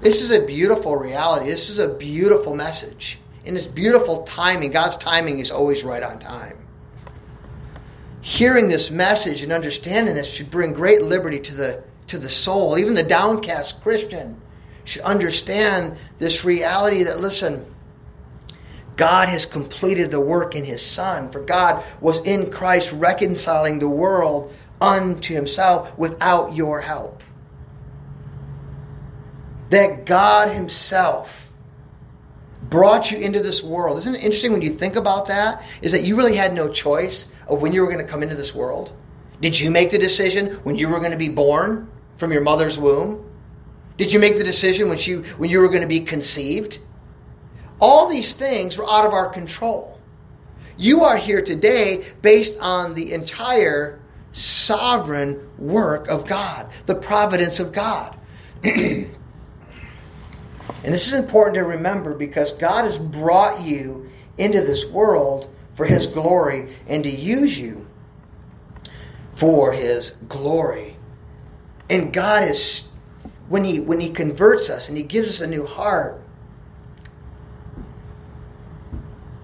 This 0.00 0.20
is 0.20 0.32
a 0.32 0.44
beautiful 0.44 0.96
reality. 0.96 1.46
This 1.46 1.70
is 1.70 1.78
a 1.78 1.94
beautiful 1.94 2.56
message. 2.56 3.18
And 3.46 3.56
it's 3.56 3.68
beautiful 3.68 4.24
timing. 4.24 4.72
God's 4.72 4.96
timing 4.96 5.38
is 5.38 5.50
always 5.50 5.84
right 5.84 6.02
on 6.02 6.18
time. 6.18 6.58
Hearing 8.20 8.68
this 8.68 8.90
message 8.90 9.42
and 9.42 9.52
understanding 9.52 10.14
this 10.14 10.32
should 10.32 10.50
bring 10.50 10.72
great 10.72 11.02
liberty 11.02 11.40
to 11.40 11.54
the, 11.54 11.84
to 12.08 12.18
the 12.18 12.28
soul. 12.28 12.78
Even 12.78 12.94
the 12.94 13.02
downcast 13.02 13.82
Christian 13.82 14.40
should 14.84 15.02
understand 15.02 15.96
this 16.18 16.44
reality 16.44 17.04
that, 17.04 17.20
listen, 17.20 17.64
God 18.96 19.28
has 19.28 19.46
completed 19.46 20.10
the 20.10 20.20
work 20.20 20.54
in 20.54 20.64
his 20.64 20.82
Son. 20.82 21.30
For 21.30 21.40
God 21.40 21.82
was 22.00 22.24
in 22.26 22.50
Christ 22.50 22.92
reconciling 22.92 23.78
the 23.78 23.88
world 23.88 24.52
unto 24.82 25.32
himself 25.32 25.96
without 25.96 26.54
your 26.54 26.80
help. 26.80 27.22
That 29.70 30.04
God 30.04 30.48
himself 30.48 31.54
brought 32.68 33.10
you 33.10 33.18
into 33.18 33.40
this 33.40 33.62
world. 33.62 33.98
Isn't 33.98 34.16
it 34.16 34.24
interesting 34.24 34.52
when 34.52 34.60
you 34.60 34.70
think 34.70 34.96
about 34.96 35.26
that? 35.26 35.62
Is 35.80 35.92
that 35.92 36.02
you 36.02 36.16
really 36.16 36.34
had 36.34 36.52
no 36.52 36.68
choice 36.68 37.30
of 37.48 37.62
when 37.62 37.72
you 37.72 37.80
were 37.80 37.86
going 37.86 38.04
to 38.04 38.10
come 38.10 38.22
into 38.22 38.34
this 38.34 38.54
world? 38.54 38.92
Did 39.40 39.58
you 39.58 39.70
make 39.70 39.90
the 39.90 39.98
decision 39.98 40.54
when 40.64 40.76
you 40.76 40.88
were 40.88 40.98
going 40.98 41.12
to 41.12 41.16
be 41.16 41.28
born 41.28 41.90
from 42.16 42.32
your 42.32 42.42
mother's 42.42 42.78
womb? 42.78 43.28
Did 43.96 44.12
you 44.12 44.18
make 44.18 44.36
the 44.36 44.44
decision 44.44 44.88
when, 44.88 44.98
she, 44.98 45.14
when 45.14 45.48
you 45.48 45.60
were 45.60 45.68
going 45.68 45.82
to 45.82 45.88
be 45.88 46.00
conceived? 46.00 46.80
All 47.80 48.08
these 48.08 48.34
things 48.34 48.78
were 48.78 48.88
out 48.88 49.06
of 49.06 49.12
our 49.12 49.28
control. 49.28 50.00
You 50.76 51.02
are 51.02 51.16
here 51.16 51.42
today 51.42 52.04
based 52.20 52.58
on 52.60 52.94
the 52.94 53.12
entire 53.12 54.01
sovereign 54.32 55.48
work 55.58 56.08
of 56.08 56.26
God, 56.26 56.68
the 56.86 56.94
providence 56.94 57.60
of 57.60 57.72
God. 57.72 58.18
and 58.64 59.08
this 60.82 61.06
is 61.06 61.14
important 61.14 61.54
to 61.54 61.64
remember 61.64 62.16
because 62.16 62.52
God 62.52 62.84
has 62.84 62.98
brought 62.98 63.62
you 63.62 64.10
into 64.38 64.60
this 64.60 64.90
world 64.90 65.48
for 65.74 65.86
His 65.86 66.06
glory 66.06 66.68
and 66.88 67.04
to 67.04 67.10
use 67.10 67.58
you 67.58 67.86
for 69.30 69.72
His 69.72 70.10
glory. 70.28 70.96
And 71.90 72.12
God 72.12 72.44
is, 72.48 72.90
when 73.48 73.64
He 73.64 73.80
when 73.80 74.00
He 74.00 74.10
converts 74.10 74.70
us 74.70 74.88
and 74.88 74.96
He 74.96 75.04
gives 75.04 75.28
us 75.28 75.40
a 75.40 75.46
new 75.46 75.66
heart, 75.66 76.22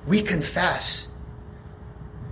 we 0.06 0.22
confess 0.22 1.08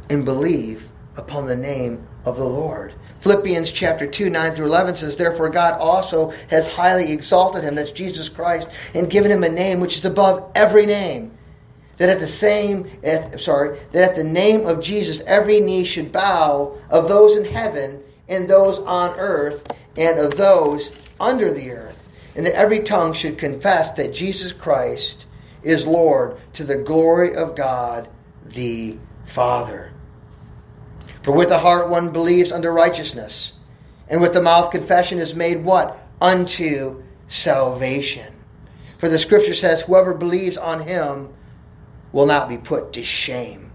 and 0.08 0.24
believe 0.24 0.88
upon 1.18 1.46
the 1.46 1.56
name 1.56 2.06
of 2.26 2.36
the 2.36 2.44
Lord. 2.44 2.94
Philippians 3.20 3.72
chapter 3.72 4.06
2, 4.06 4.28
9 4.30 4.54
through 4.54 4.66
11 4.66 4.96
says, 4.96 5.16
Therefore 5.16 5.48
God 5.48 5.80
also 5.80 6.30
has 6.50 6.72
highly 6.72 7.12
exalted 7.12 7.64
him, 7.64 7.74
that's 7.74 7.90
Jesus 7.90 8.28
Christ, 8.28 8.68
and 8.94 9.10
given 9.10 9.30
him 9.30 9.42
a 9.42 9.48
name 9.48 9.80
which 9.80 9.96
is 9.96 10.04
above 10.04 10.52
every 10.54 10.86
name. 10.86 11.36
That 11.96 12.10
at 12.10 12.18
the 12.18 12.26
same, 12.26 12.88
at, 13.02 13.40
sorry, 13.40 13.78
that 13.92 14.10
at 14.10 14.16
the 14.16 14.24
name 14.24 14.66
of 14.66 14.82
Jesus 14.82 15.22
every 15.22 15.60
knee 15.60 15.84
should 15.84 16.12
bow 16.12 16.76
of 16.90 17.08
those 17.08 17.36
in 17.36 17.46
heaven 17.46 18.02
and 18.28 18.48
those 18.48 18.80
on 18.80 19.18
earth 19.18 19.66
and 19.96 20.18
of 20.18 20.36
those 20.36 21.16
under 21.18 21.50
the 21.50 21.70
earth, 21.70 22.34
and 22.36 22.44
that 22.44 22.54
every 22.54 22.80
tongue 22.80 23.14
should 23.14 23.38
confess 23.38 23.92
that 23.92 24.12
Jesus 24.12 24.52
Christ 24.52 25.26
is 25.62 25.86
Lord 25.86 26.36
to 26.52 26.64
the 26.64 26.76
glory 26.76 27.34
of 27.34 27.56
God 27.56 28.08
the 28.44 28.98
Father. 29.24 29.92
For 31.26 31.34
with 31.34 31.48
the 31.48 31.58
heart 31.58 31.90
one 31.90 32.10
believes 32.10 32.52
unto 32.52 32.68
righteousness, 32.68 33.54
and 34.08 34.20
with 34.20 34.32
the 34.32 34.40
mouth 34.40 34.70
confession 34.70 35.18
is 35.18 35.34
made 35.34 35.64
what? 35.64 35.98
Unto 36.20 37.02
salvation. 37.26 38.32
For 38.98 39.08
the 39.08 39.18
scripture 39.18 39.52
says, 39.52 39.82
Whoever 39.82 40.14
believes 40.14 40.56
on 40.56 40.86
him 40.86 41.34
will 42.12 42.26
not 42.26 42.48
be 42.48 42.58
put 42.58 42.92
to 42.92 43.02
shame. 43.02 43.72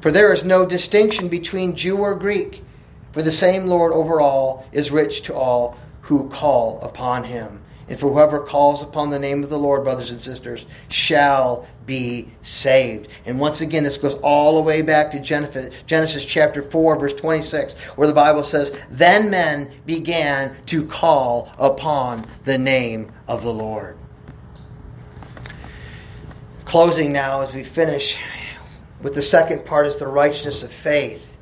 For 0.00 0.10
there 0.10 0.32
is 0.32 0.46
no 0.46 0.64
distinction 0.64 1.28
between 1.28 1.76
Jew 1.76 1.98
or 1.98 2.14
Greek, 2.14 2.64
for 3.12 3.20
the 3.20 3.30
same 3.30 3.66
Lord 3.66 3.92
over 3.92 4.18
all 4.18 4.64
is 4.72 4.90
rich 4.90 5.20
to 5.24 5.34
all 5.34 5.76
who 6.00 6.30
call 6.30 6.80
upon 6.80 7.24
him. 7.24 7.62
And 7.88 7.98
for 7.98 8.12
whoever 8.12 8.40
calls 8.40 8.82
upon 8.82 9.10
the 9.10 9.18
name 9.18 9.44
of 9.44 9.50
the 9.50 9.58
Lord, 9.58 9.84
brothers 9.84 10.10
and 10.10 10.20
sisters, 10.20 10.66
shall 10.88 11.68
be 11.86 12.28
saved. 12.42 13.08
And 13.26 13.38
once 13.38 13.60
again, 13.60 13.84
this 13.84 13.96
goes 13.96 14.16
all 14.16 14.56
the 14.56 14.62
way 14.62 14.82
back 14.82 15.12
to 15.12 15.20
Genesis, 15.20 16.24
chapter 16.24 16.62
4, 16.62 16.98
verse 16.98 17.14
26, 17.14 17.96
where 17.96 18.08
the 18.08 18.14
Bible 18.14 18.42
says, 18.42 18.84
Then 18.90 19.30
men 19.30 19.70
began 19.86 20.56
to 20.66 20.84
call 20.84 21.52
upon 21.58 22.24
the 22.44 22.58
name 22.58 23.12
of 23.28 23.42
the 23.42 23.52
Lord. 23.52 23.96
Closing 26.64 27.12
now 27.12 27.42
as 27.42 27.54
we 27.54 27.62
finish 27.62 28.20
with 29.00 29.14
the 29.14 29.22
second 29.22 29.64
part 29.64 29.86
is 29.86 29.98
the 29.98 30.08
righteousness 30.08 30.64
of 30.64 30.72
faith. 30.72 31.38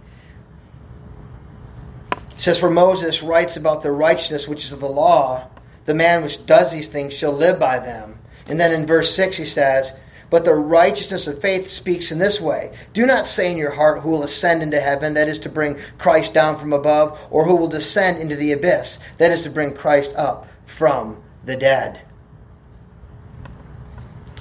It 2.12 2.40
says, 2.40 2.60
For 2.60 2.68
Moses 2.68 3.22
writes 3.22 3.56
about 3.56 3.82
the 3.82 3.92
righteousness 3.92 4.46
which 4.46 4.64
is 4.64 4.72
of 4.74 4.80
the 4.80 4.86
law 4.86 5.48
the 5.84 5.94
man 5.94 6.22
which 6.22 6.44
does 6.46 6.72
these 6.72 6.88
things 6.88 7.12
shall 7.12 7.32
live 7.32 7.58
by 7.58 7.78
them. 7.78 8.18
And 8.48 8.58
then 8.58 8.72
in 8.72 8.86
verse 8.86 9.14
6 9.14 9.36
he 9.36 9.44
says, 9.44 9.98
But 10.30 10.44
the 10.44 10.54
righteousness 10.54 11.26
of 11.26 11.40
faith 11.40 11.66
speaks 11.66 12.12
in 12.12 12.18
this 12.18 12.40
way 12.40 12.72
Do 12.92 13.06
not 13.06 13.26
say 13.26 13.50
in 13.50 13.56
your 13.56 13.74
heart, 13.74 14.00
Who 14.00 14.10
will 14.10 14.22
ascend 14.22 14.62
into 14.62 14.80
heaven, 14.80 15.14
that 15.14 15.28
is 15.28 15.38
to 15.40 15.48
bring 15.48 15.78
Christ 15.98 16.34
down 16.34 16.56
from 16.56 16.72
above, 16.72 17.26
or 17.30 17.44
who 17.44 17.56
will 17.56 17.68
descend 17.68 18.18
into 18.18 18.36
the 18.36 18.52
abyss, 18.52 18.98
that 19.18 19.30
is 19.30 19.42
to 19.42 19.50
bring 19.50 19.74
Christ 19.74 20.14
up 20.16 20.46
from 20.64 21.22
the 21.44 21.56
dead. 21.56 22.00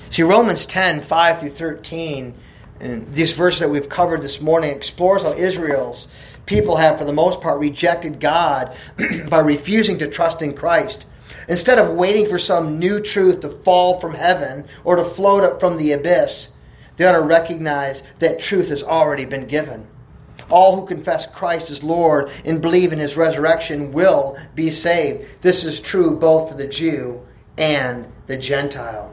See, 0.10 0.24
Romans 0.24 0.66
10 0.66 1.02
5 1.02 1.40
through 1.40 1.50
13, 1.50 2.36
and 2.80 3.14
these 3.14 3.34
verses 3.34 3.62
that 3.62 3.70
we've 3.70 3.90
covered 3.90 4.22
this 4.22 4.42
morning, 4.42 4.70
explores 4.70 5.24
how 5.24 5.34
Israel's 5.34 6.08
people 6.46 6.76
have, 6.76 7.00
for 7.00 7.06
the 7.06 7.14
most 7.14 7.42
part, 7.42 7.60
rejected 7.60 8.20
God 8.20 8.76
by 9.30 9.40
refusing 9.40 9.98
to 10.00 10.08
trust 10.08 10.42
in 10.42 10.54
Christ. 10.54 11.08
Instead 11.48 11.80
of 11.80 11.96
waiting 11.96 12.28
for 12.28 12.38
some 12.38 12.80
new 12.80 13.00
truth 13.00 13.42
to 13.42 13.50
fall 13.50 14.00
from 14.00 14.14
heaven 14.14 14.66
or 14.84 14.96
to 14.96 15.04
float 15.04 15.44
up 15.44 15.60
from 15.60 15.78
the 15.78 15.92
abyss, 15.92 16.50
they 16.96 17.06
ought 17.06 17.18
to 17.18 17.26
recognize 17.26 18.04
that 18.20 18.40
truth 18.40 18.70
has 18.70 18.84
already 18.84 19.26
been 19.26 19.48
given. 19.48 19.88
All 20.50 20.76
who 20.76 20.86
confess 20.86 21.26
Christ 21.26 21.72
as 21.72 21.84
Lord 21.84 22.30
and 22.46 22.62
believe 22.62 22.94
in 22.94 23.00
his 23.00 23.18
resurrection 23.18 23.92
will 23.92 24.38
be 24.56 24.70
saved. 24.70 25.42
This 25.42 25.64
is 25.64 25.80
true 25.80 26.16
both 26.16 26.50
for 26.50 26.56
the 26.56 26.68
Jew 26.68 27.22
and 27.58 28.08
the 28.26 28.38
Gentile. 28.38 29.13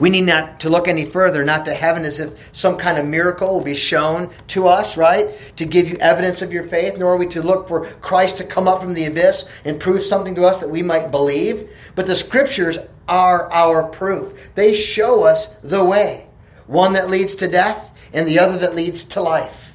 We 0.00 0.10
need 0.10 0.22
not 0.22 0.60
to 0.60 0.70
look 0.70 0.88
any 0.88 1.04
further, 1.04 1.44
not 1.44 1.64
to 1.66 1.74
heaven 1.74 2.04
as 2.04 2.20
if 2.20 2.54
some 2.56 2.76
kind 2.76 2.98
of 2.98 3.06
miracle 3.06 3.52
will 3.52 3.64
be 3.64 3.74
shown 3.74 4.30
to 4.48 4.66
us, 4.66 4.96
right? 4.96 5.28
To 5.56 5.64
give 5.64 5.88
you 5.88 5.96
evidence 5.98 6.42
of 6.42 6.52
your 6.52 6.62
faith, 6.62 6.98
nor 6.98 7.14
are 7.14 7.18
we 7.18 7.26
to 7.28 7.42
look 7.42 7.68
for 7.68 7.84
Christ 7.84 8.38
to 8.38 8.44
come 8.44 8.66
up 8.66 8.80
from 8.80 8.94
the 8.94 9.06
abyss 9.06 9.48
and 9.64 9.78
prove 9.78 10.02
something 10.02 10.34
to 10.36 10.46
us 10.46 10.60
that 10.60 10.70
we 10.70 10.82
might 10.82 11.10
believe. 11.10 11.70
But 11.94 12.06
the 12.06 12.14
scriptures 12.14 12.78
are 13.08 13.50
our 13.52 13.88
proof. 13.88 14.54
They 14.54 14.74
show 14.74 15.24
us 15.24 15.48
the 15.58 15.84
way. 15.84 16.26
One 16.66 16.94
that 16.94 17.10
leads 17.10 17.34
to 17.36 17.48
death 17.48 17.94
and 18.12 18.26
the 18.26 18.38
other 18.38 18.58
that 18.58 18.74
leads 18.74 19.04
to 19.04 19.22
life. 19.22 19.74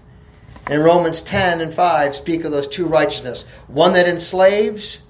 And 0.67 0.83
Romans 0.83 1.21
10 1.21 1.61
and 1.61 1.73
5 1.73 2.15
speak 2.15 2.45
of 2.45 2.51
those 2.51 2.67
two 2.67 2.87
righteousness 2.87 3.43
one 3.67 3.93
that 3.93 4.07
enslaves 4.07 5.01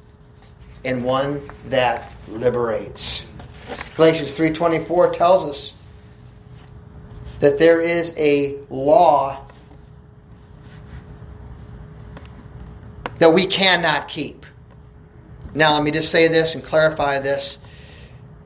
and 0.84 1.06
one 1.06 1.42
that 1.66 2.16
liberates. 2.28 3.26
Galatians 3.96 4.38
3:24 4.38 5.14
tells 5.14 5.44
us 5.44 5.74
that 7.40 7.60
there 7.60 7.80
is 7.82 8.14
a 8.18 8.56
law 8.70 9.40
that 13.20 13.34
we 13.34 13.46
cannot 13.46 14.08
keep. 14.08 14.46
Now, 15.54 15.74
let 15.74 15.84
me 15.84 15.92
just 15.92 16.10
say 16.10 16.28
this 16.28 16.56
and 16.56 16.64
clarify 16.64 17.20
this 17.20 17.58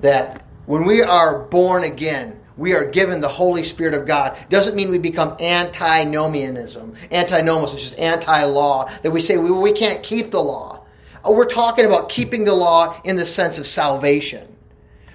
that 0.02 0.44
when 0.66 0.86
we 0.86 1.02
are 1.02 1.40
born 1.40 1.84
again, 1.84 2.40
we 2.58 2.74
are 2.74 2.86
given 2.86 3.22
the 3.22 3.28
Holy 3.28 3.64
Spirit 3.64 3.94
of 3.94 4.06
God. 4.06 4.38
Doesn't 4.50 4.76
mean 4.76 4.90
we 4.90 4.98
become 4.98 5.38
antinomianism, 5.40 6.94
antinomos, 7.12 7.76
is 7.76 7.94
anti-law. 7.94 8.90
That 9.04 9.12
we 9.12 9.22
say 9.22 9.38
we, 9.38 9.52
we 9.52 9.72
can't 9.72 10.04
keep 10.04 10.32
the 10.32 10.42
law. 10.42 10.84
uh, 11.24 11.32
we're 11.32 11.46
talking 11.46 11.86
about 11.86 12.10
keeping 12.10 12.44
the 12.44 12.54
law 12.54 13.00
in 13.04 13.16
the 13.16 13.26
sense 13.26 13.58
of 13.58 13.68
salvation. 13.68 14.57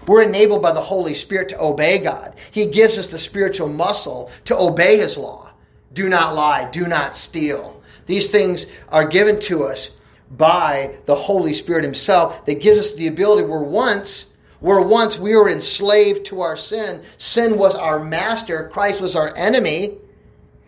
We're 0.06 0.22
enabled 0.22 0.62
by 0.62 0.72
the 0.72 0.80
Holy 0.80 1.14
Spirit 1.14 1.48
to 1.50 1.62
obey 1.62 1.98
God. 1.98 2.34
He 2.50 2.66
gives 2.66 2.98
us 2.98 3.10
the 3.10 3.18
spiritual 3.18 3.68
muscle 3.68 4.30
to 4.46 4.58
obey 4.58 4.98
His 4.98 5.16
law. 5.16 5.52
Do 5.92 6.08
not 6.08 6.34
lie. 6.34 6.68
Do 6.70 6.88
not 6.88 7.14
steal. 7.14 7.82
These 8.06 8.30
things 8.30 8.66
are 8.88 9.06
given 9.06 9.38
to 9.40 9.64
us 9.64 9.96
by 10.30 10.96
the 11.06 11.14
Holy 11.14 11.54
Spirit 11.54 11.84
Himself 11.84 12.44
that 12.46 12.60
gives 12.60 12.78
us 12.78 12.94
the 12.94 13.06
ability 13.06 13.46
where 13.46 13.62
once, 13.62 14.32
where 14.60 14.80
once 14.80 15.18
we 15.18 15.36
were 15.36 15.50
enslaved 15.50 16.26
to 16.26 16.40
our 16.40 16.56
sin, 16.56 17.02
sin 17.16 17.58
was 17.58 17.74
our 17.76 18.02
master, 18.02 18.68
Christ 18.68 19.00
was 19.00 19.14
our 19.14 19.32
enemy. 19.36 19.98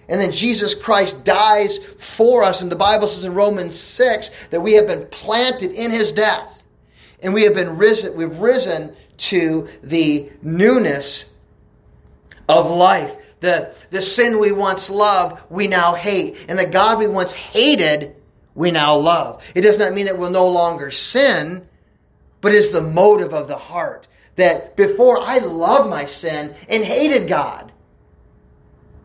And 0.09 0.21
then 0.21 0.33
Jesus 0.33 0.75
Christ 0.75 1.25
dies 1.25 1.79
for 1.79 2.43
us. 2.43 2.61
And 2.61 2.71
the 2.71 2.77
Bible 2.77 3.07
says 3.07 3.25
in 3.25 3.35
Romans 3.35 3.79
6 3.79 4.49
that 4.49 4.61
we 4.61 4.75
have 4.75 4.87
been 4.87 5.07
planted 5.11 5.73
in 5.73 5.91
his 5.91 6.13
death. 6.13 6.67
And 7.23 7.33
we 7.33 7.45
have 7.45 7.55
been 7.55 7.79
risen, 7.79 8.15
we've 8.15 8.37
risen 8.37 8.95
to 9.17 9.69
the 9.83 10.31
newness 10.43 11.31
of 12.49 12.71
life. 12.71 13.41
The, 13.41 13.75
the 13.91 14.01
sin 14.01 14.41
we 14.41 14.53
once 14.53 14.89
loved, 14.89 15.51
we 15.51 15.67
now 15.67 15.95
hate. 15.95 16.47
And 16.49 16.59
the 16.59 16.67
God 16.67 16.99
we 16.99 17.07
once 17.07 17.33
hated, 17.33 18.17
we 18.55 18.71
now 18.71 18.97
love. 18.97 19.45
It 19.55 19.63
does 19.63 19.79
not 19.79 19.93
mean 19.93 20.07
that 20.07 20.19
we'll 20.19 20.31
no 20.31 20.49
longer 20.49 20.91
sin, 20.91 21.67
but 22.41 22.55
it's 22.55 22.71
the 22.71 22.81
motive 22.81 23.35
of 23.35 23.49
the 23.49 23.57
heart. 23.57 24.09
That 24.37 24.77
before 24.77 25.21
I 25.21 25.39
loved 25.39 25.91
my 25.91 26.07
sin 26.07 26.55
and 26.69 26.85
hated 26.85 27.29
God. 27.29 27.73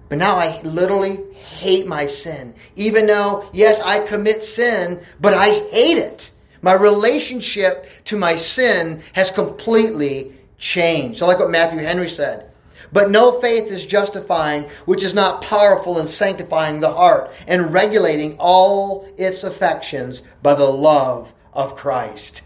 But 0.10 0.18
now 0.18 0.38
I 0.38 0.60
literally 0.64 1.18
hate 1.34 1.86
my 1.86 2.07
sin. 2.07 2.55
Even 2.76 3.05
though, 3.05 3.47
yes, 3.53 3.80
I 3.80 3.99
commit 4.07 4.41
sin, 4.41 5.01
but 5.22 5.36
I 5.36 5.49
hate 5.72 5.97
it. 5.99 6.32
My 6.62 6.74
relationship 6.74 7.88
to 8.05 8.18
my 8.18 8.36
sin 8.36 9.01
has 9.14 9.32
completely 9.32 10.34
changed. 10.57 11.24
I 11.24 11.28
like 11.28 11.39
what 11.39 11.49
Matthew 11.49 11.80
Henry 11.80 12.10
said. 12.10 12.51
But 12.91 13.12
no 13.12 13.39
faith 13.39 13.72
is 13.72 13.86
justifying 13.86 14.64
which 14.86 15.03
is 15.03 15.14
not 15.14 15.43
powerful 15.43 15.99
in 15.99 16.07
sanctifying 16.07 16.80
the 16.80 16.91
heart 16.91 17.32
and 17.47 17.74
regulating 17.74 18.36
all 18.39 19.07
its 19.18 19.43
affections 19.43 20.22
by 20.41 20.55
the 20.55 20.66
love 20.66 21.34
of 21.53 21.76
Christ. 21.76 22.43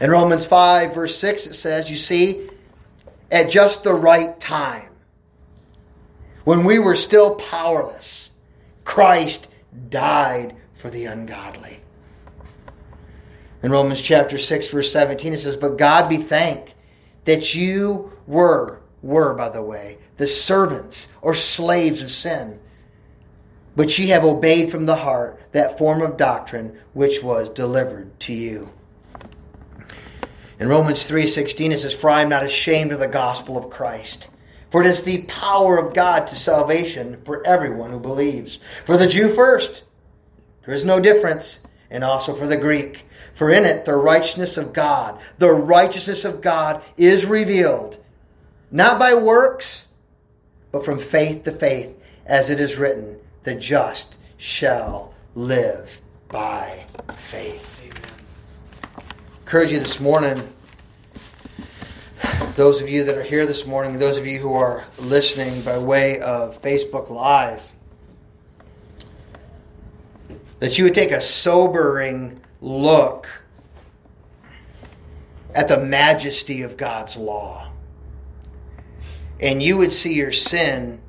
In 0.00 0.10
Romans 0.10 0.44
5, 0.46 0.94
verse 0.94 1.16
6, 1.16 1.46
it 1.46 1.54
says, 1.54 1.88
You 1.88 1.96
see, 1.96 2.48
at 3.30 3.50
just 3.50 3.84
the 3.84 3.94
right 3.94 4.38
time, 4.38 4.88
when 6.44 6.64
we 6.64 6.78
were 6.78 6.96
still 6.96 7.36
powerless, 7.36 8.32
Christ 8.84 9.48
died 9.88 10.54
for 10.72 10.90
the 10.90 11.04
ungodly. 11.06 11.81
In 13.62 13.70
Romans 13.70 14.00
chapter 14.00 14.38
6, 14.38 14.70
verse 14.70 14.92
17, 14.92 15.32
it 15.32 15.38
says, 15.38 15.56
But 15.56 15.78
God 15.78 16.08
be 16.08 16.16
thanked 16.16 16.74
that 17.24 17.54
you 17.54 18.10
were, 18.26 18.80
were, 19.02 19.34
by 19.34 19.48
the 19.48 19.62
way, 19.62 19.98
the 20.16 20.26
servants 20.26 21.12
or 21.22 21.34
slaves 21.34 22.02
of 22.02 22.10
sin. 22.10 22.58
But 23.76 23.98
ye 23.98 24.08
have 24.08 24.24
obeyed 24.24 24.70
from 24.70 24.86
the 24.86 24.96
heart 24.96 25.40
that 25.52 25.78
form 25.78 26.02
of 26.02 26.16
doctrine 26.16 26.76
which 26.92 27.22
was 27.22 27.48
delivered 27.48 28.18
to 28.20 28.32
you. 28.32 28.70
In 30.58 30.68
Romans 30.68 31.08
3:16 31.08 31.72
it 31.72 31.78
says, 31.78 31.94
For 31.94 32.10
I 32.10 32.22
am 32.22 32.28
not 32.28 32.44
ashamed 32.44 32.92
of 32.92 33.00
the 33.00 33.08
gospel 33.08 33.56
of 33.56 33.70
Christ. 33.70 34.28
For 34.70 34.82
it 34.82 34.86
is 34.86 35.02
the 35.02 35.22
power 35.22 35.78
of 35.78 35.94
God 35.94 36.26
to 36.28 36.36
salvation 36.36 37.20
for 37.24 37.46
everyone 37.46 37.90
who 37.90 38.00
believes. 38.00 38.56
For 38.84 38.96
the 38.96 39.06
Jew 39.06 39.28
first, 39.28 39.84
there 40.64 40.74
is 40.74 40.84
no 40.84 41.00
difference, 41.00 41.60
and 41.90 42.02
also 42.04 42.32
for 42.32 42.46
the 42.46 42.56
Greek. 42.56 43.04
For 43.34 43.50
in 43.50 43.64
it 43.64 43.84
the 43.84 43.94
righteousness 43.94 44.56
of 44.56 44.72
God, 44.72 45.20
the 45.38 45.52
righteousness 45.52 46.24
of 46.24 46.40
God 46.40 46.82
is 46.96 47.26
revealed, 47.26 47.98
not 48.70 48.98
by 48.98 49.14
works, 49.14 49.88
but 50.70 50.84
from 50.84 50.98
faith 50.98 51.42
to 51.44 51.50
faith, 51.52 51.98
as 52.26 52.50
it 52.50 52.60
is 52.60 52.78
written, 52.78 53.18
the 53.42 53.54
just 53.54 54.18
shall 54.36 55.14
live 55.34 56.00
by 56.28 56.84
faith. 57.14 57.80
Amen. 57.84 59.42
Encourage 59.42 59.72
you 59.72 59.78
this 59.78 60.00
morning, 60.00 60.40
those 62.54 62.82
of 62.82 62.88
you 62.88 63.04
that 63.04 63.16
are 63.16 63.22
here 63.22 63.46
this 63.46 63.66
morning, 63.66 63.98
those 63.98 64.18
of 64.18 64.26
you 64.26 64.38
who 64.38 64.54
are 64.54 64.84
listening 65.02 65.62
by 65.64 65.78
way 65.78 66.20
of 66.20 66.60
Facebook 66.60 67.10
Live, 67.10 67.70
that 70.58 70.78
you 70.78 70.84
would 70.84 70.94
take 70.94 71.10
a 71.10 71.20
sobering 71.20 72.40
look 72.62 73.28
at 75.54 75.68
the 75.68 75.78
majesty 75.78 76.62
of 76.62 76.76
God's 76.76 77.16
law. 77.16 77.68
And 79.40 79.62
you 79.62 79.76
would 79.76 79.92
see 79.92 80.14
your 80.14 80.32
sin 80.32 81.00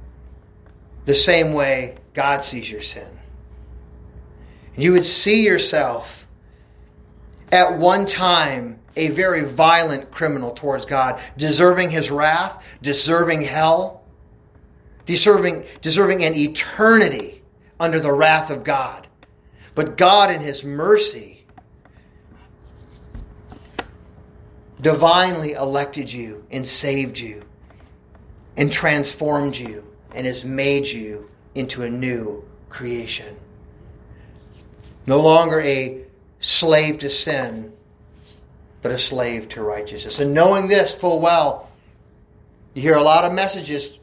the 1.05 1.15
same 1.15 1.53
way 1.53 1.95
God 2.13 2.43
sees 2.43 2.69
your 2.69 2.81
sin. 2.81 3.07
And 4.73 4.83
You 4.83 4.93
would 4.93 5.05
see 5.05 5.45
yourself 5.45 6.27
at 7.51 7.77
one 7.77 8.07
time 8.07 8.79
a 8.95 9.09
very 9.09 9.43
violent 9.43 10.11
criminal 10.11 10.51
towards 10.51 10.85
God, 10.85 11.21
deserving 11.37 11.91
his 11.91 12.11
wrath, 12.11 12.77
deserving 12.81 13.43
hell, 13.43 14.03
deserving, 15.05 15.65
deserving 15.81 16.23
an 16.23 16.33
eternity 16.35 17.43
under 17.79 17.99
the 17.99 18.11
wrath 18.11 18.49
of 18.49 18.63
God. 18.63 19.07
But 19.75 19.97
God, 19.97 20.29
in 20.29 20.41
his 20.41 20.63
mercy, 20.63 21.32
divinely 24.83 25.53
elected 25.53 26.11
you 26.11 26.45
and 26.51 26.67
saved 26.67 27.17
you 27.17 27.43
and 28.57 28.71
transformed 28.71 29.57
you 29.57 29.87
and 30.13 30.27
has 30.27 30.43
made 30.45 30.85
you 30.85 31.27
into 31.55 31.83
a 31.83 31.89
new 31.89 32.43
creation. 32.69 33.35
No 35.07 35.21
longer 35.21 35.61
a 35.61 36.03
slave 36.39 36.97
to 36.99 37.09
sin, 37.09 37.73
but 38.81 38.91
a 38.91 38.97
slave 38.97 39.47
to 39.49 39.63
righteousness. 39.63 40.19
And 40.19 40.33
knowing 40.33 40.67
this 40.67 40.93
full 40.93 41.19
well, 41.19 41.69
you 42.73 42.81
hear 42.81 42.95
a 42.95 43.03
lot 43.03 43.23
of 43.23 43.31
messages 43.31 43.99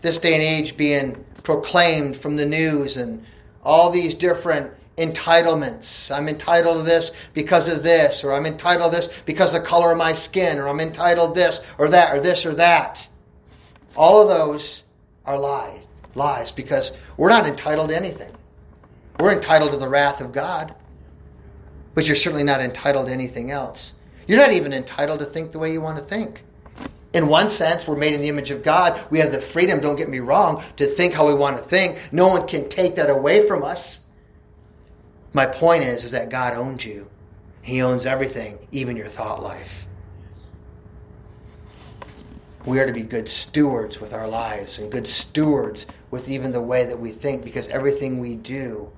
this 0.00 0.18
day 0.18 0.34
and 0.34 0.42
age 0.42 0.76
being 0.76 1.24
proclaimed 1.42 2.16
from 2.16 2.36
the 2.36 2.46
news 2.46 2.96
and 2.96 3.24
all 3.62 3.90
these 3.90 4.14
different 4.14 4.72
entitlements. 4.98 6.14
I'm 6.14 6.28
entitled 6.28 6.78
to 6.78 6.82
this 6.82 7.12
because 7.32 7.74
of 7.74 7.82
this, 7.82 8.24
or 8.24 8.32
I'm 8.32 8.46
entitled 8.46 8.92
to 8.92 8.96
this 8.96 9.22
because 9.22 9.54
of 9.54 9.62
the 9.62 9.68
color 9.68 9.92
of 9.92 9.98
my 9.98 10.12
skin, 10.12 10.58
or 10.58 10.68
I'm 10.68 10.80
entitled 10.80 11.34
this 11.34 11.64
or 11.78 11.88
that, 11.88 12.14
or 12.14 12.20
this 12.20 12.44
or 12.44 12.54
that. 12.54 13.08
All 13.96 14.22
of 14.22 14.28
those 14.28 14.82
are 15.24 15.38
lies, 15.38 15.84
lies, 16.14 16.52
because 16.52 16.92
we're 17.16 17.28
not 17.28 17.46
entitled 17.46 17.90
to 17.90 17.96
anything. 17.96 18.32
We're 19.20 19.32
entitled 19.32 19.72
to 19.72 19.78
the 19.78 19.88
wrath 19.88 20.20
of 20.20 20.32
God, 20.32 20.74
but 21.94 22.06
you're 22.06 22.16
certainly 22.16 22.44
not 22.44 22.60
entitled 22.60 23.06
to 23.06 23.12
anything 23.12 23.50
else. 23.50 23.92
You're 24.26 24.40
not 24.40 24.52
even 24.52 24.72
entitled 24.72 25.20
to 25.20 25.26
think 25.26 25.52
the 25.52 25.58
way 25.58 25.72
you 25.72 25.80
want 25.80 25.98
to 25.98 26.04
think. 26.04 26.44
In 27.12 27.28
one 27.28 27.50
sense, 27.50 27.86
we're 27.86 27.96
made 27.96 28.14
in 28.14 28.22
the 28.22 28.28
image 28.28 28.50
of 28.50 28.62
God. 28.62 28.98
We 29.10 29.18
have 29.18 29.32
the 29.32 29.40
freedom, 29.40 29.80
don't 29.80 29.96
get 29.96 30.08
me 30.08 30.20
wrong, 30.20 30.62
to 30.76 30.86
think 30.86 31.12
how 31.12 31.26
we 31.26 31.34
want 31.34 31.56
to 31.56 31.62
think. 31.62 32.08
No 32.10 32.28
one 32.28 32.48
can 32.48 32.68
take 32.68 32.94
that 32.94 33.10
away 33.10 33.46
from 33.46 33.62
us. 33.62 34.00
My 35.32 35.46
point 35.46 35.84
is, 35.84 36.04
is 36.04 36.10
that 36.10 36.30
God 36.30 36.54
owns 36.54 36.84
you. 36.84 37.08
He 37.62 37.80
owns 37.80 38.06
everything, 38.06 38.58
even 38.70 38.96
your 38.96 39.06
thought 39.06 39.42
life. 39.42 39.86
We 42.66 42.78
are 42.78 42.86
to 42.86 42.92
be 42.92 43.02
good 43.02 43.28
stewards 43.28 44.00
with 44.00 44.12
our 44.12 44.28
lives 44.28 44.78
and 44.78 44.92
good 44.92 45.06
stewards 45.06 45.86
with 46.10 46.28
even 46.28 46.52
the 46.52 46.62
way 46.62 46.84
that 46.84 46.98
we 46.98 47.10
think 47.10 47.44
because 47.44 47.68
everything 47.68 48.18
we 48.18 48.36
do, 48.36 48.92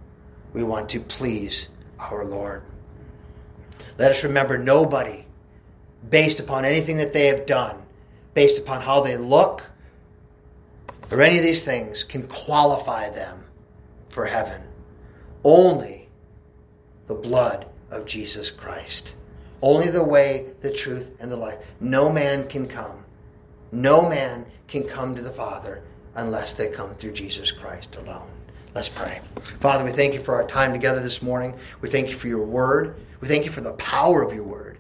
we 0.53 0.63
want 0.63 0.91
to 0.91 1.01
please 1.01 1.69
our 1.99 2.25
Lord. 2.25 2.63
Let 3.97 4.11
us 4.11 4.25
remember 4.25 4.59
nobody, 4.59 5.25
based 6.11 6.41
upon 6.41 6.65
anything 6.65 6.97
that 6.99 7.13
they 7.13 7.27
have 7.27 7.47
done, 7.47 7.77
based 8.35 8.59
upon 8.59 8.83
how 8.83 9.01
they 9.01 9.17
look, 9.17 9.71
or 11.11 11.23
any 11.23 11.39
of 11.39 11.45
these 11.45 11.63
things, 11.63 12.03
can 12.03 12.25
qualify 12.25 13.11
them 13.11 13.45
for 14.09 14.27
heaven. 14.27 14.63
Only 15.45 16.04
the 17.07 17.15
blood 17.15 17.67
of 17.91 18.07
Jesus 18.07 18.51
Christ. 18.51 19.15
Only 19.63 19.89
the 19.89 20.05
way, 20.05 20.53
the 20.61 20.73
truth, 20.73 21.17
and 21.21 21.31
the 21.31 21.37
life. 21.37 21.75
No 21.81 22.13
man 22.13 22.49
can 22.49 22.67
come. 22.67 23.05
No 23.73 24.09
man 24.09 24.47
can 24.67 24.85
come 24.85 25.15
to 25.15 25.23
the 25.23 25.31
Father 25.31 25.83
unless 26.17 26.53
they 26.53 26.69
come 26.69 26.95
through 26.95 27.13
Jesus 27.13 27.51
Christ 27.51 27.97
alone. 27.97 28.29
Let's 28.75 28.89
pray. 28.89 29.21
Father, 29.61 29.85
we 29.85 29.93
thank 29.93 30.15
you 30.15 30.21
for 30.21 30.35
our 30.35 30.47
time 30.47 30.73
together 30.73 31.01
this 31.01 31.23
morning. 31.23 31.57
We 31.81 31.89
thank 31.89 32.09
you 32.09 32.15
for 32.15 32.29
your 32.29 32.45
word. 32.45 32.97
We 33.21 33.29
thank 33.29 33.45
you 33.45 33.51
for 33.51 33.61
the 33.61 33.73
power 33.75 34.23
of 34.23 34.35
your 34.35 34.45
word. 34.45 34.79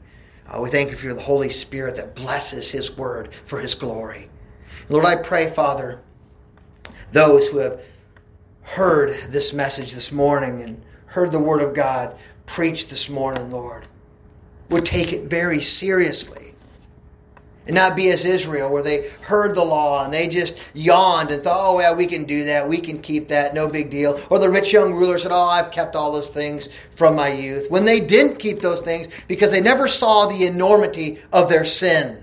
Uh, 0.48 0.60
we 0.60 0.68
thank 0.68 0.90
you 0.90 0.96
for 0.96 1.14
the 1.14 1.20
Holy 1.20 1.48
Spirit 1.48 1.94
that 1.94 2.14
blesses 2.14 2.70
his 2.70 2.96
word 2.98 3.32
for 3.32 3.58
his 3.58 3.74
glory. 3.74 4.28
Lord, 4.88 5.06
I 5.06 5.22
pray, 5.22 5.48
Father, 5.48 6.02
those 7.12 7.46
who 7.48 7.58
have 7.58 7.80
heard 8.62 9.30
this 9.30 9.52
message 9.52 9.94
this 9.94 10.12
morning 10.12 10.62
and 10.62 10.84
heard 11.14 11.30
the 11.30 11.38
word 11.38 11.62
of 11.62 11.74
God, 11.74 12.16
preached 12.44 12.90
this 12.90 13.08
morning, 13.08 13.52
Lord, 13.52 13.86
would 14.68 14.84
take 14.84 15.12
it 15.12 15.30
very 15.30 15.60
seriously. 15.60 16.54
And 17.66 17.76
not 17.76 17.94
be 17.94 18.10
as 18.10 18.24
Israel, 18.24 18.68
where 18.70 18.82
they 18.82 19.08
heard 19.22 19.54
the 19.54 19.64
law 19.64 20.04
and 20.04 20.12
they 20.12 20.28
just 20.28 20.58
yawned 20.74 21.30
and 21.30 21.42
thought, 21.42 21.60
oh, 21.60 21.80
yeah, 21.80 21.94
we 21.94 22.06
can 22.06 22.24
do 22.24 22.44
that. 22.46 22.68
We 22.68 22.78
can 22.78 23.00
keep 23.00 23.28
that. 23.28 23.54
No 23.54 23.70
big 23.70 23.90
deal. 23.90 24.20
Or 24.28 24.40
the 24.40 24.50
rich 24.50 24.72
young 24.72 24.92
ruler 24.92 25.16
said, 25.16 25.30
oh, 25.30 25.48
I've 25.48 25.70
kept 25.70 25.94
all 25.94 26.10
those 26.10 26.30
things 26.30 26.66
from 26.90 27.14
my 27.14 27.28
youth. 27.28 27.70
When 27.70 27.84
they 27.84 28.00
didn't 28.00 28.40
keep 28.40 28.60
those 28.60 28.82
things 28.82 29.08
because 29.28 29.52
they 29.52 29.62
never 29.62 29.86
saw 29.86 30.26
the 30.26 30.44
enormity 30.44 31.20
of 31.32 31.48
their 31.48 31.64
sin. 31.64 32.22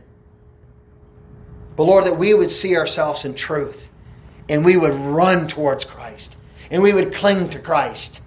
But 1.77 1.85
Lord, 1.85 2.05
that 2.05 2.17
we 2.17 2.33
would 2.33 2.51
see 2.51 2.75
ourselves 2.75 3.23
in 3.23 3.35
truth 3.35 3.89
and 4.49 4.65
we 4.65 4.75
would 4.77 4.93
run 4.93 5.47
towards 5.47 5.85
Christ 5.85 6.35
and 6.69 6.83
we 6.83 6.93
would 6.93 7.13
cling 7.13 7.49
to 7.49 7.59
Christ 7.59 8.20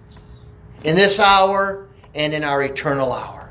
in 0.85 0.95
this 0.95 1.19
hour 1.19 1.89
and 2.15 2.33
in 2.33 2.45
our 2.45 2.63
eternal 2.63 3.13
hour. 3.13 3.51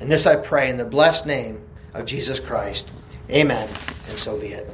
And 0.00 0.10
this 0.10 0.26
I 0.26 0.36
pray 0.36 0.68
in 0.68 0.76
the 0.76 0.84
blessed 0.84 1.26
name 1.26 1.60
of 1.94 2.06
Jesus 2.06 2.40
Christ. 2.40 2.90
Amen. 3.30 3.68
And 3.68 4.18
so 4.18 4.38
be 4.38 4.48
it. 4.48 4.68